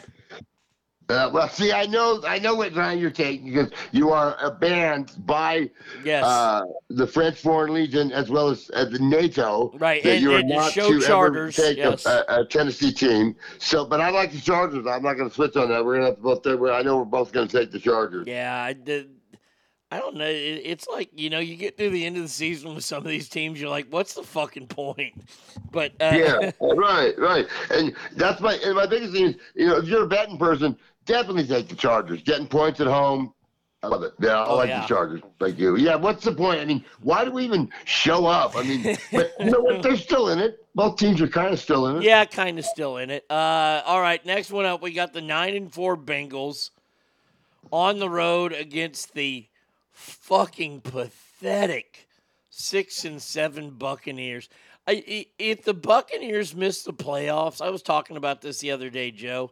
[1.10, 4.50] Uh, well, see, I know, I know what line you're taking because you are a
[4.50, 5.70] band by
[6.06, 6.24] Yes.
[6.24, 9.72] uh, the French Foreign Legion as well as uh, the NATO.
[9.78, 12.06] Right, That and- you are and not show to charters, ever take yes.
[12.06, 13.36] a, a, a Tennessee team.
[13.58, 14.86] So, but I like the Chargers.
[14.88, 15.84] I'm not going to switch on that.
[15.84, 16.44] We're going to have to both.
[16.44, 18.26] Take, I know we're both going to take the Chargers.
[18.28, 19.10] Yeah, I did.
[19.92, 20.26] I don't know.
[20.28, 23.10] It's like you know, you get through the end of the season with some of
[23.10, 25.14] these teams, you're like, "What's the fucking point?"
[25.72, 27.48] But uh, yeah, right, right.
[27.70, 30.78] And that's my and my biggest thing is, you know, if you're a betting person,
[31.06, 32.22] definitely take the Chargers.
[32.24, 33.34] Getting points at home.
[33.84, 34.14] I love it.
[34.20, 34.82] Yeah, I Oh, like yeah.
[34.82, 35.22] the Chargers.
[35.40, 35.76] Like you.
[35.78, 36.60] Yeah, what's the point?
[36.60, 38.56] I mean, why do we even show up?
[38.58, 39.82] I mean, but you know what?
[39.82, 40.58] They're still in it.
[40.76, 42.04] Both teams are kind of still in it.
[42.04, 43.26] yeah, kind of still in it.
[43.30, 46.70] Uh, all right, next one up, we got the nine and four Bengals
[47.72, 49.48] on the road against the
[50.02, 52.08] fucking pathetic
[52.50, 54.50] six and seven Buccaneers.
[54.88, 59.12] I, if the Buccaneers miss the playoffs, I was talking about this the other day,
[59.12, 59.52] Joe.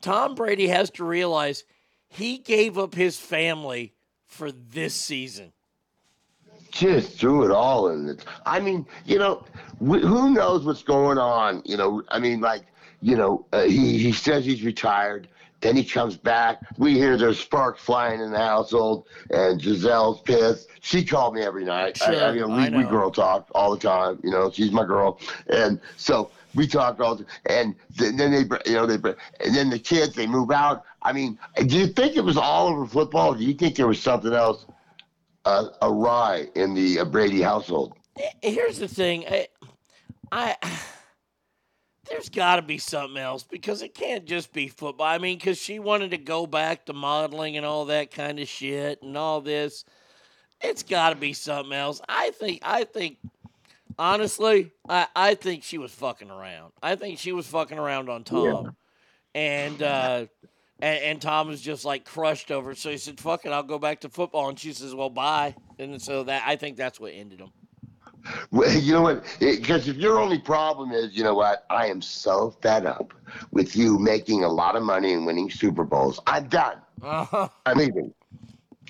[0.00, 1.64] Tom Brady has to realize
[2.08, 3.94] he gave up his family
[4.26, 5.52] for this season.
[6.72, 8.24] just threw it all in it.
[8.44, 9.44] I mean, you know,
[9.78, 11.62] who knows what's going on?
[11.64, 12.64] You know, I mean, like,
[13.00, 15.28] you know, uh, he he says he's retired.
[15.62, 16.60] Then he comes back.
[16.76, 20.68] We hear there's sparks flying in the household, and Gisele's pissed.
[20.80, 22.02] She called me every night.
[22.02, 24.18] I, I, Sure, you know, we, I we girl talk all the time.
[24.24, 27.14] You know, she's my girl, and so we talk all.
[27.14, 30.84] The, and th- then they, you know, they, and then the kids they move out.
[31.02, 33.34] I mean, do you think it was all over football?
[33.34, 34.66] Do you think there was something else
[35.44, 37.94] uh, awry in the uh, Brady household?
[38.42, 39.46] Here's the thing, I,
[40.32, 40.56] I
[42.08, 45.06] there's got to be something else because it can't just be football.
[45.06, 48.48] I mean, because she wanted to go back to modeling and all that kind of
[48.48, 49.84] shit and all this.
[50.60, 52.00] It's got to be something else.
[52.08, 52.60] I think.
[52.62, 53.18] I think.
[53.98, 56.72] Honestly, I, I think she was fucking around.
[56.82, 58.74] I think she was fucking around on Tom,
[59.34, 60.26] and uh,
[60.80, 62.70] and, and Tom was just like crushed over.
[62.70, 62.78] it.
[62.78, 65.54] So he said, "Fuck it, I'll go back to football." And she says, "Well, bye."
[65.78, 67.52] And so that I think that's what ended them.
[68.50, 69.24] Well, you know what?
[69.40, 71.64] Because if your only problem is, you know what?
[71.70, 73.12] I am so fed up
[73.50, 76.20] with you making a lot of money and winning Super Bowls.
[76.26, 76.78] I'm done.
[77.02, 77.48] Uh-huh.
[77.66, 78.12] I'm leaving.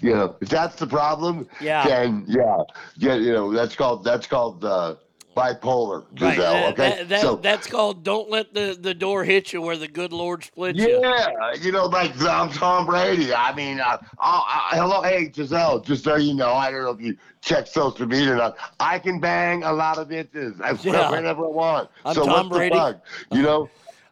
[0.01, 1.87] You know, if that's the problem, Yeah.
[1.87, 2.63] then yeah,
[2.97, 4.97] yeah, you know, that's called that's called uh,
[5.35, 6.35] bipolar, Right.
[6.37, 6.37] Gisele.
[6.37, 9.77] That, okay, that, that- so that's called don't let the, the door hit you where
[9.77, 11.01] the good Lord splits you.
[11.03, 13.35] yeah, you know, like I'm Tom Brady.
[13.35, 15.81] I mean, uh, I, I, hello, hey Gisele.
[15.81, 18.57] Just so you know, I don't know if you check social media or not.
[18.81, 21.11] I can bang a lot of bitches I, Yeah.
[21.11, 21.91] whenever I want.
[22.05, 22.75] I'm so Tom what's Brady.
[22.75, 23.01] the bug?
[23.31, 23.71] You know.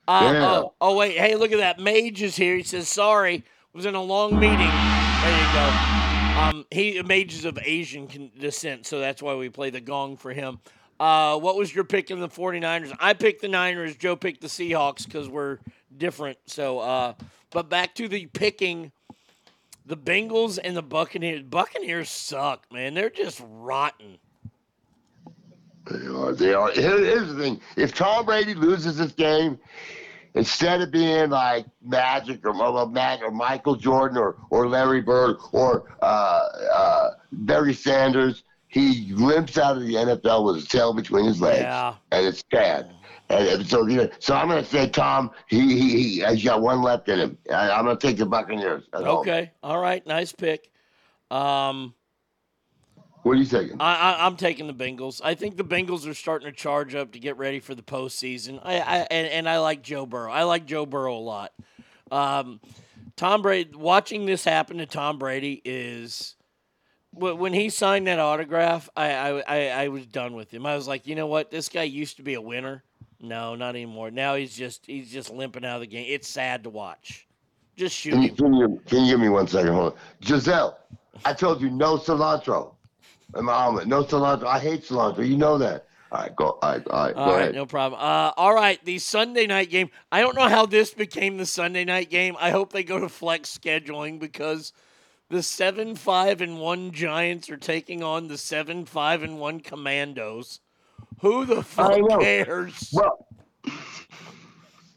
[0.09, 0.51] Uh, Yeah.
[0.51, 1.17] oh, oh, wait.
[1.17, 1.79] Hey, look at that.
[1.79, 2.57] Mage is here.
[2.57, 4.59] He says, sorry, was in a long meeting.
[4.59, 5.97] There you go.
[6.41, 10.33] Um, he Mage is of Asian descent, so that's why we play the gong for
[10.33, 10.59] him.
[11.01, 12.94] Uh, what was your pick in the 49ers?
[13.01, 13.97] I picked the Niners.
[13.97, 15.59] Joe picked the Seahawks because we're
[15.97, 16.36] different.
[16.47, 17.14] So, uh,
[17.51, 18.93] but back to the picking.
[19.86, 21.43] The Bengals and the Buccaneers.
[21.43, 22.94] Buccaneers suck, man.
[22.94, 24.18] They're just rotten.
[25.90, 26.32] They are.
[26.32, 26.70] They are.
[26.70, 29.59] Here's the thing: if Tom Brady loses this game,
[30.35, 36.48] instead of being like Magic or or Michael Jordan or or Larry Bird or uh,
[36.72, 41.61] uh, Barry Sanders, he limps out of the NFL with his tail between his legs,
[41.63, 41.95] Yeah.
[42.13, 42.91] and it's sad.
[43.29, 45.31] And and so, you know, so I'm going to say Tom.
[45.49, 47.39] He he he has got one left in him.
[47.53, 48.85] I, I'm going to take the Buccaneers.
[48.95, 49.19] at home.
[49.19, 49.53] Okay.
[49.63, 50.05] All right.
[50.07, 50.71] Nice pick.
[51.31, 51.95] Um,
[53.23, 53.77] What are you thinking?
[53.81, 55.21] I, I, I'm taking the Bengals.
[55.23, 58.59] I think the Bengals are starting to charge up to get ready for the postseason.
[58.65, 60.33] I, I and, and I like Joe Burrow.
[60.33, 61.53] I like Joe Burrow a lot.
[62.11, 62.61] Um,
[63.17, 63.71] Tom Brady.
[63.77, 66.35] Watching this happen to Tom Brady is
[67.12, 68.89] when he signed that autograph.
[68.97, 70.66] I, I I I was done with him.
[70.66, 71.51] I was like, you know what?
[71.51, 72.85] This guy used to be a winner.
[73.20, 74.11] No, not anymore.
[74.11, 76.07] Now he's just he's just limping out of the game.
[76.09, 77.27] It's sad to watch.
[77.77, 78.37] Just shoot Can you, him.
[78.37, 79.73] can you can you give me one second?
[79.73, 79.99] Hold on.
[80.20, 80.78] Gisele,
[81.24, 82.74] I told you no cilantro
[83.37, 83.87] in my omelet.
[83.89, 84.45] No cilantro.
[84.47, 85.27] I hate cilantro.
[85.27, 85.87] You know that.
[86.12, 86.59] All right, go.
[86.61, 87.55] All right, all right, All go right, ahead.
[87.55, 88.01] no problem.
[88.01, 89.91] Uh, all right, the Sunday night game.
[90.11, 92.37] I don't know how this became the Sunday night game.
[92.41, 94.73] I hope they go to flex scheduling because
[95.31, 100.61] the seven five and one Giants are taking on the seven five and one Commandos.
[101.20, 102.90] Who the fuck cares?
[102.93, 103.27] Well,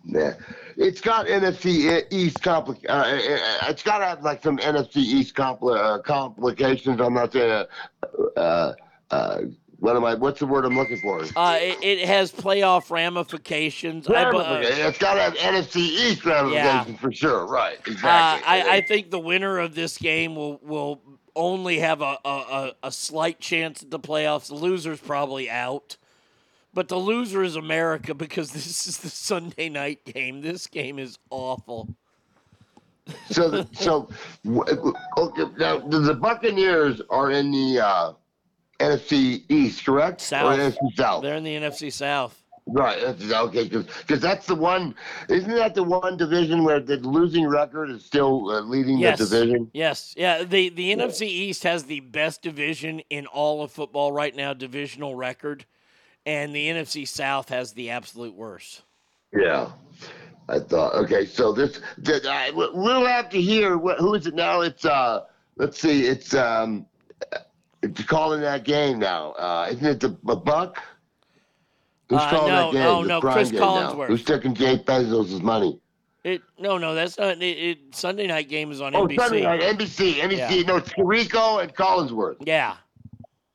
[0.05, 0.34] yeah,
[0.76, 5.35] it's got NFC East compli- uh, uh, It's got to have like some NFC East
[5.35, 6.99] compli- uh, complications.
[6.99, 7.65] I'm not saying.
[8.03, 8.73] Uh, uh,
[9.11, 9.41] uh,
[9.84, 10.14] what am I?
[10.14, 11.22] What's the word I'm looking for?
[11.35, 14.10] Uh, it, it has playoff ramifications.
[14.10, 17.45] I, uh, it's got to have NFC East ramifications for sure.
[17.45, 17.77] Right.
[17.80, 18.47] Uh, Exactly.
[18.47, 21.01] I, I think the winner of this game will will
[21.35, 24.47] only have a, a, a, slight chance at the playoffs.
[24.47, 25.97] The loser's probably out.
[26.73, 30.39] But the loser is America because this is the Sunday night game.
[30.39, 31.89] This game is awful.
[33.30, 34.07] so, the, so
[35.18, 38.14] okay, now the, the Buccaneers are in the uh,
[38.80, 40.22] NFC East, correct?
[40.22, 40.58] South.
[40.58, 41.24] Or NFC South.
[41.24, 42.40] They're in the NFC South.
[42.66, 43.00] Right.
[43.02, 43.68] That's, okay.
[43.68, 44.95] Because that's the one.
[45.28, 49.20] Isn't that the one division where the losing record is still uh, leading Yes.
[49.20, 49.70] the division?
[49.74, 50.14] Yes.
[50.18, 50.44] Yeah.
[50.45, 55.14] The the NFC East has the best division in all of football right now, divisional
[55.14, 55.66] record,
[56.26, 58.84] and the NFC South has the absolute worst.
[59.34, 59.72] Yeah.
[60.48, 60.94] I thought.
[60.95, 61.26] Okay.
[61.26, 61.82] So this.
[62.06, 63.78] th- I, we'll have to hear.
[63.78, 64.62] What, who is it now?
[64.62, 64.86] It's.
[64.86, 65.22] uh
[65.58, 66.08] Let's see.
[66.08, 66.34] It's.
[66.34, 66.86] um
[67.84, 69.31] It's calling that game now.
[69.34, 70.81] Uh Isn't it the, the Buck?
[72.10, 72.84] Who's Uh, calling no, that game?
[72.84, 73.51] no, the no, Chris?
[73.51, 74.07] Collinsworth.
[74.07, 75.80] Who's taking Jay Bezos' money?
[76.23, 79.15] It no no that's not it, it Sunday night game is on Oh, NBC.
[79.19, 80.38] Sunday night, NBC, NBC.
[80.57, 80.61] Yeah.
[80.64, 82.38] No, it's Tirico and Collinsworth.
[82.45, 82.76] Yeah.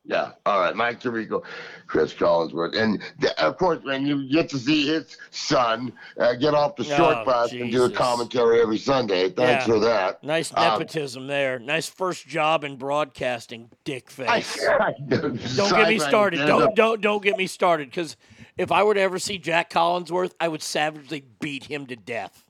[0.09, 0.31] Yeah.
[0.47, 1.43] All right, Mike Tirico,
[1.85, 6.55] Chris Collinsworth, and th- of course, when you get to see his son uh, get
[6.55, 9.29] off the short Oh, bus and do a commentary every Sunday.
[9.29, 9.73] Thanks Yeah.
[9.73, 10.23] for that.
[10.23, 11.59] Nice Um, nepotism there.
[11.59, 14.65] Nice first job in broadcasting, dick I, face.
[15.09, 16.37] don't get me started.
[16.47, 17.89] Don't don't don't get me started.
[17.91, 18.17] Because
[18.57, 22.45] if I were to ever see Jack Collinsworth, I would savagely beat him to death.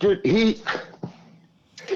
[0.00, 0.60] Dude, he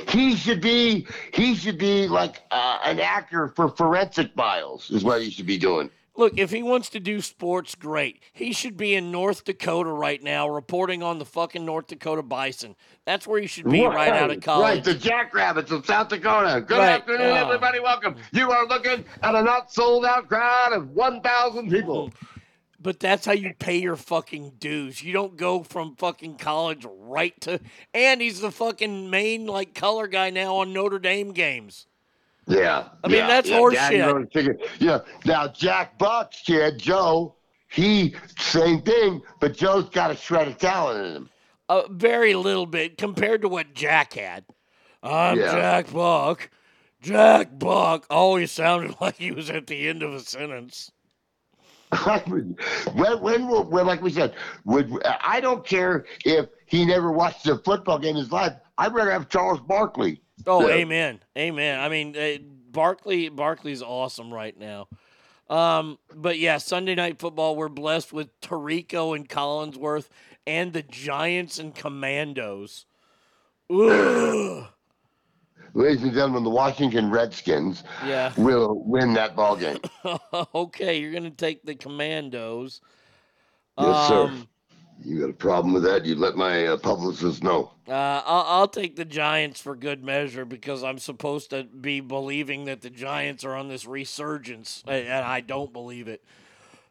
[0.09, 5.23] he should be he should be like uh, an actor for Forensic Files is what
[5.23, 5.91] he should be doing.
[6.17, 8.23] Look, if he wants to do sports, great.
[8.33, 12.77] He should be in North Dakota right now, reporting on the fucking North Dakota Bison.
[13.05, 14.77] That's where he should be right, out of college.
[14.77, 16.61] Right, the Jackrabbits of South Dakota.
[16.61, 17.35] Good Right, afternoon, oh.
[17.47, 17.81] everybody.
[17.81, 18.15] Welcome.
[18.31, 22.13] You are looking at a not sold out crowd of 1,000 people.
[22.85, 25.03] But that's how you pay your fucking dues.
[25.03, 27.59] You don't go from fucking college right to.
[27.95, 31.87] And he's the fucking main like color guy now on Notre Dame games.
[32.47, 32.89] Yeah.
[33.03, 34.07] I mean, yeah, that's yeah, horse Daddy shit.
[34.07, 34.69] wrote a ticket.
[34.79, 34.99] Yeah.
[35.25, 37.35] Now, Jack Buck's kid, Joe,
[37.71, 41.31] he, same thing, but Joe's got a shred of talent in him.
[41.71, 44.45] A very little bit compared to what Jack had.
[45.03, 45.53] I'm Yeah.
[45.53, 46.51] Jack Buck.
[47.01, 50.91] Jack Buck always sounded like he was at the end of a sentence.
[52.95, 54.35] When, when, will, when, like we said,
[54.65, 54.91] would
[55.21, 58.53] I don't care if he never watched a football game in his life.
[58.79, 60.21] I'd rather have Charles Barkley.
[60.47, 61.81] Oh, amen, amen.
[61.81, 62.39] I mean, uh,
[62.71, 64.89] Barkley, Barkley's awesome right now.
[65.49, 67.57] Um, but yeah, Sunday night football.
[67.57, 70.09] We're blessed with Tirico and Collinsworth,
[70.47, 72.87] and the Giants and Commandos.
[73.71, 74.67] Ugh.
[75.77, 78.33] Ladies and gentlemen, the Washington Redskins Yeah.
[78.37, 79.79] will win that ball game.
[80.55, 82.81] okay, you're gonna take the Commandos.
[83.77, 84.25] Yes, sir.
[84.27, 84.49] Um,
[85.03, 86.05] You got a problem with that?
[86.05, 87.73] You let my uh, publicist know.
[87.89, 92.67] Uh, I'll, I'll take the Giants for good measure because I'm supposed to be believing
[92.67, 96.23] that the Giants are on this resurgence, and I don't believe it.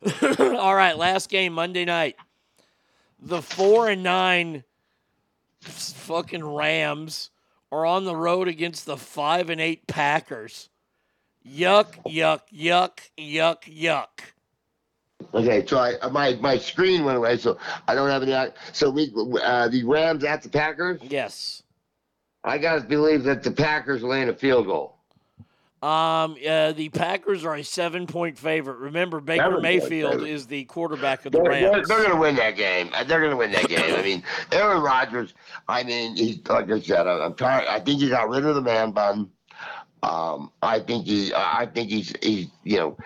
[0.39, 2.17] All right, last game Monday night.
[3.21, 4.65] The four and nine
[5.61, 7.31] fucking Rams
[7.73, 10.69] are on the road against the five and eight Packers.
[11.45, 11.95] Yuck!
[12.05, 12.41] Yuck!
[12.53, 12.99] Yuck!
[13.17, 13.63] Yuck!
[13.63, 14.07] Yuck!
[15.33, 18.53] Okay, so I uh, my my screen went away, so I don't have any.
[18.73, 21.01] So we uh, the Rams at the Packers.
[21.01, 21.63] Yes.
[22.43, 24.92] I gotta believe that the Packers land a field goal.
[25.83, 28.77] Um, uh, the Packers are a seven-point favorite.
[28.77, 30.29] Remember, Baker Mayfield favorite.
[30.29, 31.87] is the quarterback of the They're, they're, Rams.
[31.89, 32.89] they're going to win that game.
[33.05, 33.93] They're going to win that game.
[33.95, 35.33] I mean, Aaron Rodgers.
[35.67, 37.05] I mean, he's like I said.
[37.05, 37.67] I- I'm tired.
[37.67, 39.29] I think he got rid of the man bun.
[40.03, 41.33] Um, I think he.
[41.35, 42.13] I think he's.
[42.21, 42.47] He's.
[42.63, 42.97] You know.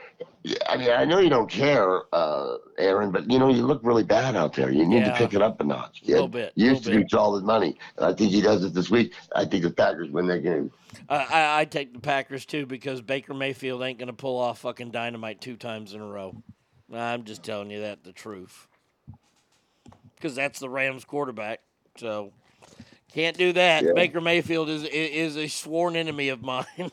[0.70, 4.04] I mean, I know you don't care, uh, Aaron, but you know you look really
[4.04, 4.72] bad out there.
[4.72, 5.12] You need Yeah.
[5.12, 6.02] to pick it up a notch.
[6.04, 6.12] kid.
[6.14, 7.76] Little bit, You used little to do solid money.
[8.00, 9.14] I think he does it this week.
[9.36, 10.72] I think the Packers win that game.
[11.10, 14.92] Uh, I I take the Packers too because Baker Mayfield ain't gonna pull off fucking
[14.92, 16.36] dynamite two times in a row.
[16.94, 18.68] I'm just telling you that the truth.
[20.16, 21.60] Because that's the Rams quarterback,
[21.98, 22.32] so
[23.14, 23.84] can't do that.
[23.84, 23.94] Yeah.
[23.96, 26.66] Baker Mayfield is is a sworn enemy of mine.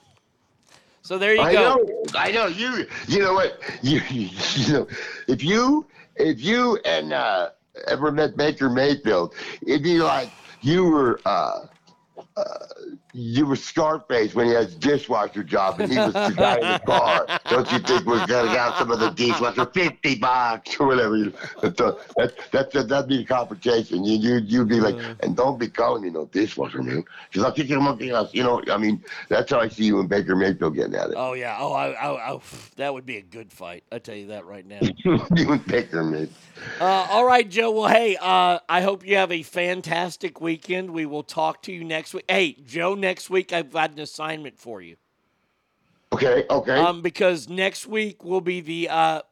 [1.02, 1.76] so there you I go.
[1.76, 2.46] know, I know.
[2.46, 3.60] You, you know what?
[3.82, 4.88] You, you know,
[5.28, 7.50] if you, if you and uh,
[7.88, 9.34] ever met Baker Mayfield,
[9.66, 10.30] it'd be like
[10.62, 11.66] you were, uh,
[12.36, 12.42] uh,
[13.14, 16.60] you were Scarface when he had his dishwasher job, and he was the guy in
[16.60, 17.26] the car.
[17.48, 21.16] Don't you think we're gonna get some of the dishwasher, fifty bucks or whatever?
[21.16, 21.32] You know,
[21.76, 24.04] so that, that, that, that'd be the confrontation.
[24.04, 27.52] You, you, you'd be like, and don't be calling me no dishwasher, man, because I'll
[27.52, 28.34] kick you monkey else.
[28.34, 31.14] You know, I mean, that's how I see you and Baker Mayfield getting at it.
[31.16, 31.56] Oh yeah.
[31.60, 32.40] Oh, I, I, I,
[32.76, 33.84] that would be a good fight.
[33.92, 34.80] I tell you that right now.
[35.04, 36.28] you and Baker, man.
[36.80, 37.70] Uh, all right, Joe.
[37.70, 40.90] Well, hey, uh, I hope you have a fantastic weekend.
[40.90, 42.24] We will talk to you next week.
[42.28, 44.96] Hey, Joe, next week I've got an assignment for you.
[46.14, 46.78] Okay, okay.
[46.78, 49.22] Um, because next week will be the uh,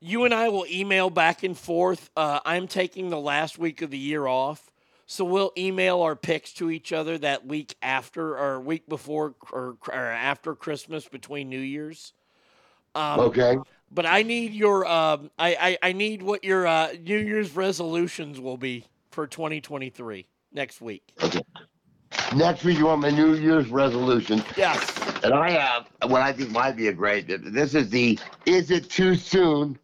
[0.00, 2.10] you and I will email back and forth.
[2.16, 4.70] Uh, I'm taking the last week of the year off,
[5.06, 9.76] so we'll email our picks to each other that week after or week before or,
[9.88, 12.12] or after Christmas between New Year's.
[12.94, 13.56] Um, okay.
[13.90, 18.38] But I need your um, I, I I need what your uh, New Year's resolutions
[18.38, 21.02] will be for 2023 next week.
[22.34, 24.42] Next week, you want my New Year's resolution.
[24.56, 24.98] Yes.
[25.24, 27.26] And I have what I think might be a great.
[27.28, 29.78] This is the is it too soon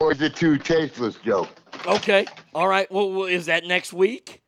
[0.00, 1.48] or is it too tasteless joke?
[1.86, 2.26] Okay.
[2.54, 2.90] All right.
[2.90, 4.42] Well, well is that next week?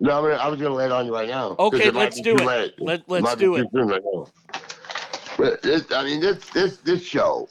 [0.00, 1.56] No, I'm gonna, I was going to lay it on you right now.
[1.58, 2.44] Okay, let's do it.
[2.44, 2.74] late.
[2.78, 3.66] Let- let's might do it.
[3.72, 4.26] right now.
[5.38, 7.48] But this, I mean, this this this show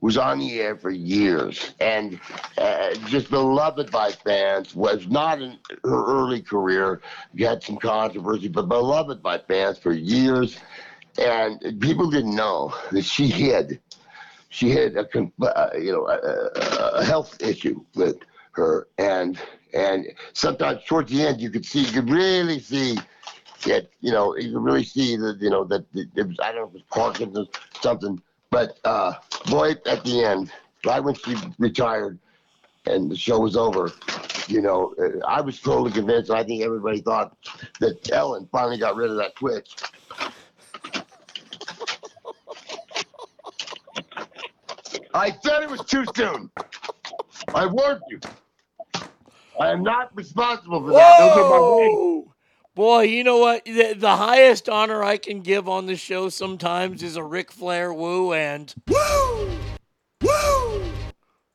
[0.00, 2.18] was on the air for years and
[2.58, 4.74] uh, just beloved by fans.
[4.74, 7.02] Was not in her early career.
[7.38, 10.58] Had some controversy, but beloved by fans for years.
[11.18, 13.80] And people didn't know that she had
[14.48, 15.06] she had a
[15.42, 18.16] uh, you know a, a- health issue with
[18.52, 19.38] her, and
[19.74, 22.96] and sometimes towards the end you could see you could really see
[23.64, 26.62] that you know you could really see that you know that it was I don't
[26.62, 27.48] know if it was Parkinson's
[27.80, 28.20] something,
[28.50, 29.14] but uh,
[29.46, 30.52] boy at the end,
[30.84, 32.18] right when she retired
[32.86, 33.92] and the show was over,
[34.48, 36.30] you know uh, I was totally convinced.
[36.30, 37.36] I think everybody thought
[37.80, 39.74] that Ellen finally got rid of that twitch.
[45.14, 46.50] I said it was too soon.
[47.54, 48.20] I warned you.
[49.58, 51.18] I am not responsible for that.
[51.18, 52.34] Those are my words.
[52.74, 53.64] Boy, you know what?
[53.64, 57.92] The, the highest honor I can give on the show sometimes is a Ric Flair
[57.92, 59.50] woo and woo,
[60.22, 60.82] woo,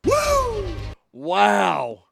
[0.04, 0.66] woo.
[1.14, 2.04] Wow,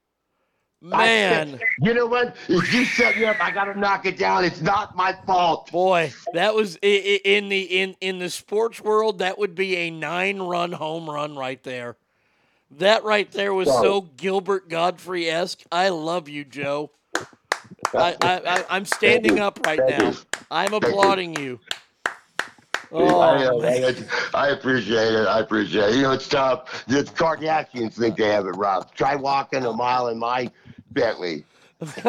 [0.80, 1.50] man.
[1.50, 2.34] said, you know what?
[2.48, 4.42] If you set me up, I gotta knock it down.
[4.42, 5.70] It's not my fault.
[5.70, 9.18] Boy, that was in the in in the sports world.
[9.18, 11.96] That would be a nine-run home run right there.
[12.70, 15.62] That right there was so Gilbert Gottfried esque.
[15.70, 16.90] I love you, Joe.
[17.96, 20.10] I, I, I'm standing up right Thank you.
[20.10, 20.40] now.
[20.50, 21.60] I'm applauding you.
[22.06, 22.10] I,
[22.96, 23.60] Oh, uh.
[23.64, 23.94] I,
[24.34, 25.26] I appreciate it.
[25.26, 25.96] I appreciate it.
[25.96, 26.84] You know, it's tough.
[26.86, 28.94] The Kardashians think they have it rough.
[28.94, 30.48] Try walking a mile in my
[30.92, 31.44] Bentley.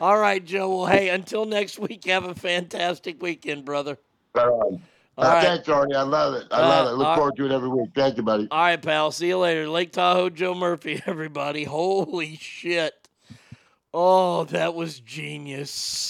[0.00, 0.68] All right, Joe.
[0.76, 3.96] Well, hey, until next week, have a fantastic weekend, brother.
[4.34, 4.82] Right on.
[5.18, 5.42] All Uh, right.
[5.42, 5.94] Thanks, Arnie.
[5.96, 6.46] I love it.
[6.50, 6.94] I love Uh, it.
[6.96, 7.90] Look all- forward to it every week.
[7.94, 8.48] Thank you, buddy.
[8.50, 9.12] All right, pal.
[9.12, 9.66] See you later.
[9.68, 11.64] Lake Tahoe, Joe Murphy, everybody.
[11.64, 13.01] Holy shit.
[13.94, 16.08] Oh, that was genius.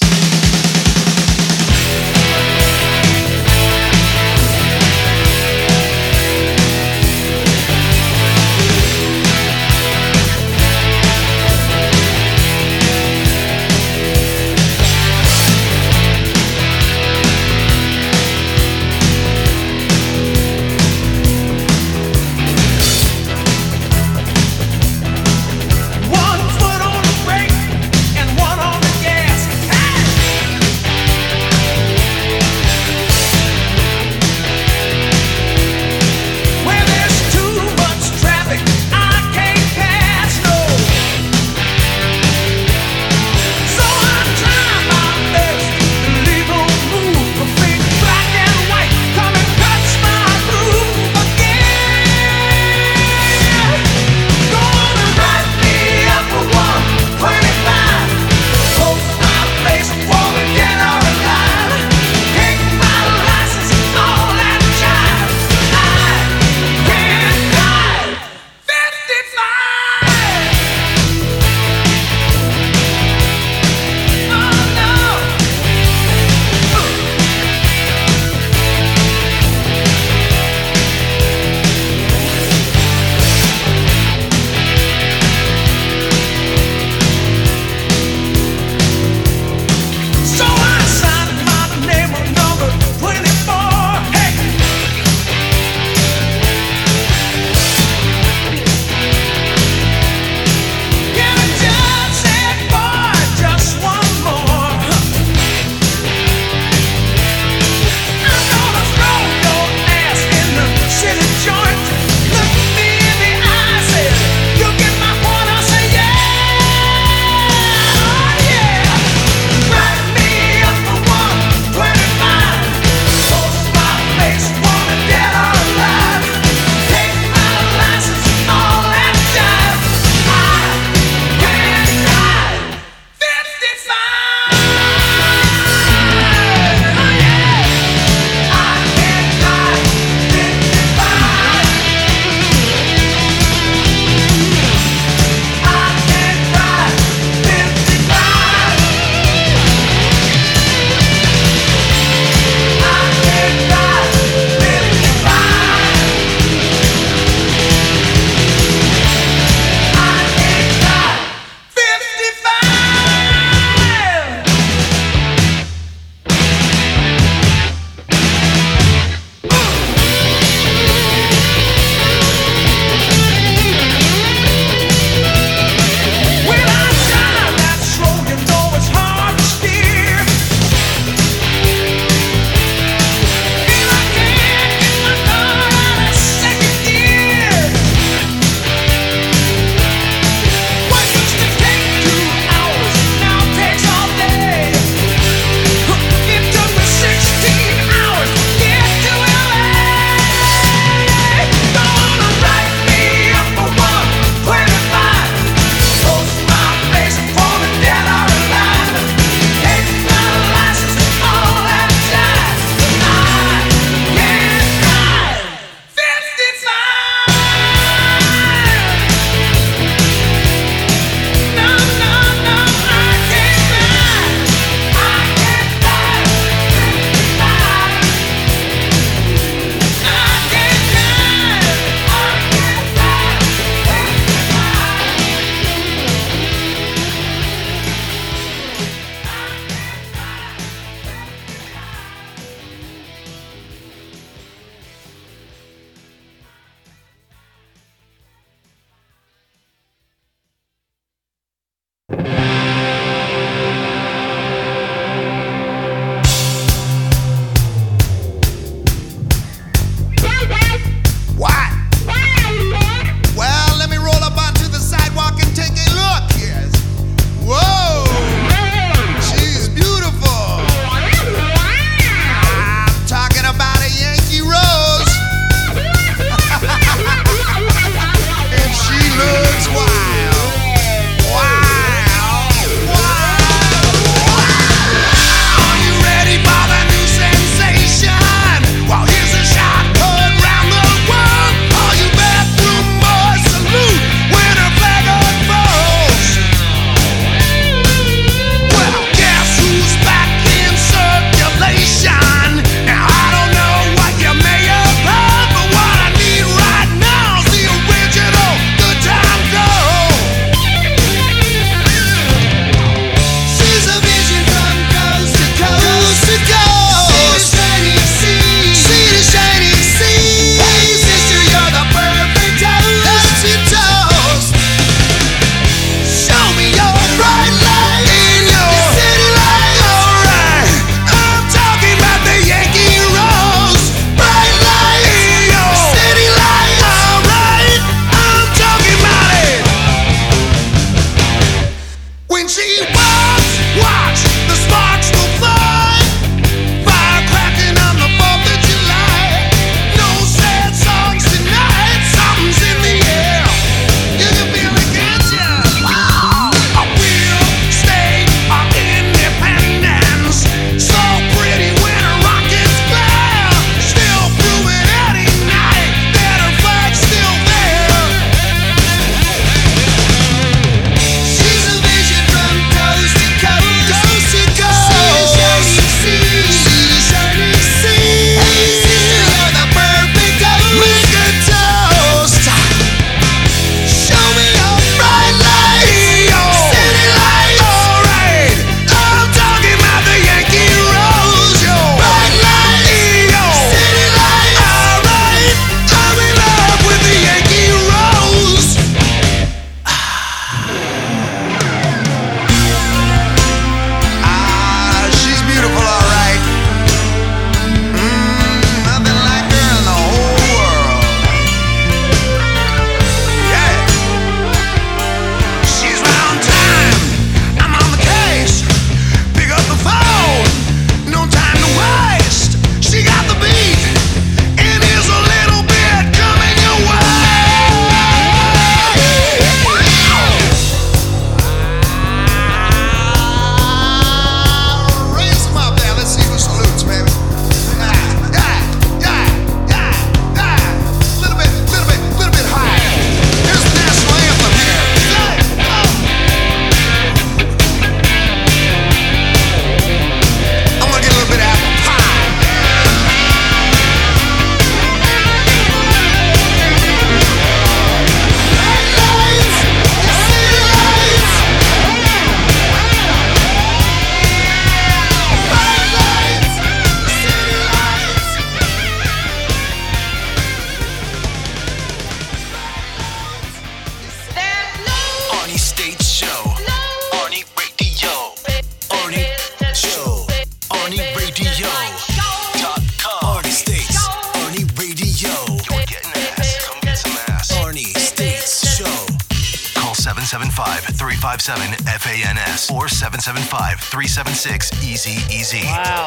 [493.92, 495.66] 775-376-EASY-EASY.
[495.66, 496.06] Wow.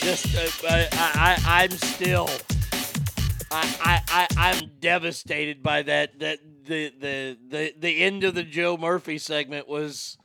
[0.00, 0.34] Just,
[0.64, 2.28] uh, I, I, I'm still,
[3.50, 6.18] I, I, I, I'm devastated by that.
[6.20, 10.16] That the, the, the, the end of the Joe Murphy segment was,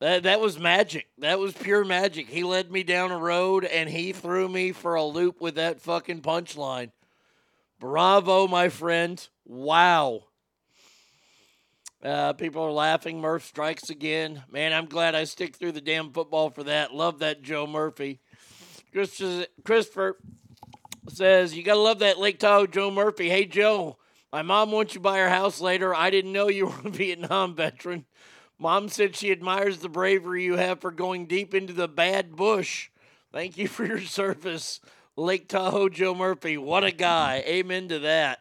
[0.00, 1.06] that, that was magic.
[1.16, 2.28] That was pure magic.
[2.28, 5.80] He led me down a road and he threw me for a loop with that
[5.80, 6.90] fucking punchline.
[7.80, 9.26] Bravo, my friend.
[9.46, 10.24] Wow.
[12.02, 13.20] Uh, people are laughing.
[13.20, 14.44] Murph strikes again.
[14.50, 16.94] Man, I'm glad I stick through the damn football for that.
[16.94, 18.20] Love that Joe Murphy.
[18.92, 20.16] Chris- Christopher
[21.08, 23.28] says, You got to love that Lake Tahoe Joe Murphy.
[23.28, 23.98] Hey, Joe,
[24.32, 25.94] my mom wants you buy her house later.
[25.94, 28.04] I didn't know you were a Vietnam veteran.
[28.60, 32.90] Mom said she admires the bravery you have for going deep into the bad bush.
[33.32, 34.80] Thank you for your service,
[35.16, 36.58] Lake Tahoe Joe Murphy.
[36.58, 37.42] What a guy.
[37.46, 38.40] Amen to that.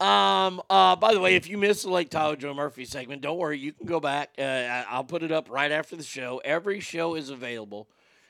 [0.00, 0.62] Um.
[0.70, 0.96] Uh.
[0.96, 3.58] By the way, if you missed the Lake Tahoe Joe Murphy segment, don't worry.
[3.58, 4.30] You can go back.
[4.38, 6.40] Uh, I'll put it up right after the show.
[6.44, 7.88] Every show is available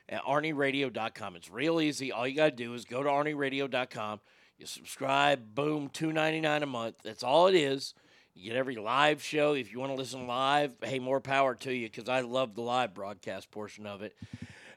[0.08, 1.36] at arnieradio.com.
[1.36, 2.10] It's real easy.
[2.10, 4.20] All you got to do is go to arnieradio.com.
[4.58, 5.54] You subscribe.
[5.54, 5.88] Boom.
[5.88, 6.96] Two ninety nine a month.
[7.04, 7.94] That's all it is.
[8.34, 9.54] You get every live show.
[9.54, 12.62] If you want to listen live, hey, more power to you because I love the
[12.62, 14.14] live broadcast portion of it.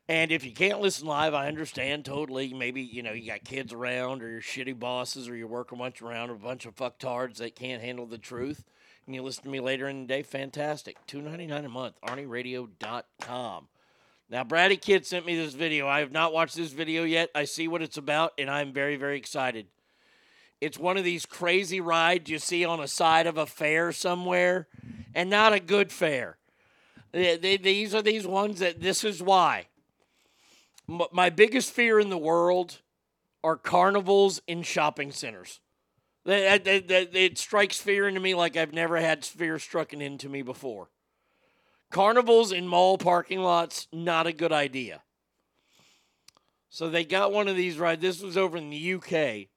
[0.10, 2.54] And if you can't listen live, I understand totally.
[2.54, 5.82] Maybe, you know, you got kids around or your shitty bosses or you're working a
[5.82, 8.66] bunch around a bunch of fucktards that can't handle the truth.
[9.06, 10.98] And you listen to me later in the day, fantastic.
[11.08, 13.68] Two ninety nine a month, ArnieRadio.com.
[14.30, 15.88] Now, Brady Kid sent me this video.
[15.88, 17.30] I have not watched this video yet.
[17.36, 19.68] I see what it's about, and I'm very, very excited.
[20.60, 24.68] It's one of these crazy rides you see on a side of a fair somewhere,
[25.14, 26.38] and not a good fair.
[27.12, 29.68] These are these ones that this is why.
[30.88, 32.82] My biggest fear in the world
[33.44, 35.60] are carnivals in shopping centers.
[36.26, 40.90] It strikes fear into me like I've never had fear struck into me before.
[41.90, 45.02] Carnivals in mall parking lots, not a good idea.
[46.70, 48.00] So they got one of these right.
[48.00, 49.48] This was over in the UK.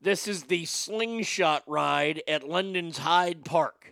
[0.00, 3.91] This is the slingshot ride at London's Hyde Park.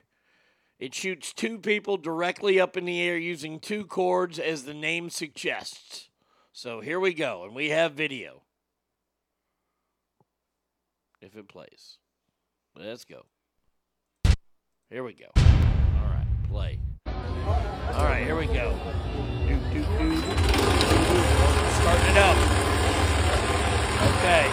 [0.81, 5.11] It shoots two people directly up in the air using two cords, as the name
[5.11, 6.09] suggests.
[6.55, 8.45] So here we go, and we have video.
[11.21, 11.99] If it plays.
[12.75, 13.27] Let's go.
[14.89, 15.27] Here we go.
[15.37, 16.79] All right, play.
[17.07, 18.75] All right, here we go.
[19.47, 20.17] Do, do, do.
[21.77, 22.39] Starting it up.
[24.17, 24.47] Okay.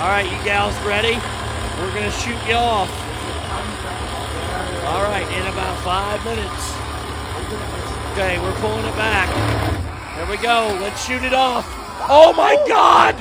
[0.00, 1.16] All right, you gals ready?
[1.80, 3.93] We're going to shoot you off.
[4.86, 6.72] All right, in about five minutes.
[8.12, 9.28] Okay, we're pulling it back.
[10.16, 10.78] There we go.
[10.80, 11.66] Let's shoot it off.
[12.08, 12.68] Oh my oh.
[12.68, 13.14] God!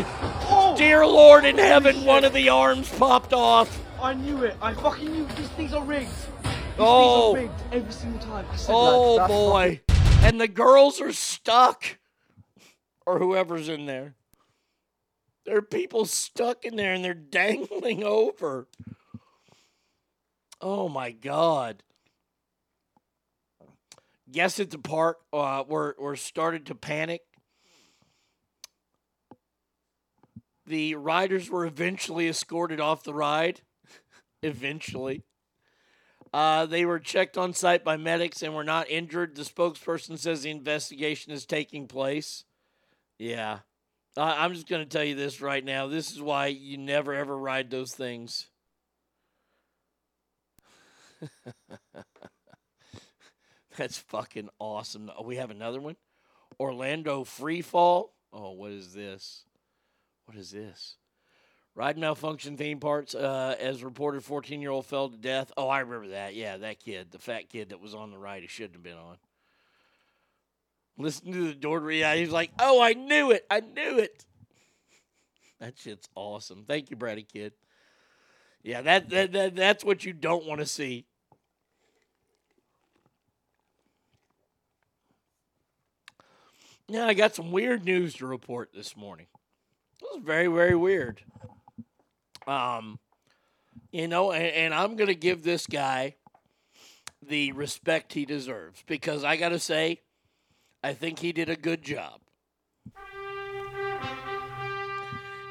[0.49, 0.75] Oh.
[0.77, 3.81] Dear Lord in heaven, one of the arms popped off.
[4.01, 4.57] I knew it.
[4.61, 6.09] I fucking knew these things are rigged.
[6.43, 7.33] These Oh.
[7.33, 7.69] things are oh.
[7.69, 8.45] rigged every single time.
[8.55, 9.81] Said, Oh boy.
[10.21, 11.97] And the girls are stuck.
[13.05, 14.15] Or whoever's in there.
[15.45, 18.67] There are people stuck in there and they're dangling over.
[20.63, 21.83] Oh my god.
[24.31, 27.21] Guess at the park uh we're we're started to panic.
[30.65, 33.59] The riders were eventually escorted off the ride.
[34.41, 35.25] eventually.
[36.31, 39.35] Uh, they were checked on site by medics and were not injured.
[39.35, 42.45] The spokesperson says the investigation is taking place.
[43.19, 43.59] Yeah.
[44.15, 45.87] I I'm just going to tell you this right now.
[45.87, 48.47] This is why you never ever ride those things.
[53.77, 55.11] That's fucking awesome.
[55.17, 55.95] Oh, we have another one.
[56.59, 58.13] Orlando Free Fall.
[58.31, 59.45] Oh, what is this?
[60.25, 60.95] What is this?
[61.75, 63.15] Ride malfunction theme parts.
[63.15, 65.51] Uh, as reported, 14 year old fell to death.
[65.57, 66.35] Oh, I remember that.
[66.35, 68.97] Yeah, that kid, the fat kid that was on the ride, he shouldn't have been
[68.97, 69.17] on.
[70.97, 71.79] Listen to the door.
[71.79, 73.45] to- Yeah, he's like, "Oh, I knew it.
[73.49, 74.25] I knew it."
[75.59, 76.65] That shit's awesome.
[76.67, 77.53] Thank you, Brady Kid.
[78.63, 81.05] Yeah, that, that, that that's what you don't want to see.
[86.89, 89.27] Now I got some weird news to report this morning.
[90.01, 91.21] It was very, very weird.
[92.45, 92.99] Um,
[93.91, 96.15] you know, and, and I'm gonna give this guy
[97.21, 100.01] the respect he deserves because I gotta say,
[100.83, 102.19] I think he did a good job.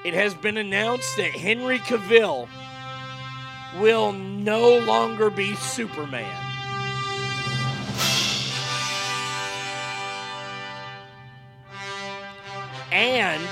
[0.05, 2.49] It has been announced that Henry Cavill
[3.81, 6.52] will no longer be Superman.
[12.93, 13.43] And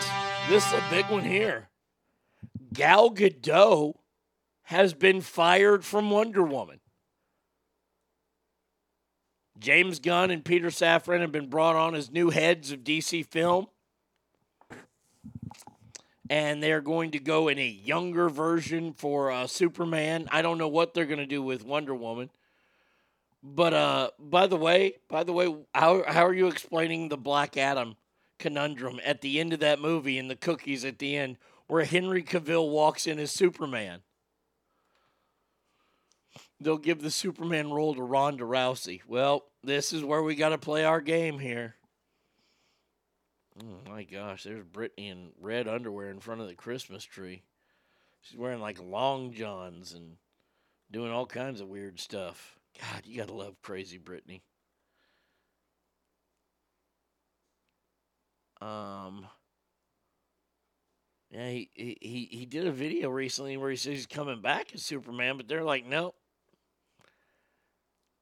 [0.50, 1.70] this is a big one here.
[2.74, 3.94] Gal Gadot
[4.64, 6.80] has been fired from Wonder Woman.
[9.58, 13.68] James Gunn and Peter Safran have been brought on as new heads of DC Film.
[16.28, 20.28] And they're going to go in a younger version for uh, Superman.
[20.30, 22.28] I don't know what they're going to do with Wonder Woman.
[23.42, 27.56] But uh, by the way, by the way, how how are you explaining the Black
[27.56, 27.96] Adam
[28.40, 31.36] conundrum at the end of that movie and the cookies at the end,
[31.68, 34.00] where Henry Cavill walks in as Superman?
[36.60, 39.02] They'll give the Superman role to Ronda Rousey.
[39.06, 41.76] Well, this is where we got to play our game here.
[43.62, 47.42] Oh my gosh, there's Brittany in red underwear in front of the Christmas tree.
[48.22, 50.16] She's wearing like long johns and
[50.90, 52.58] doing all kinds of weird stuff.
[52.78, 54.42] God, you gotta love crazy Brittany.
[58.60, 59.26] Um,
[61.30, 64.82] yeah, he, he he did a video recently where he says he's coming back as
[64.82, 66.14] Superman, but they're like, no.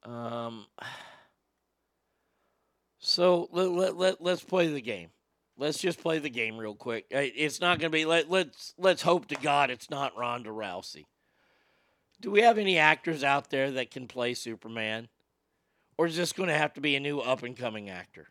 [0.04, 0.66] Um,
[2.98, 5.08] so let, let, let, let's play the game.
[5.56, 7.06] Let's just play the game real quick.
[7.10, 11.06] It's not going to be let let's let's hope to God it's not Ronda Rousey.
[12.20, 15.08] Do we have any actors out there that can play Superman?
[15.96, 18.28] Or is this going to have to be a new up and coming actor?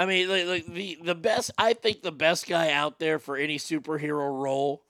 [0.00, 3.36] I mean, like, like the the best I think the best guy out there for
[3.36, 4.82] any superhero role,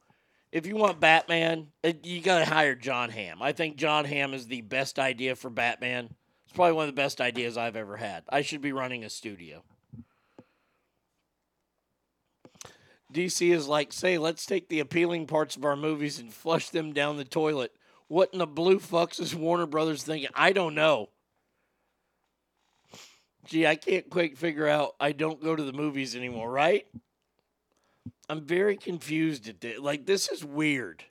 [0.52, 3.42] if you want Batman, uh, you got to hire John Hamm.
[3.42, 6.14] I think John Hamm is the best idea for Batman.
[6.44, 8.22] It's probably one of the best ideas I've ever had.
[8.28, 9.64] I should be running a studio.
[13.12, 16.92] DC is like, say, let's take the appealing parts of our movies and flush them
[16.92, 17.72] down the toilet.
[18.06, 20.30] What in the blue fucks is Warner Brothers thinking?
[20.36, 21.08] I don't know.
[23.50, 24.94] Gee, I can't quite figure out.
[25.00, 26.86] I don't go to the movies anymore, right?
[28.28, 29.80] I'm very confused at this.
[29.80, 31.02] Like, this is weird.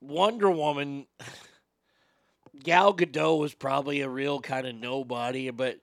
[0.00, 1.08] Wonder Woman,
[2.62, 5.80] Gal Gadot was probably a real kind of nobody, but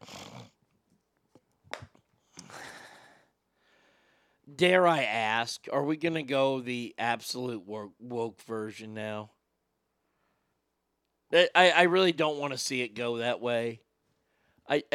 [4.55, 9.31] dare I ask, are we going to go the absolute woke, woke version now?
[11.33, 13.81] I, I really don't want to see it go that way.
[14.67, 14.83] I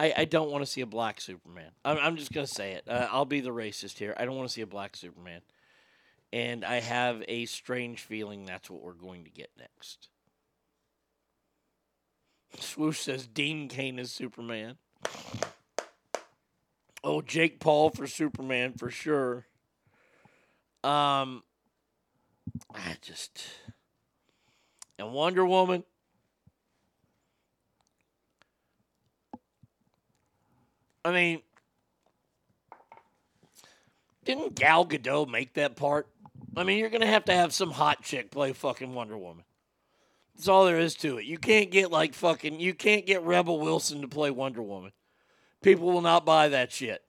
[0.00, 1.72] I, I don't want to see a black Superman.
[1.84, 2.84] I'm, I'm just gonna say it.
[2.86, 4.14] Uh, I'll be the racist here.
[4.16, 5.40] I don't want to see a black Superman,
[6.32, 10.08] and I have a strange feeling that's what we're going to get next.
[12.60, 14.76] Swoosh says Dean Cain is Superman.
[17.04, 19.46] Oh, Jake Paul for Superman for sure.
[20.82, 21.42] Um,
[22.74, 23.44] I just
[24.98, 25.84] and Wonder Woman.
[31.04, 31.40] I mean,
[34.24, 36.08] didn't Gal Gadot make that part?
[36.56, 39.44] I mean, you're gonna have to have some hot chick play fucking Wonder Woman.
[40.34, 41.24] That's all there is to it.
[41.24, 42.60] You can't get like fucking.
[42.60, 44.92] You can't get Rebel Wilson to play Wonder Woman.
[45.62, 47.02] People will not buy that shit.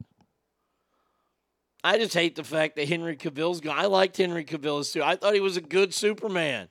[1.83, 3.79] I just hate the fact that Henry Cavill's gone.
[3.79, 5.01] I liked Henry Cavill as too.
[5.01, 6.67] I thought he was a good Superman.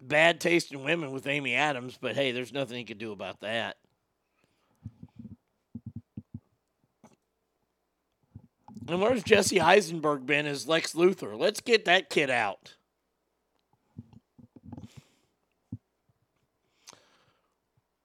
[0.00, 3.40] Bad taste in women with Amy Adams, but hey, there's nothing he could do about
[3.40, 3.76] that.
[8.86, 11.38] And where's Jesse Eisenberg been as Lex Luthor?
[11.38, 12.74] Let's get that kid out.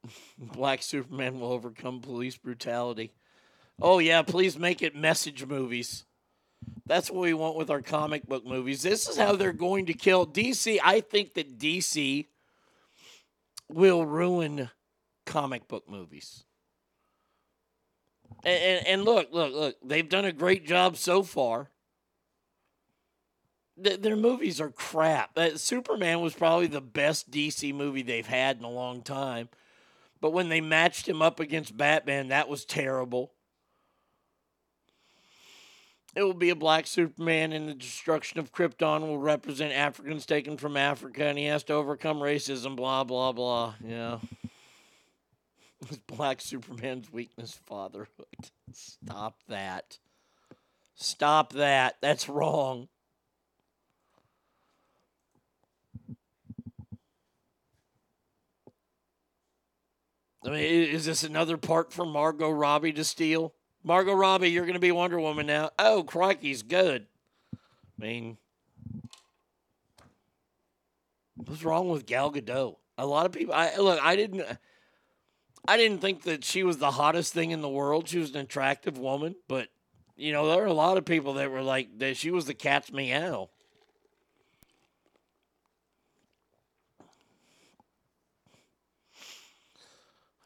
[0.37, 3.11] Black Superman will overcome police brutality.
[3.81, 6.05] Oh, yeah, please make it message movies.
[6.85, 8.81] That's what we want with our comic book movies.
[8.81, 10.79] This is how they're going to kill DC.
[10.83, 12.25] I think that DC
[13.69, 14.69] will ruin
[15.25, 16.43] comic book movies.
[18.43, 21.69] And, and, and look, look, look, they've done a great job so far.
[23.81, 25.37] Th- their movies are crap.
[25.37, 29.47] Uh, Superman was probably the best DC movie they've had in a long time.
[30.19, 33.31] But when they matched him up against Batman, that was terrible.
[36.19, 40.57] It will be a black Superman, and the destruction of Krypton will represent Africans taken
[40.57, 43.75] from Africa, and he has to overcome racism, blah, blah, blah.
[43.81, 44.19] Yeah.
[46.07, 48.25] Black Superman's weakness, fatherhood.
[48.73, 49.97] Stop that.
[50.93, 51.95] Stop that.
[52.01, 52.89] That's wrong.
[60.45, 63.53] I mean, is this another part for Margot Robbie to steal?
[63.83, 65.71] Margot Robbie, you're going to be Wonder Woman now.
[65.79, 67.07] Oh, crikey's good.
[67.53, 67.57] I
[67.97, 68.37] mean,
[71.35, 72.75] what's wrong with Gal Gadot?
[72.97, 73.53] A lot of people.
[73.53, 73.99] I look.
[74.03, 74.43] I didn't.
[75.67, 78.09] I didn't think that she was the hottest thing in the world.
[78.09, 79.69] She was an attractive woman, but
[80.17, 82.17] you know there are a lot of people that were like that.
[82.17, 83.49] She was the cat's meow.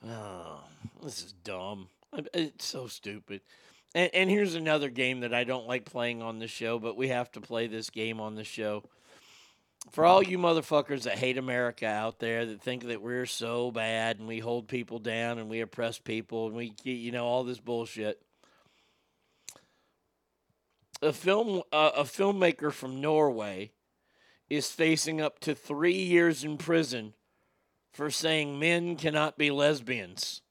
[0.07, 0.59] Oh,
[1.01, 1.87] this is dumb.
[2.33, 3.41] It's so stupid.
[3.95, 7.09] And, and here's another game that I don't like playing on the show, but we
[7.09, 8.83] have to play this game on the show.
[9.91, 14.17] For all you motherfuckers that hate America out there, that think that we're so bad
[14.17, 17.59] and we hold people down and we oppress people and we, you know, all this
[17.59, 18.21] bullshit.
[21.01, 23.71] A film, uh, a filmmaker from Norway,
[24.49, 27.13] is facing up to three years in prison
[27.91, 30.41] for saying men cannot be lesbians.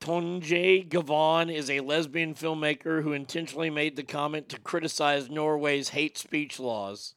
[0.00, 6.16] Tonje Gjevjon is a lesbian filmmaker who intentionally made the comment to criticize Norway's hate
[6.16, 7.14] speech laws.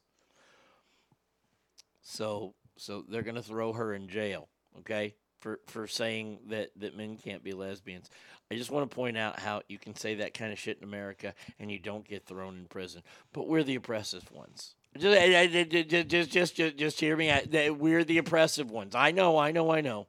[2.02, 4.48] So, so they're going to throw her in jail,
[4.80, 8.10] okay, for for saying that that men can't be lesbians.
[8.50, 10.84] I just want to point out how you can say that kind of shit in
[10.84, 14.74] America and you don't get thrown in prison, but we're the oppressive ones.
[14.96, 17.32] Just, just, just, just, just, hear me.
[17.70, 18.94] We're the oppressive ones.
[18.94, 20.06] I know, I know, I know.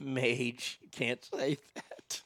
[0.00, 0.78] Mage.
[0.92, 2.22] Can't say that.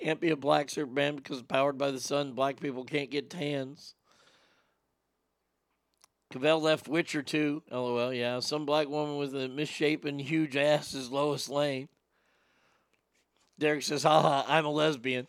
[0.00, 2.32] Can't be a black Superman because powered by the sun.
[2.32, 3.94] Black people can't get tans.
[6.32, 7.62] Cavill left Witcher 2.
[7.70, 8.40] LOL, yeah.
[8.40, 11.88] Some black woman with a misshapen, huge ass is Lois Lane.
[13.58, 15.26] Derek says, haha, I'm a lesbian.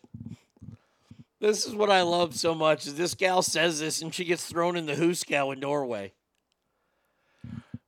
[1.39, 4.45] This is what I love so much is this gal says this and she gets
[4.45, 6.13] thrown in the hooskow in Norway.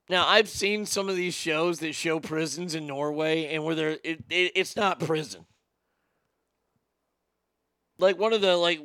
[0.10, 3.98] Now I've seen some of these shows that show prisons in Norway, and where they're
[4.04, 5.46] it, it, it's not prison.
[8.00, 8.82] Like one of the like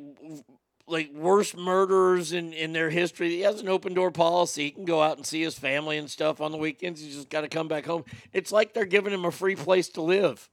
[0.87, 3.29] like worst murderers in in their history.
[3.29, 4.65] He has an open door policy.
[4.65, 7.01] He can go out and see his family and stuff on the weekends.
[7.01, 8.05] He's just got to come back home.
[8.31, 10.47] It's like they're giving him a free place to live.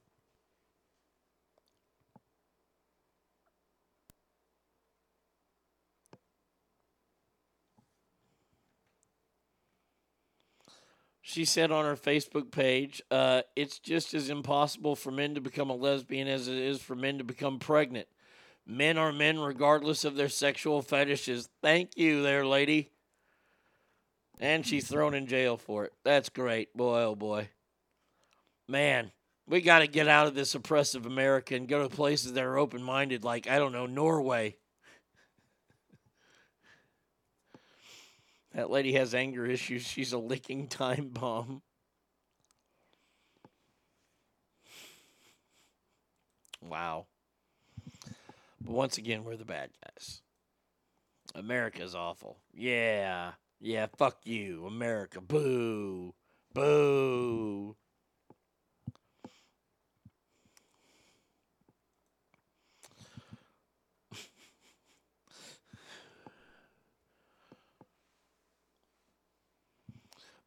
[11.33, 15.71] She said on her Facebook page, uh, it's just as impossible for men to become
[15.71, 18.07] a lesbian as it is for men to become pregnant.
[18.67, 21.49] Men are men regardless of their sexual fetishes.
[21.63, 22.91] Thank you there, lady.
[24.39, 25.93] And she's thrown in jail for it.
[26.03, 26.71] That's great.
[26.77, 27.49] Boy, oh boy.
[28.67, 29.11] Man,
[29.47, 32.59] we got to get out of this oppressive America and go to places that are
[32.59, 34.57] open minded, like, I don't know, Norway.
[38.53, 39.83] That lady has anger issues.
[39.83, 41.61] She's a licking time bomb.
[46.61, 47.07] Wow.
[48.61, 50.21] But once again, we're the bad guys.
[51.35, 52.37] America's awful.
[52.53, 53.31] Yeah.
[53.59, 55.19] Yeah, fuck you, America.
[55.19, 56.13] Boo.
[56.53, 57.75] Boo.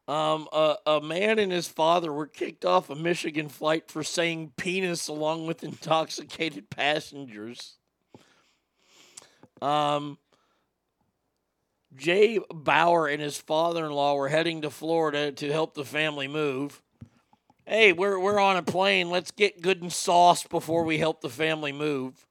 [0.07, 4.53] Um, a, a man and his father were kicked off a Michigan flight for saying
[4.55, 7.75] penis along with intoxicated passengers.
[9.61, 10.17] Um,
[11.95, 16.27] Jay Bauer and his father in law were heading to Florida to help the family
[16.27, 16.81] move.
[17.65, 19.09] Hey, we're, we're on a plane.
[19.09, 22.25] Let's get good and sauce before we help the family move.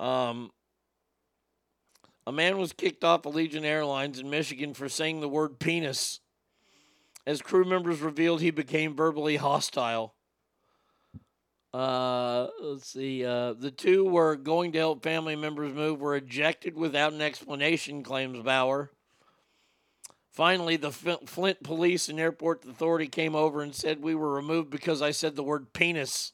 [0.00, 0.50] Um,
[2.26, 6.20] a man was kicked off Allegiant Airlines in Michigan for saying the word penis.
[7.26, 10.14] As crew members revealed, he became verbally hostile.
[11.72, 13.24] Uh, let's see.
[13.24, 18.02] Uh, the two were going to help family members move, were ejected without an explanation,
[18.02, 18.90] claims Bauer.
[20.32, 25.00] Finally, the Flint police and airport authority came over and said we were removed because
[25.00, 26.32] I said the word penis.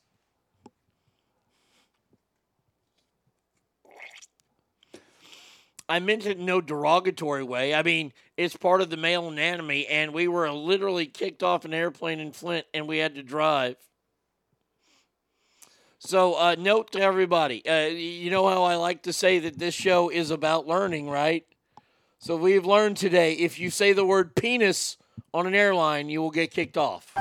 [5.93, 7.75] I meant it in no derogatory way.
[7.75, 11.75] I mean, it's part of the male anatomy, and we were literally kicked off an
[11.75, 13.77] airplane in Flint and we had to drive.
[15.99, 19.75] So, uh, note to everybody uh, you know how I like to say that this
[19.75, 21.45] show is about learning, right?
[22.19, 24.97] So, we've learned today if you say the word penis
[25.35, 27.15] on an airline, you will get kicked off.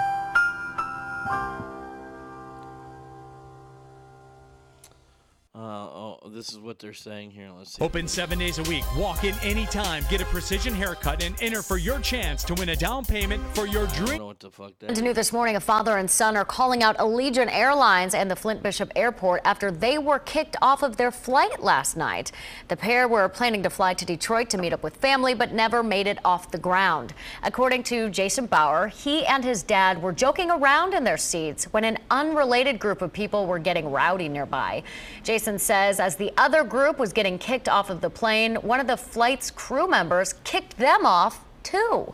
[5.61, 7.51] Uh, oh, this is what they're saying here.
[7.55, 7.83] Let's see.
[7.83, 8.83] Open seven days a week.
[8.97, 12.75] Walk in anytime, get a precision haircut, and enter for your chance to win a
[12.75, 14.07] down payment for your I dream.
[14.07, 16.45] don't know what the fuck that And new this morning, a father and son are
[16.45, 20.97] calling out Allegiant Airlines and the Flint Bishop Airport after they were kicked off of
[20.97, 22.31] their flight last night.
[22.67, 25.83] The pair were planning to fly to Detroit to meet up with family, but never
[25.83, 27.13] made it off the ground.
[27.43, 31.83] According to Jason Bauer, he and his dad were joking around in their seats when
[31.83, 34.81] an unrelated group of people were getting rowdy nearby.
[35.21, 38.87] Jason says as the other group was getting kicked off of the plane, one of
[38.87, 42.13] the flight's crew members kicked them off too.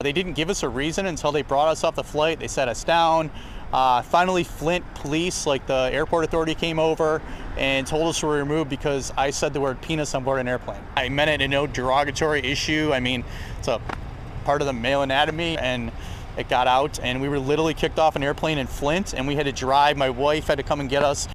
[0.00, 2.38] They didn't give us a reason until they brought us off the flight.
[2.38, 3.30] They set us down.
[3.72, 7.20] Uh, finally, Flint police, like the airport authority, came over
[7.56, 10.48] and told us we were removed because I said the word penis on board an
[10.48, 10.80] airplane.
[10.96, 12.90] I meant it in no derogatory issue.
[12.92, 13.24] I mean,
[13.58, 13.80] it's a
[14.44, 15.90] part of the male anatomy, and
[16.36, 17.00] it got out.
[17.02, 19.96] And we were literally kicked off an airplane in Flint, and we had to drive.
[19.96, 21.26] My wife had to come and get us.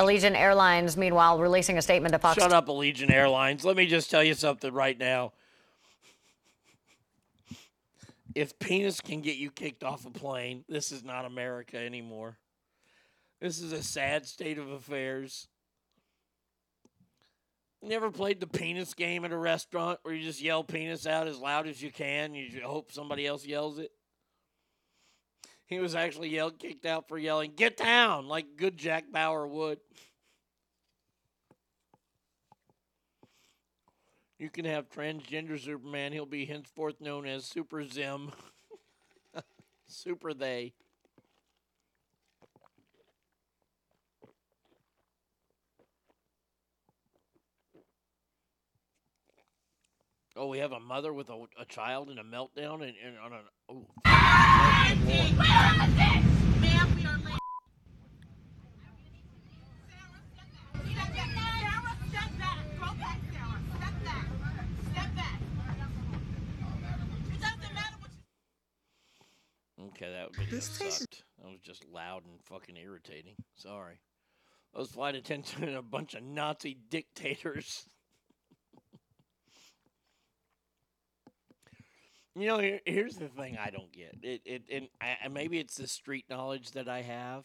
[0.00, 2.40] Allegiant Airlines, meanwhile, releasing a statement to Fox.
[2.40, 3.66] Shut up, Allegiant Airlines.
[3.66, 5.32] Let me just tell you something right now.
[8.34, 12.38] If penis can get you kicked off a plane, this is not America anymore.
[13.42, 15.48] This is a sad state of affairs.
[17.82, 21.28] You Never played the penis game at a restaurant where you just yell penis out
[21.28, 22.34] as loud as you can.
[22.34, 23.90] You hope somebody else yells it.
[25.70, 29.78] He was actually yelled, kicked out for yelling, "Get down!" like good Jack Bauer would.
[34.36, 36.12] You can have transgender Superman.
[36.12, 38.32] He'll be henceforth known as Super Zim.
[39.86, 40.72] Super they.
[50.36, 53.32] Oh, we have a mother with a, a child in a meltdown and, and on
[53.32, 53.86] an oh.
[69.82, 71.24] Okay, that would be sucked.
[71.42, 73.34] That was just loud and fucking irritating.
[73.56, 73.98] Sorry.
[74.72, 77.84] Those flight attendants and a bunch of Nazi dictators.
[82.36, 84.16] You know, here, here's the thing I don't get.
[84.22, 87.44] It, it, and I, and maybe it's the street knowledge that I have,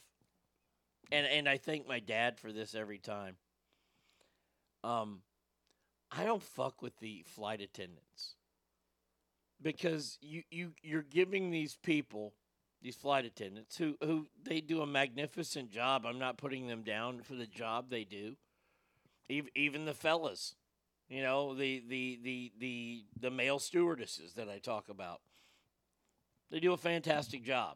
[1.11, 3.37] and and I thank my dad for this every time.
[4.83, 5.21] Um,
[6.11, 8.35] I don't fuck with the flight attendants
[9.61, 12.33] because you you you're giving these people
[12.81, 16.05] these flight attendants who who they do a magnificent job.
[16.05, 18.35] I'm not putting them down for the job they do.
[19.27, 20.55] Even even the fellas,
[21.09, 25.21] you know, the the the the the male stewardesses that I talk about.
[26.51, 27.75] They do a fantastic job.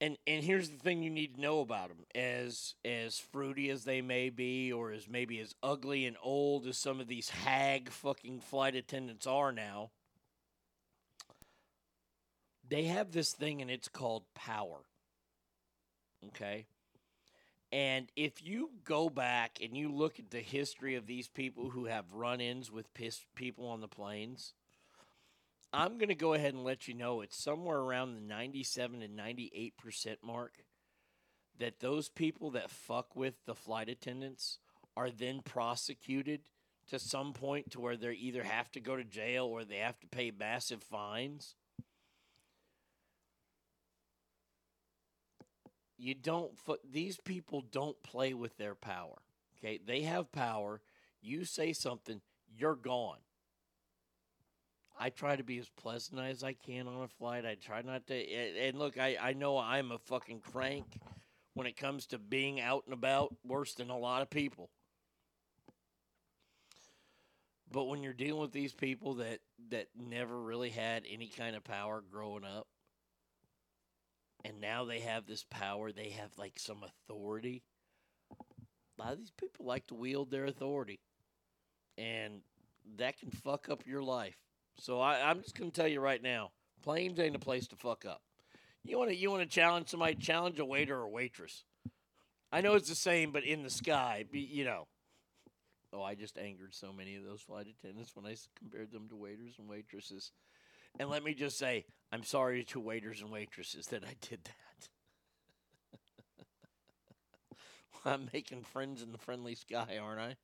[0.00, 2.04] And and here's the thing you need to know about them.
[2.14, 6.78] As as fruity as they may be, or as maybe as ugly and old as
[6.78, 9.90] some of these hag fucking flight attendants are now,
[12.68, 14.78] they have this thing and it's called power.
[16.28, 16.66] Okay?
[17.70, 21.84] And if you go back and you look at the history of these people who
[21.84, 24.54] have run ins with piss people on the planes,
[25.72, 29.18] I'm going to go ahead and let you know it's somewhere around the 97 and
[29.18, 29.72] 98%
[30.22, 30.54] mark
[31.58, 34.58] that those people that fuck with the flight attendants
[34.96, 36.40] are then prosecuted
[36.88, 40.00] to some point to where they either have to go to jail or they have
[40.00, 41.54] to pay massive fines.
[45.98, 46.52] You don't
[46.90, 49.18] these people don't play with their power.
[49.58, 49.80] Okay?
[49.84, 50.80] They have power.
[51.20, 52.20] You say something,
[52.56, 53.18] you're gone.
[55.00, 57.44] I try to be as pleasant as I can on a flight.
[57.44, 58.14] I try not to.
[58.14, 61.00] And look, I, I know I'm a fucking crank
[61.54, 64.70] when it comes to being out and about, worse than a lot of people.
[67.70, 71.64] But when you're dealing with these people that, that never really had any kind of
[71.64, 72.66] power growing up,
[74.44, 77.62] and now they have this power, they have like some authority.
[78.98, 81.00] A lot of these people like to wield their authority,
[81.96, 82.40] and
[82.96, 84.36] that can fuck up your life.
[84.78, 86.50] So I, I'm just gonna tell you right now,
[86.82, 88.22] planes ain't a place to fuck up.
[88.84, 90.14] You want to you want to challenge somebody?
[90.14, 91.64] Challenge a waiter or waitress.
[92.50, 94.86] I know it's the same, but in the sky, you know.
[95.92, 99.16] Oh, I just angered so many of those flight attendants when I compared them to
[99.16, 100.32] waiters and waitresses.
[100.98, 104.88] And let me just say, I'm sorry to waiters and waitresses that I did that.
[108.04, 110.36] I'm making friends in the friendly sky, aren't I?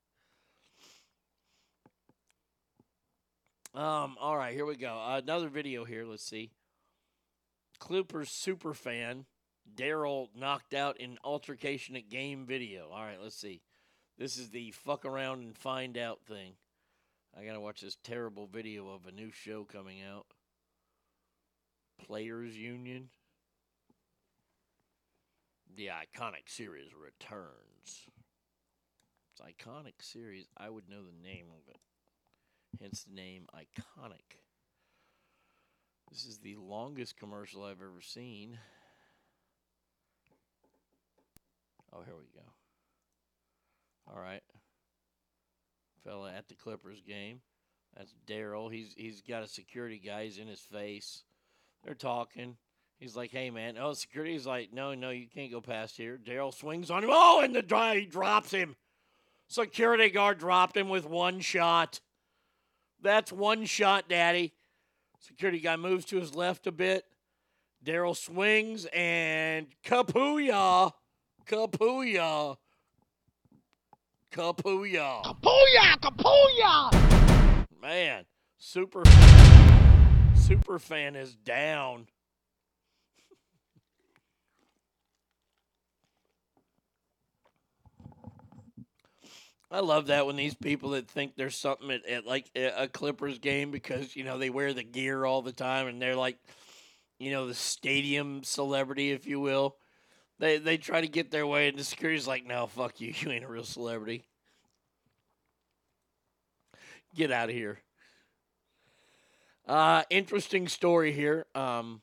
[3.76, 5.02] Um, all right, here we go.
[5.08, 6.04] another video here.
[6.04, 6.52] Let's see.
[7.80, 9.26] Clippers super fan
[9.72, 12.88] Darrell knocked out in altercation at game video.
[12.92, 13.62] All right, let's see.
[14.18, 16.52] This is the fuck around and find out thing.
[17.36, 20.26] I gotta watch this terrible video of a new show coming out.
[21.98, 23.08] Players Union.
[25.76, 28.08] The iconic series returns.
[29.32, 30.46] It's iconic series.
[30.56, 31.80] I would know the name of it.
[32.80, 34.38] Hence the name iconic.
[36.10, 38.58] This is the longest commercial I've ever seen.
[41.92, 42.46] Oh, here we go.
[44.06, 44.42] All right.
[46.04, 47.40] Fella at the Clippers game.
[47.96, 48.68] That's Darrell.
[48.68, 50.24] He's he's got a security guy.
[50.24, 51.22] He's in his face.
[51.84, 52.56] They're talking.
[52.98, 56.52] He's like, "Hey, man." Oh, security's like, "No, no, you can't go past here." Darrell
[56.52, 57.10] swings on him.
[57.12, 58.76] Oh, and the guy drops him.
[59.48, 62.00] Security guard dropped him with one shot.
[63.02, 64.54] That's one shot, Daddy.
[65.18, 67.04] Security guy moves to his left a bit.
[67.82, 70.92] Darrell swings and kapooyah,
[71.46, 72.56] kapooyah,
[74.32, 75.22] kapooyah.
[75.22, 76.00] Kapooyah!
[76.00, 77.66] Kapooyah!
[77.82, 78.24] Man,
[78.56, 79.02] super
[80.46, 82.06] super fan is down.
[89.70, 93.38] I love that when these people that think there's something at, at like a Clippers
[93.38, 96.38] game because you know they wear the gear all the time and they're like,
[97.18, 99.76] you know, the stadium celebrity, if you will.
[100.40, 103.14] They they try to get their way, and the security's like, "No, fuck you.
[103.20, 104.24] You ain't a real celebrity.
[107.14, 107.83] Get out of here."
[109.66, 111.46] Uh, interesting story here.
[111.54, 112.02] Um,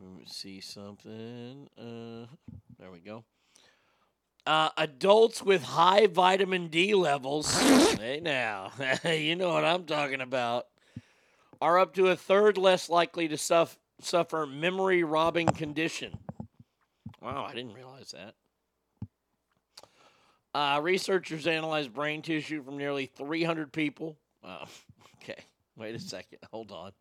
[0.00, 1.68] let me see something.
[1.76, 2.26] Uh,
[2.78, 3.24] there we go.
[4.46, 7.52] Uh, adults with high vitamin D levels,
[7.98, 8.72] hey now,
[9.04, 10.66] you know what I'm talking about,
[11.60, 16.18] are up to a third less likely to suff- suffer memory robbing condition.
[17.20, 18.34] Wow, I didn't realize that.
[20.54, 24.16] Uh, researchers analyzed brain tissue from nearly 300 people.
[24.42, 24.64] Uh,
[25.22, 25.44] okay,
[25.76, 26.38] wait a second.
[26.52, 26.92] Hold on.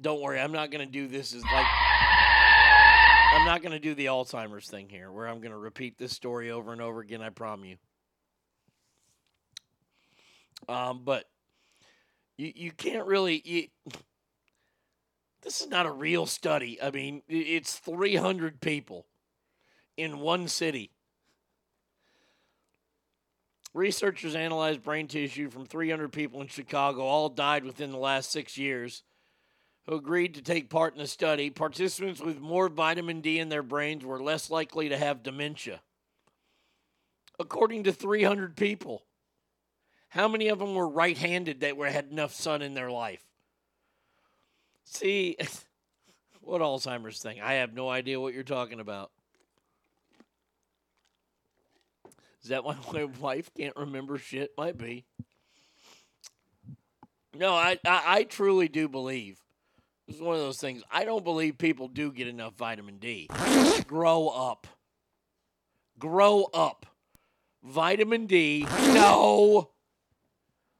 [0.00, 1.66] Don't worry, I'm not going to do this as like.
[3.32, 6.12] I'm not going to do the Alzheimer's thing here where I'm going to repeat this
[6.12, 7.68] story over and over again, I promise
[10.68, 10.74] you.
[10.74, 11.26] Um, but
[12.36, 13.40] you, you can't really.
[13.44, 13.68] You,
[15.42, 16.80] this is not a real study.
[16.82, 19.06] I mean, it's 300 people
[19.96, 20.90] in one city.
[23.72, 28.58] Researchers analyzed brain tissue from 300 people in Chicago, all died within the last six
[28.58, 29.04] years.
[29.86, 31.50] who agreed to take part in the study.
[31.50, 35.80] Participants with more vitamin D in their brains were less likely to have dementia.
[37.38, 39.04] According to 300 people,
[40.10, 43.24] how many of them were right handed that were, had enough sun in their life?
[44.84, 45.36] See,
[46.40, 47.40] what Alzheimer's thing?
[47.40, 49.10] I have no idea what you're talking about.
[52.42, 54.52] Is that why my wife can't remember shit?
[54.56, 55.04] Might be.
[57.34, 59.40] No, I, I, I truly do believe.
[60.06, 60.82] This is one of those things.
[60.90, 63.28] I don't believe people do get enough vitamin D.
[63.86, 64.66] Grow up.
[65.98, 66.86] Grow up.
[67.62, 68.66] Vitamin D.
[68.68, 69.70] No.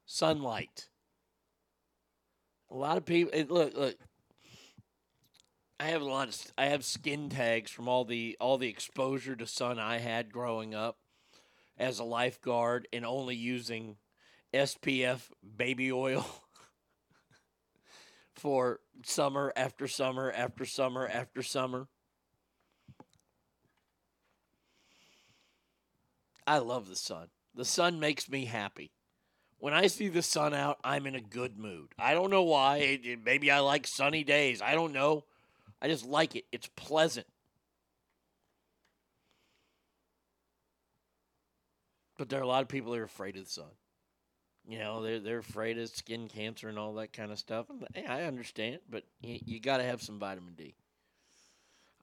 [0.07, 0.89] Sunlight.
[2.71, 3.39] A lot of people.
[3.49, 3.97] Look, look.
[5.79, 6.53] I have a lot of.
[6.59, 10.75] I have skin tags from all the all the exposure to sun I had growing
[10.75, 11.00] up
[11.81, 13.97] as a lifeguard and only using
[14.53, 16.27] SPF baby oil
[18.35, 21.89] for summer after summer after summer after summer.
[26.47, 27.29] I love the sun.
[27.55, 28.93] The sun makes me happy.
[29.59, 31.89] When I see the sun out, I'm in a good mood.
[31.99, 32.99] I don't know why.
[33.25, 34.63] Maybe I like sunny days.
[34.63, 35.25] I don't know.
[35.81, 36.45] I just like it.
[36.51, 37.27] It's pleasant.
[42.21, 43.71] But there are a lot of people that are afraid of the sun.
[44.69, 47.65] You know, they're they're afraid of skin cancer and all that kind of stuff.
[47.95, 50.75] And, I understand, but you, you got to have some vitamin D.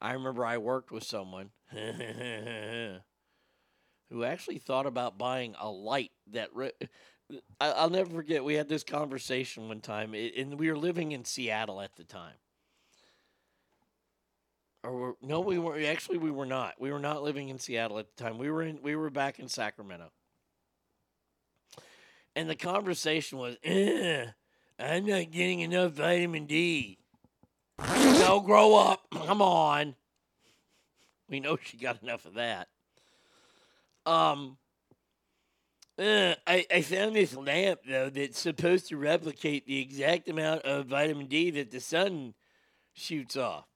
[0.02, 2.98] I remember I worked with someone who
[4.24, 6.48] actually thought about buying a light that.
[6.52, 6.72] Re-
[7.60, 8.42] I'll never forget.
[8.42, 12.34] We had this conversation one time, and we were living in Seattle at the time.
[14.88, 16.74] Or no, we were actually we were not.
[16.78, 18.38] We were not living in Seattle at the time.
[18.38, 20.10] We were in we were back in Sacramento.
[22.34, 23.56] And the conversation was,
[24.78, 26.98] I'm not getting enough vitamin D.
[27.80, 29.06] No, grow up.
[29.12, 29.96] Come on.
[31.28, 32.68] We know she got enough of that.
[34.06, 34.56] Um,
[35.98, 40.86] uh, I, I found this lamp, though, that's supposed to replicate the exact amount of
[40.86, 42.34] vitamin D that the sun
[42.94, 43.66] shoots off.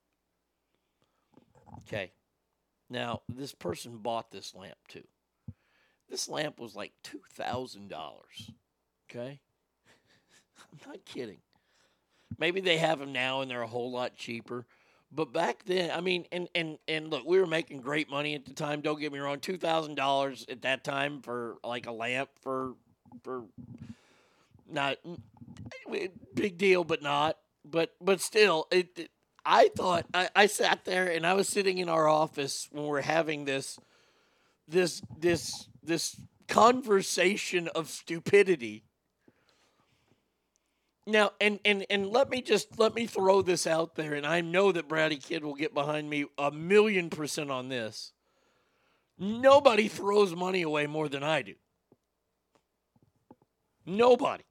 [1.79, 2.11] Okay.
[2.89, 5.03] Now, this person bought this lamp too.
[6.09, 7.89] This lamp was like $2,000.
[9.09, 9.39] Okay.
[10.59, 11.39] I'm not kidding.
[12.37, 14.65] Maybe they have them now and they're a whole lot cheaper.
[15.11, 18.45] But back then, I mean, and, and, and look, we were making great money at
[18.45, 18.81] the time.
[18.81, 19.39] Don't get me wrong.
[19.39, 22.73] $2,000 at that time for like a lamp for,
[23.23, 23.43] for
[24.69, 27.37] not mm, big deal, but not.
[27.65, 29.11] But, but still, it, it
[29.45, 32.89] I thought I, I sat there and I was sitting in our office when we
[32.89, 33.77] we're having this
[34.67, 38.83] this this this conversation of stupidity.
[41.05, 44.39] Now and, and and let me just let me throw this out there, and I
[44.39, 48.13] know that Brady Kid will get behind me a million percent on this.
[49.19, 51.55] Nobody throws money away more than I do.
[53.85, 54.43] Nobody.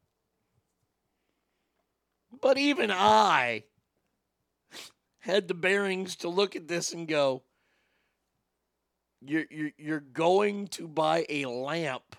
[2.41, 3.65] But even I
[5.23, 7.43] had the bearings to look at this and go,
[9.21, 12.17] you're, you're, you're going to buy a lamp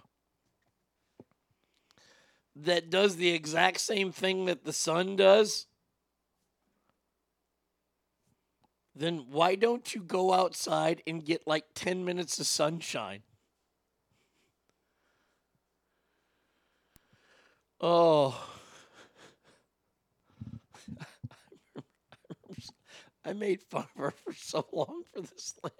[2.55, 5.67] that does the exact same thing that the sun does?
[8.95, 13.23] Then why don't you go outside and get like 10 minutes of sunshine?
[17.81, 18.52] Oh.
[23.25, 25.75] I made fun of her for so long for this lamp.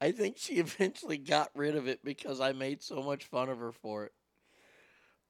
[0.00, 3.58] I think she eventually got rid of it because I made so much fun of
[3.58, 4.12] her for it.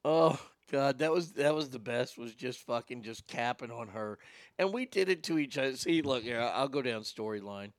[0.04, 0.40] Oh
[0.70, 2.16] God, that was that was the best.
[2.16, 4.18] Was just fucking just capping on her,
[4.58, 5.76] and we did it to each other.
[5.76, 7.72] See, look here, I'll go down storyline.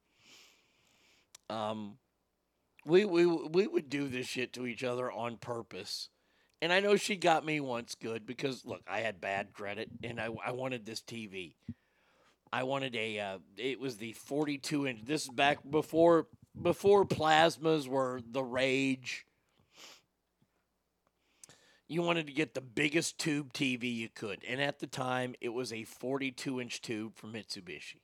[1.50, 1.98] Um,
[2.86, 6.10] we we we would do this shit to each other on purpose,
[6.62, 10.20] and I know she got me once good because look, I had bad credit, and
[10.20, 11.54] I I wanted this TV.
[12.54, 13.20] I wanted a.
[13.20, 15.06] Uh, it was the 42 inch.
[15.06, 16.28] This is back before
[16.60, 19.26] before plasmas were the rage.
[21.88, 25.50] You wanted to get the biggest tube TV you could, and at the time, it
[25.50, 28.00] was a 42 inch tube from Mitsubishi.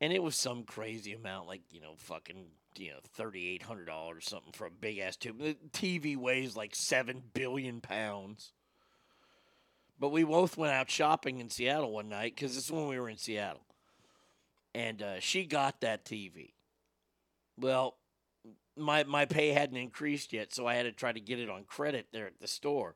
[0.00, 2.46] And it was some crazy amount, like you know, fucking
[2.76, 5.38] you know, thirty eight hundred dollars or something for a big ass tube.
[5.38, 8.52] The TV weighs like seven billion pounds.
[9.98, 12.98] But we both went out shopping in Seattle one night because this is when we
[12.98, 13.64] were in Seattle.
[14.74, 16.52] And uh, she got that TV.
[17.56, 17.96] Well,
[18.76, 21.64] my, my pay hadn't increased yet, so I had to try to get it on
[21.64, 22.94] credit there at the store.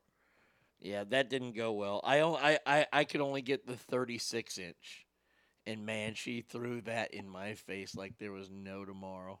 [0.79, 2.01] Yeah, that didn't go well.
[2.03, 5.05] I only, I I, I could only get the 36 inch,
[5.65, 9.39] and man, she threw that in my face like there was no tomorrow.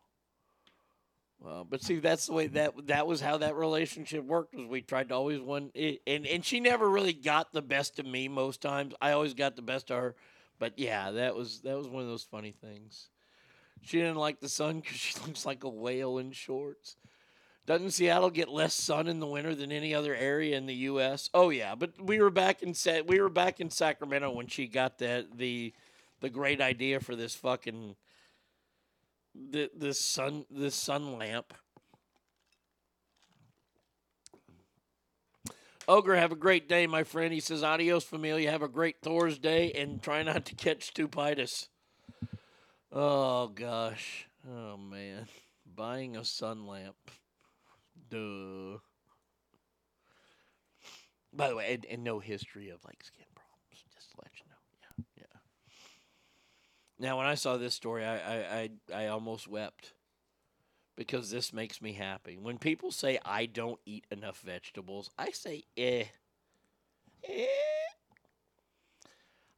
[1.43, 4.55] Well, but see, that's the way that that was how that relationship worked.
[4.55, 7.99] Was we tried to always win, it, and and she never really got the best
[7.99, 8.93] of me most times.
[9.01, 10.15] I always got the best of her.
[10.57, 13.09] But yeah, that was that was one of those funny things.
[13.81, 16.95] She didn't like the sun because she looks like a whale in shorts.
[17.65, 21.29] Doesn't Seattle get less sun in the winter than any other area in the U.S.?
[21.33, 24.67] Oh yeah, but we were back in Sa- we were back in Sacramento when she
[24.67, 25.73] got that the
[26.21, 27.97] the great idea for this fucking
[29.35, 31.53] the this sun this sun lamp.
[35.87, 37.33] Ogre, have a great day, my friend.
[37.33, 38.51] He says, "Adios, familia.
[38.51, 41.67] Have a great Thursday, and try not to catch stupitis."
[42.91, 45.27] Oh gosh, oh man,
[45.65, 46.95] buying a sun lamp.
[48.09, 48.77] Duh.
[51.35, 53.83] By the way, and, and no history of like skin problems.
[53.93, 55.05] Just to let you know.
[55.17, 55.39] Yeah, yeah.
[57.03, 59.91] Now, when I saw this story, I I I, I almost wept
[60.95, 62.37] because this makes me happy.
[62.37, 66.05] When people say I don't eat enough vegetables, I say eh.
[67.27, 67.45] Eh.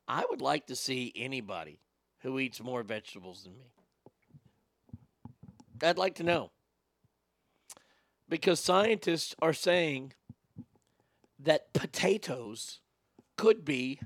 [0.07, 1.77] I would like to see anybody
[2.22, 3.72] who eats more vegetables than me.
[5.83, 6.49] I'd like to know.
[8.27, 10.14] Because scientists are saying
[11.38, 12.80] that potatoes
[13.38, 13.99] could be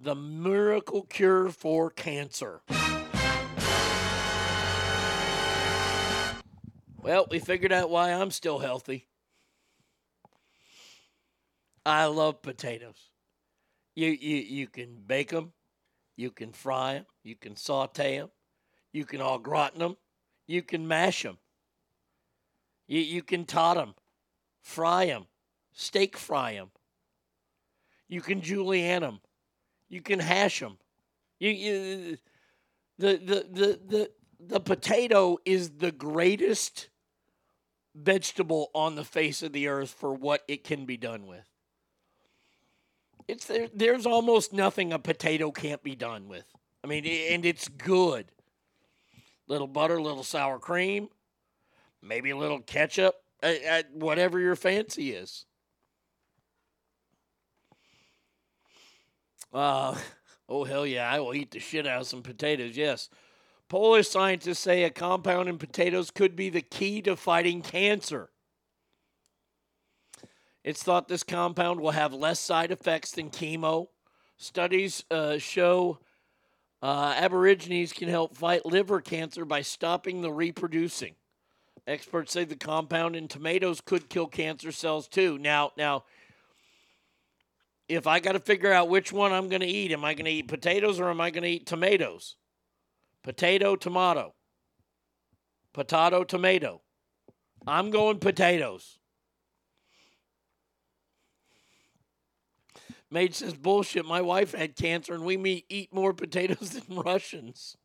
[0.00, 2.60] the miracle cure for cancer.
[7.02, 9.06] Well, we figured out why I'm still healthy.
[11.84, 13.10] I love potatoes.
[13.94, 15.52] You you you can bake them,
[16.16, 18.30] you can fry them, you can saute them,
[18.92, 19.96] you can au gratin them,
[20.46, 21.38] you can mash them.
[22.86, 23.94] You you can tot them,
[24.62, 25.26] fry them,
[25.72, 26.70] steak fry them.
[28.08, 29.20] You can julienne them,
[29.94, 30.76] you can hash them.
[31.38, 32.16] You you
[32.98, 36.88] the the the the the potato is the greatest
[37.94, 41.46] vegetable on the face of the earth for what it can be done with.
[43.28, 46.44] It's there, there's almost nothing a potato can't be done with.
[46.82, 48.26] I mean, and it's good.
[49.46, 51.08] Little butter, little sour cream,
[52.02, 53.14] maybe a little ketchup,
[53.92, 55.46] whatever your fancy is.
[59.54, 59.96] Uh,
[60.48, 63.08] oh, hell yeah, I will eat the shit out of some potatoes, yes.
[63.68, 68.30] Polish scientists say a compound in potatoes could be the key to fighting cancer.
[70.62, 73.88] It's thought this compound will have less side effects than chemo.
[74.36, 75.98] Studies uh, show
[76.82, 81.14] uh, aubergines can help fight liver cancer by stopping the reproducing.
[81.86, 85.38] Experts say the compound in tomatoes could kill cancer cells too.
[85.38, 86.04] Now, now,
[87.88, 90.24] if I got to figure out which one I'm going to eat, am I going
[90.24, 92.36] to eat potatoes or am I going to eat tomatoes?
[93.22, 94.34] Potato, tomato.
[95.72, 96.82] Potato, tomato.
[97.66, 98.98] I'm going potatoes.
[103.10, 104.04] Maid says, bullshit.
[104.04, 107.76] My wife had cancer and we eat more potatoes than Russians.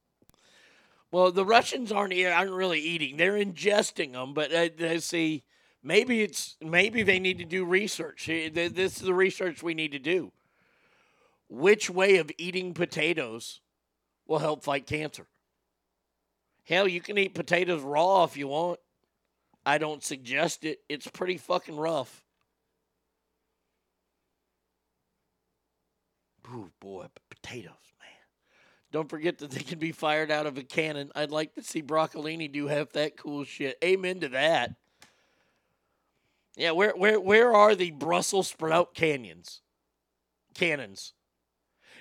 [1.11, 4.33] Well, the Russians aren't, aren't really eating, they're ingesting them.
[4.33, 5.43] But uh, they see,
[5.83, 8.25] maybe it's maybe they need to do research.
[8.27, 10.31] This is the research we need to do.
[11.49, 13.61] Which way of eating potatoes
[14.27, 15.27] will help fight cancer?
[16.63, 18.79] Hell, you can eat potatoes raw if you want.
[19.65, 20.79] I don't suggest it.
[20.87, 22.23] It's pretty fucking rough.
[26.51, 28.09] Ooh, boy, potatoes, man.
[28.91, 31.11] Don't forget that they can be fired out of a cannon.
[31.15, 33.77] I'd like to see Broccolini do half that cool shit.
[33.83, 34.75] Amen to that.
[36.59, 39.61] Yeah, where where where are the Brussels sprout canyons?
[40.53, 41.13] Cannons.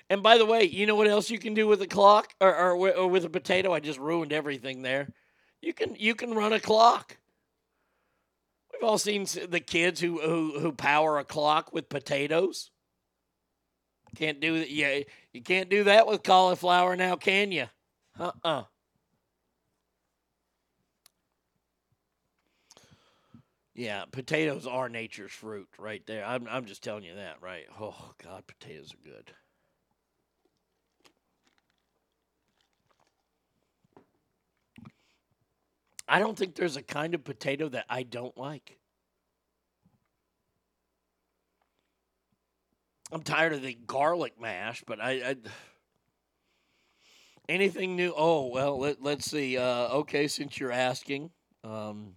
[0.09, 2.53] And by the way, you know what else you can do with a clock or,
[2.53, 3.71] or, or with a potato?
[3.71, 5.13] I just ruined everything there.
[5.61, 7.15] You can you can run a clock.
[8.73, 12.69] We've all seen the kids who who, who power a clock with potatoes.
[14.17, 14.69] Can't do that.
[14.69, 17.67] Yeah, you can't do that with cauliflower now, can you?
[18.19, 18.63] Uh uh
[23.79, 26.25] Yeah, potatoes are nature's fruit right there.
[26.25, 27.63] I'm I'm just telling you that, right?
[27.79, 29.31] Oh God, potatoes are good.
[36.09, 38.77] I don't think there's a kind of potato that I don't like.
[43.13, 45.35] I'm tired of the garlic mash, but I, I
[47.47, 48.13] anything new.
[48.13, 49.57] Oh well, let, let's see.
[49.57, 51.29] Uh, okay, since you're asking,
[51.63, 52.15] um,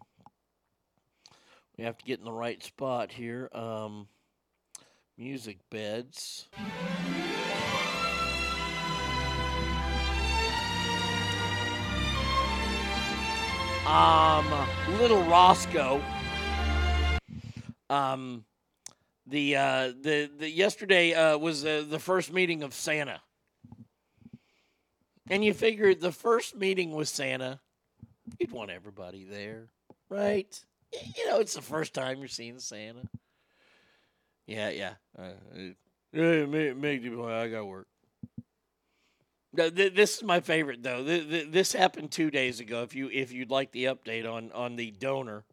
[1.77, 3.49] we have to get in the right spot here.
[3.53, 4.09] Um,
[5.19, 6.49] Music beds.
[13.87, 14.69] Um,
[14.99, 16.03] Little Roscoe.
[17.91, 18.45] Um,
[19.27, 23.21] the uh, the the yesterday uh, was uh, the first meeting of Santa,
[25.29, 27.61] and you figured the first meeting with Santa,
[28.39, 29.69] you'd want everybody there,
[30.09, 30.65] right?
[30.93, 33.03] You know, it's the first time you're seeing Santa.
[34.47, 34.95] Yeah, yeah.
[35.19, 35.59] Uh, uh,
[36.13, 37.87] yeah, make, make the I got work.
[39.55, 41.05] This is my favorite though.
[41.05, 42.83] Th- th- This happened two days ago.
[42.83, 45.45] If you if you'd like the update on on the donor,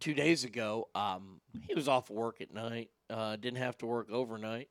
[0.00, 2.90] two days ago, um, he was off work at night.
[3.10, 4.68] Uh, didn't have to work overnight.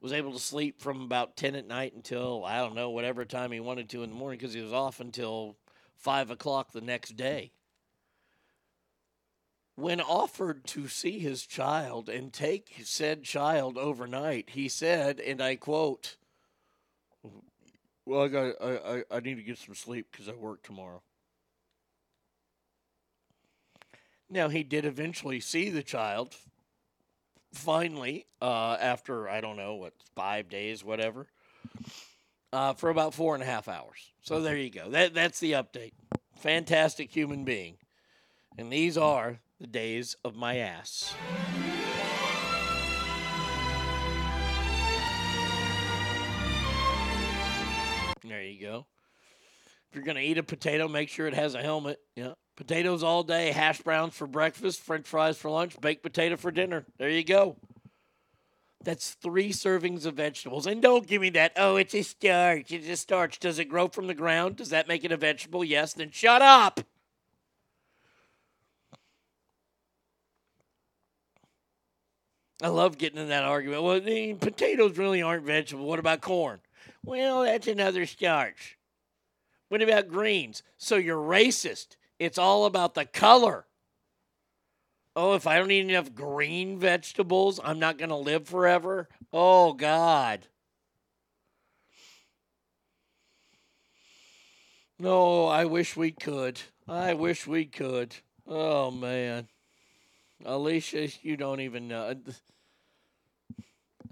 [0.00, 3.52] Was able to sleep from about ten at night until I don't know whatever time
[3.52, 5.56] he wanted to in the morning because he was off until
[5.98, 7.52] five o'clock the next day.
[9.74, 15.54] When offered to see his child and take said child overnight, he said, and I
[15.56, 16.16] quote,
[18.04, 21.02] "Well, I got, I, I, I need to get some sleep because I work tomorrow."
[24.30, 26.34] Now he did eventually see the child.
[27.52, 31.28] Finally, uh, after I don't know what five days, whatever,
[32.52, 34.12] uh, for about four and a half hours.
[34.22, 34.90] So there you go.
[34.90, 35.92] That that's the update.
[36.36, 37.76] Fantastic human being,
[38.56, 41.14] and these are the days of my ass.
[48.24, 48.86] There you go.
[49.88, 51.98] If you're gonna eat a potato, make sure it has a helmet.
[52.14, 52.34] Yeah.
[52.56, 56.84] Potatoes all day, hash browns for breakfast, french fries for lunch, baked potato for dinner.
[56.98, 57.56] There you go.
[58.84, 60.66] That's three servings of vegetables.
[60.66, 62.70] And don't give me that, oh, it's a starch.
[62.70, 63.40] It's a starch.
[63.40, 64.56] Does it grow from the ground?
[64.56, 65.64] Does that make it a vegetable?
[65.64, 65.94] Yes.
[65.94, 66.80] Then shut up.
[72.60, 73.82] I love getting in that argument.
[73.82, 74.00] Well,
[74.38, 75.86] potatoes really aren't vegetable.
[75.86, 76.60] What about corn?
[77.04, 78.78] Well, that's another starch.
[79.68, 80.62] What about greens?
[80.76, 81.96] So you're racist.
[82.18, 83.64] It's all about the color.
[85.20, 89.08] Oh, if I don't eat enough green vegetables, I'm not going to live forever?
[89.32, 90.46] Oh, God.
[94.96, 96.60] No, I wish we could.
[96.86, 98.14] I wish we could.
[98.46, 99.48] Oh, man.
[100.44, 102.14] Alicia, you don't even know.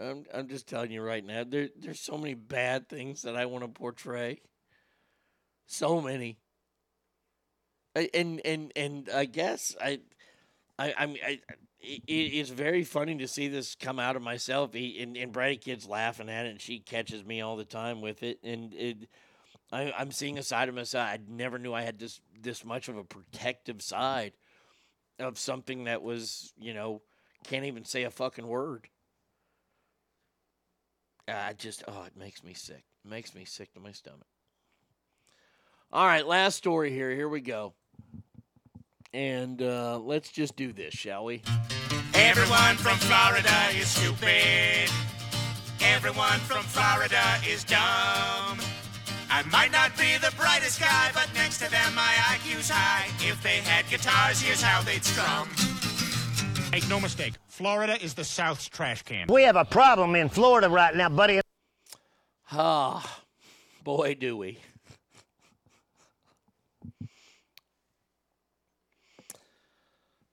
[0.00, 3.46] I'm, I'm just telling you right now, there, there's so many bad things that I
[3.46, 4.40] want to portray.
[5.68, 6.38] So many.
[7.94, 10.00] And and and I guess I,
[10.78, 11.40] I I mean I,
[11.80, 14.72] it, it's very funny to see this come out of myself.
[14.74, 18.00] He, and and Brady kid's laughing at it, and she catches me all the time
[18.00, 18.38] with it.
[18.42, 19.08] And it,
[19.72, 21.08] I, I'm seeing a side of myself.
[21.08, 24.32] I never knew I had this this much of a protective side
[25.18, 27.02] of something that was you know
[27.44, 28.88] can't even say a fucking word.
[31.28, 32.84] Uh, I just oh it makes me sick.
[33.04, 34.26] It makes me sick to my stomach.
[35.92, 37.10] All right, last story here.
[37.10, 37.74] Here we go.
[39.12, 41.42] And uh, let's just do this, shall we?
[42.14, 44.90] Everyone from Florida is stupid.
[45.80, 48.58] Everyone from Florida is dumb.
[49.28, 53.06] I might not be the brightest guy, but next to them my IQ's high.
[53.20, 55.48] If they had guitars, here's how they'd strum.
[56.72, 59.26] Make no mistake, Florida is the South's trash can.
[59.28, 61.40] We have a problem in Florida right now, buddy.
[62.52, 63.20] Ah,
[63.82, 64.58] boy, do we.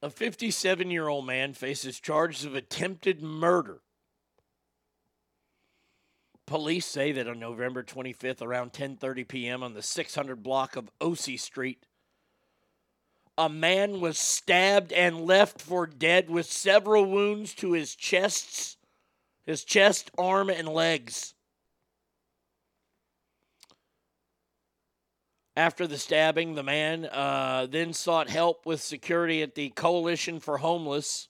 [0.03, 3.79] A 57 year old man faces charges of attempted murder.
[6.45, 9.63] Police say that on November 25th, around 10:30 p.m.
[9.63, 11.85] on the 600 block of Ossie Street,
[13.37, 18.75] a man was stabbed and left for dead with several wounds to his chests,
[19.45, 21.33] his chest, arm, and legs.
[25.55, 30.57] After the stabbing, the man uh, then sought help with security at the Coalition for
[30.57, 31.27] Homeless.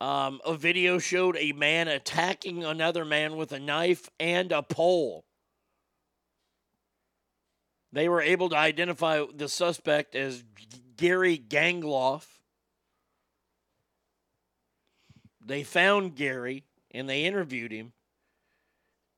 [0.00, 5.24] Um, a video showed a man attacking another man with a knife and a pole.
[7.92, 10.44] They were able to identify the suspect as
[10.96, 12.26] Gary Gangloff.
[15.44, 17.92] They found Gary and they interviewed him.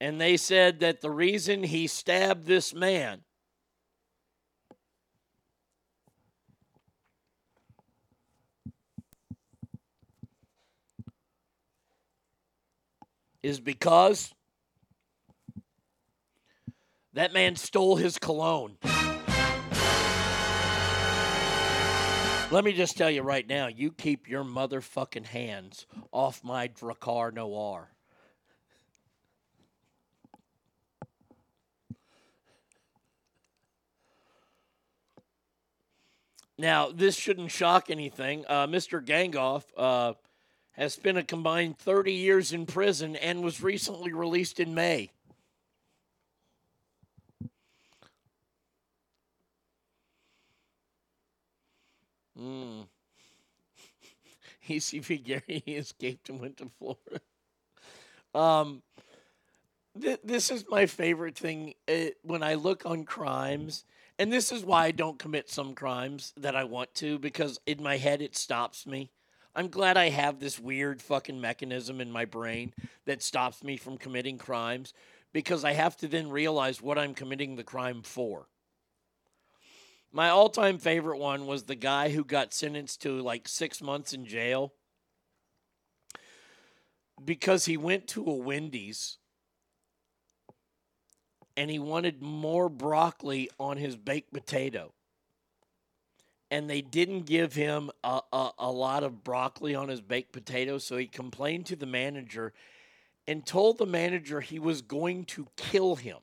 [0.00, 3.20] And they said that the reason he stabbed this man
[13.42, 14.32] is because
[17.12, 18.76] that man stole his cologne.
[22.52, 27.32] Let me just tell you right now, you keep your motherfucking hands off my Drakkar
[27.32, 27.90] Noir.
[36.60, 38.44] Now, this shouldn't shock anything.
[38.46, 39.02] Uh, Mr.
[39.02, 40.12] Gangloff uh,
[40.72, 45.10] has spent a combined 30 years in prison and was recently released in May.
[52.38, 52.86] Mm.
[54.68, 57.22] ECP Gary he escaped and went to Florida.
[58.34, 58.82] Um,
[59.98, 63.86] th- this is my favorite thing uh, when I look on crimes,
[64.20, 67.82] and this is why I don't commit some crimes that I want to because in
[67.82, 69.10] my head it stops me.
[69.56, 72.74] I'm glad I have this weird fucking mechanism in my brain
[73.06, 74.92] that stops me from committing crimes
[75.32, 78.48] because I have to then realize what I'm committing the crime for.
[80.12, 84.12] My all time favorite one was the guy who got sentenced to like six months
[84.12, 84.74] in jail
[87.24, 89.16] because he went to a Wendy's
[91.60, 94.94] and he wanted more broccoli on his baked potato.
[96.50, 100.78] And they didn't give him a, a, a lot of broccoli on his baked potato,
[100.78, 102.54] so he complained to the manager
[103.28, 106.16] and told the manager he was going to kill him.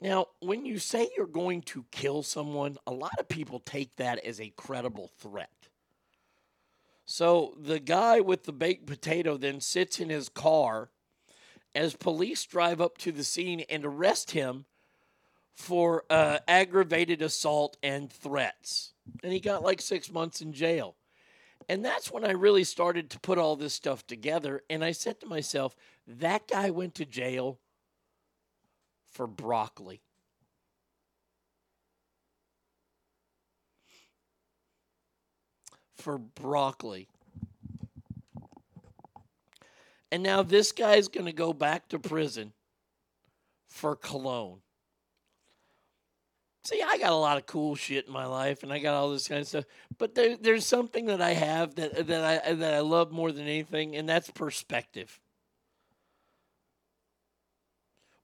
[0.00, 4.18] Now, when you say you're going to kill someone, a lot of people take that
[4.24, 5.68] as a credible threat.
[7.06, 10.90] So the guy with the baked potato then sits in his car
[11.74, 14.64] as police drive up to the scene and arrest him
[15.54, 18.94] for uh, aggravated assault and threats.
[19.22, 20.96] And he got like six months in jail.
[21.68, 24.62] And that's when I really started to put all this stuff together.
[24.70, 25.76] And I said to myself,
[26.06, 27.58] that guy went to jail
[29.12, 30.00] for broccoli.
[35.96, 37.09] For broccoli.
[40.12, 42.52] And now this guy's going to go back to prison
[43.68, 44.60] for cologne.
[46.64, 49.10] See, I got a lot of cool shit in my life, and I got all
[49.10, 49.64] this kind of stuff.
[49.96, 53.44] But there, there's something that I have that that I that I love more than
[53.44, 55.18] anything, and that's perspective.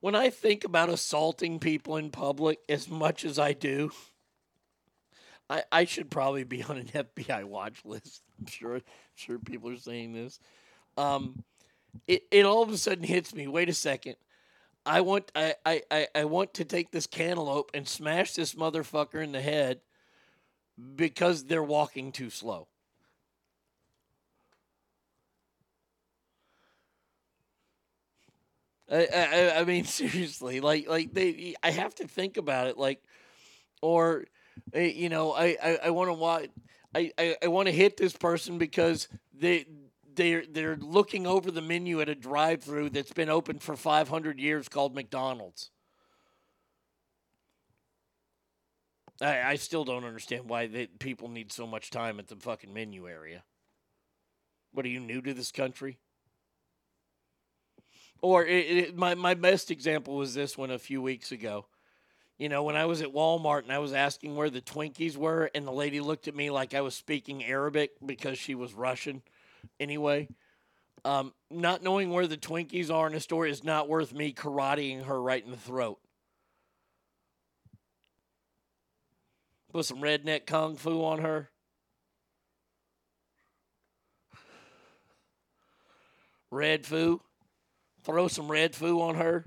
[0.01, 3.91] When I think about assaulting people in public as much as I do,
[5.49, 8.23] I, I should probably be on an FBI watch list.
[8.39, 8.81] I'm sure
[9.15, 10.39] sure people are saying this.
[10.99, 11.43] Um,
[12.07, 13.47] it, it all of a sudden hits me.
[13.47, 14.17] Wait a second.
[14.85, 19.33] I want I, I, I, want to take this cantaloupe and smash this motherfucker in
[19.33, 19.81] the head
[20.95, 22.69] because they're walking too slow.
[28.91, 33.03] I, I, I mean seriously, like like they I have to think about it like
[33.83, 34.25] or
[34.73, 36.49] eh, you know, I I, I want to watch
[36.95, 39.67] I, I, I want to hit this person because they
[40.17, 44.69] they're they're looking over the menu at a drive-through that's been open for 500 years
[44.69, 45.71] called McDonald's.
[49.21, 52.73] I, I still don't understand why they, people need so much time at the fucking
[52.73, 53.45] menu area.
[54.73, 55.99] What are you new to this country?
[58.21, 61.67] Or it, it, my my best example was this one a few weeks ago.
[62.39, 65.51] You know, when I was at Walmart and I was asking where the Twinkies were,
[65.55, 69.23] and the lady looked at me like I was speaking Arabic because she was Russian
[69.81, 70.29] anyway.
[71.05, 75.05] Um, not knowing where the Twinkies are in a store is not worth me karateing
[75.05, 75.99] her right in the throat.
[79.73, 81.51] Put some redneck kung fu on her.
[86.51, 87.21] Red foo.
[88.03, 89.45] Throw some red foo on her.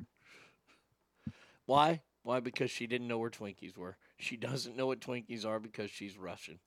[1.66, 2.02] Why?
[2.24, 2.40] Why?
[2.40, 3.98] Because she didn't know where Twinkies were.
[4.18, 6.60] She doesn't know what Twinkies are because she's Russian.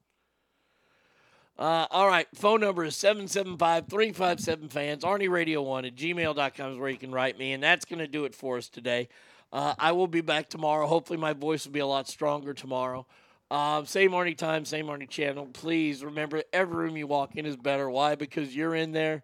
[1.59, 2.27] Uh, all right.
[2.35, 5.05] Phone number is 775 357 fans.
[5.05, 7.53] Arnie Radio 1 at gmail.com is where you can write me.
[7.53, 9.09] And that's going to do it for us today.
[9.53, 10.87] Uh, I will be back tomorrow.
[10.87, 13.07] Hopefully, my voice will be a lot stronger tomorrow.
[13.51, 15.47] Uh, same Arnie time, same Arnie channel.
[15.53, 17.91] Please remember every room you walk in is better.
[17.91, 18.15] Why?
[18.15, 19.23] Because you're in there.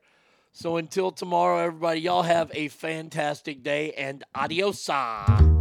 [0.52, 5.57] So until tomorrow, everybody, y'all have a fantastic day and adiosa.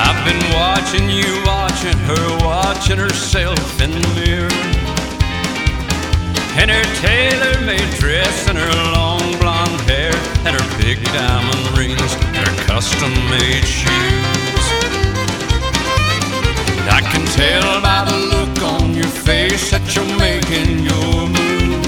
[0.00, 4.62] I've been watching you, watching her, watching herself in the mirror.
[6.62, 10.14] In her tailor made dress and her long blonde hair,
[10.46, 14.66] and her big diamond rings, and her custom made shoes.
[16.86, 21.82] I can tell by the look on your face that you're making your move.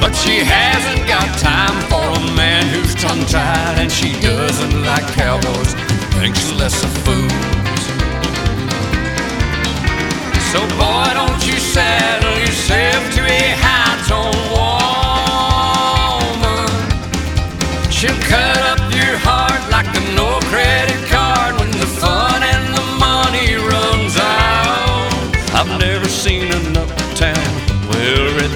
[0.00, 5.06] But she hasn't got time for a man who's tongue tied, and she doesn't like
[5.14, 5.74] cowboys,
[6.24, 7.84] thinks less of fools.
[10.52, 14.80] So, boy, don't you saddle yourself to a high tone woman.
[17.92, 22.86] She'll cut up your heart like a no credit card when the fun and the
[23.06, 25.12] money runs out.
[25.52, 27.50] I've never seen an uptown,
[27.90, 28.54] well read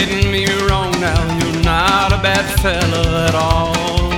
[0.00, 1.20] getting me wrong now.
[1.38, 4.08] You're not a bad fella at all.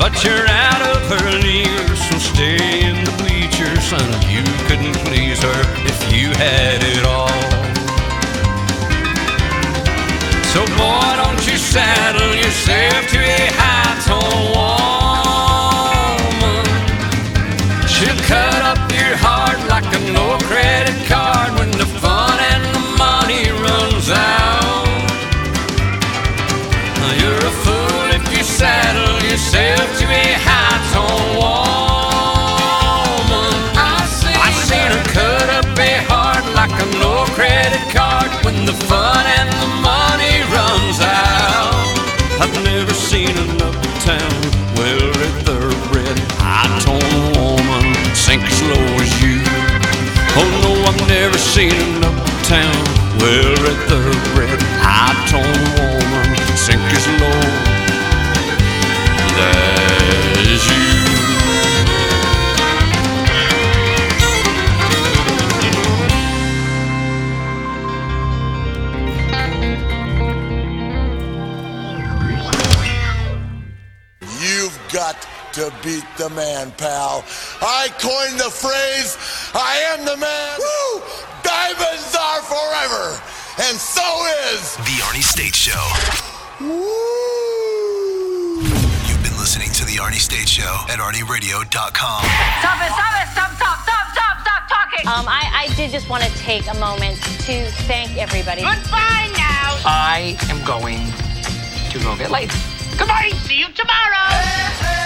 [0.00, 4.08] But you're out of her league, so stay in the bleachers, son.
[4.32, 7.42] You couldn't please her if you had it all.
[10.52, 14.48] So, boy, don't you saddle yourself to a high tone
[16.40, 16.64] woman.
[17.86, 20.35] She'll cut up your heart like a no
[51.26, 52.84] never seen an uptown
[53.20, 54.00] well read the
[54.36, 57.45] red high tone woman sink as low
[75.56, 77.24] to beat the man, pal.
[77.64, 79.16] I coined the phrase,
[79.56, 80.58] I am the man.
[80.60, 81.00] Woo!
[81.40, 83.16] Diamonds are forever.
[83.64, 84.04] And so
[84.52, 85.80] is The Arnie State Show.
[89.08, 91.72] You've been listening to The Arnie State Show at ArnieRadio.com.
[91.72, 95.08] Stop it, stop it, stop, stop, stop, stop, stop talking.
[95.08, 97.16] Um, I, I did just want to take a moment
[97.48, 98.60] to thank everybody.
[98.60, 99.80] Goodbye now.
[99.88, 101.00] I am going
[101.92, 102.52] to go get laid.
[102.98, 103.30] Goodbye.
[103.48, 105.05] See you tomorrow.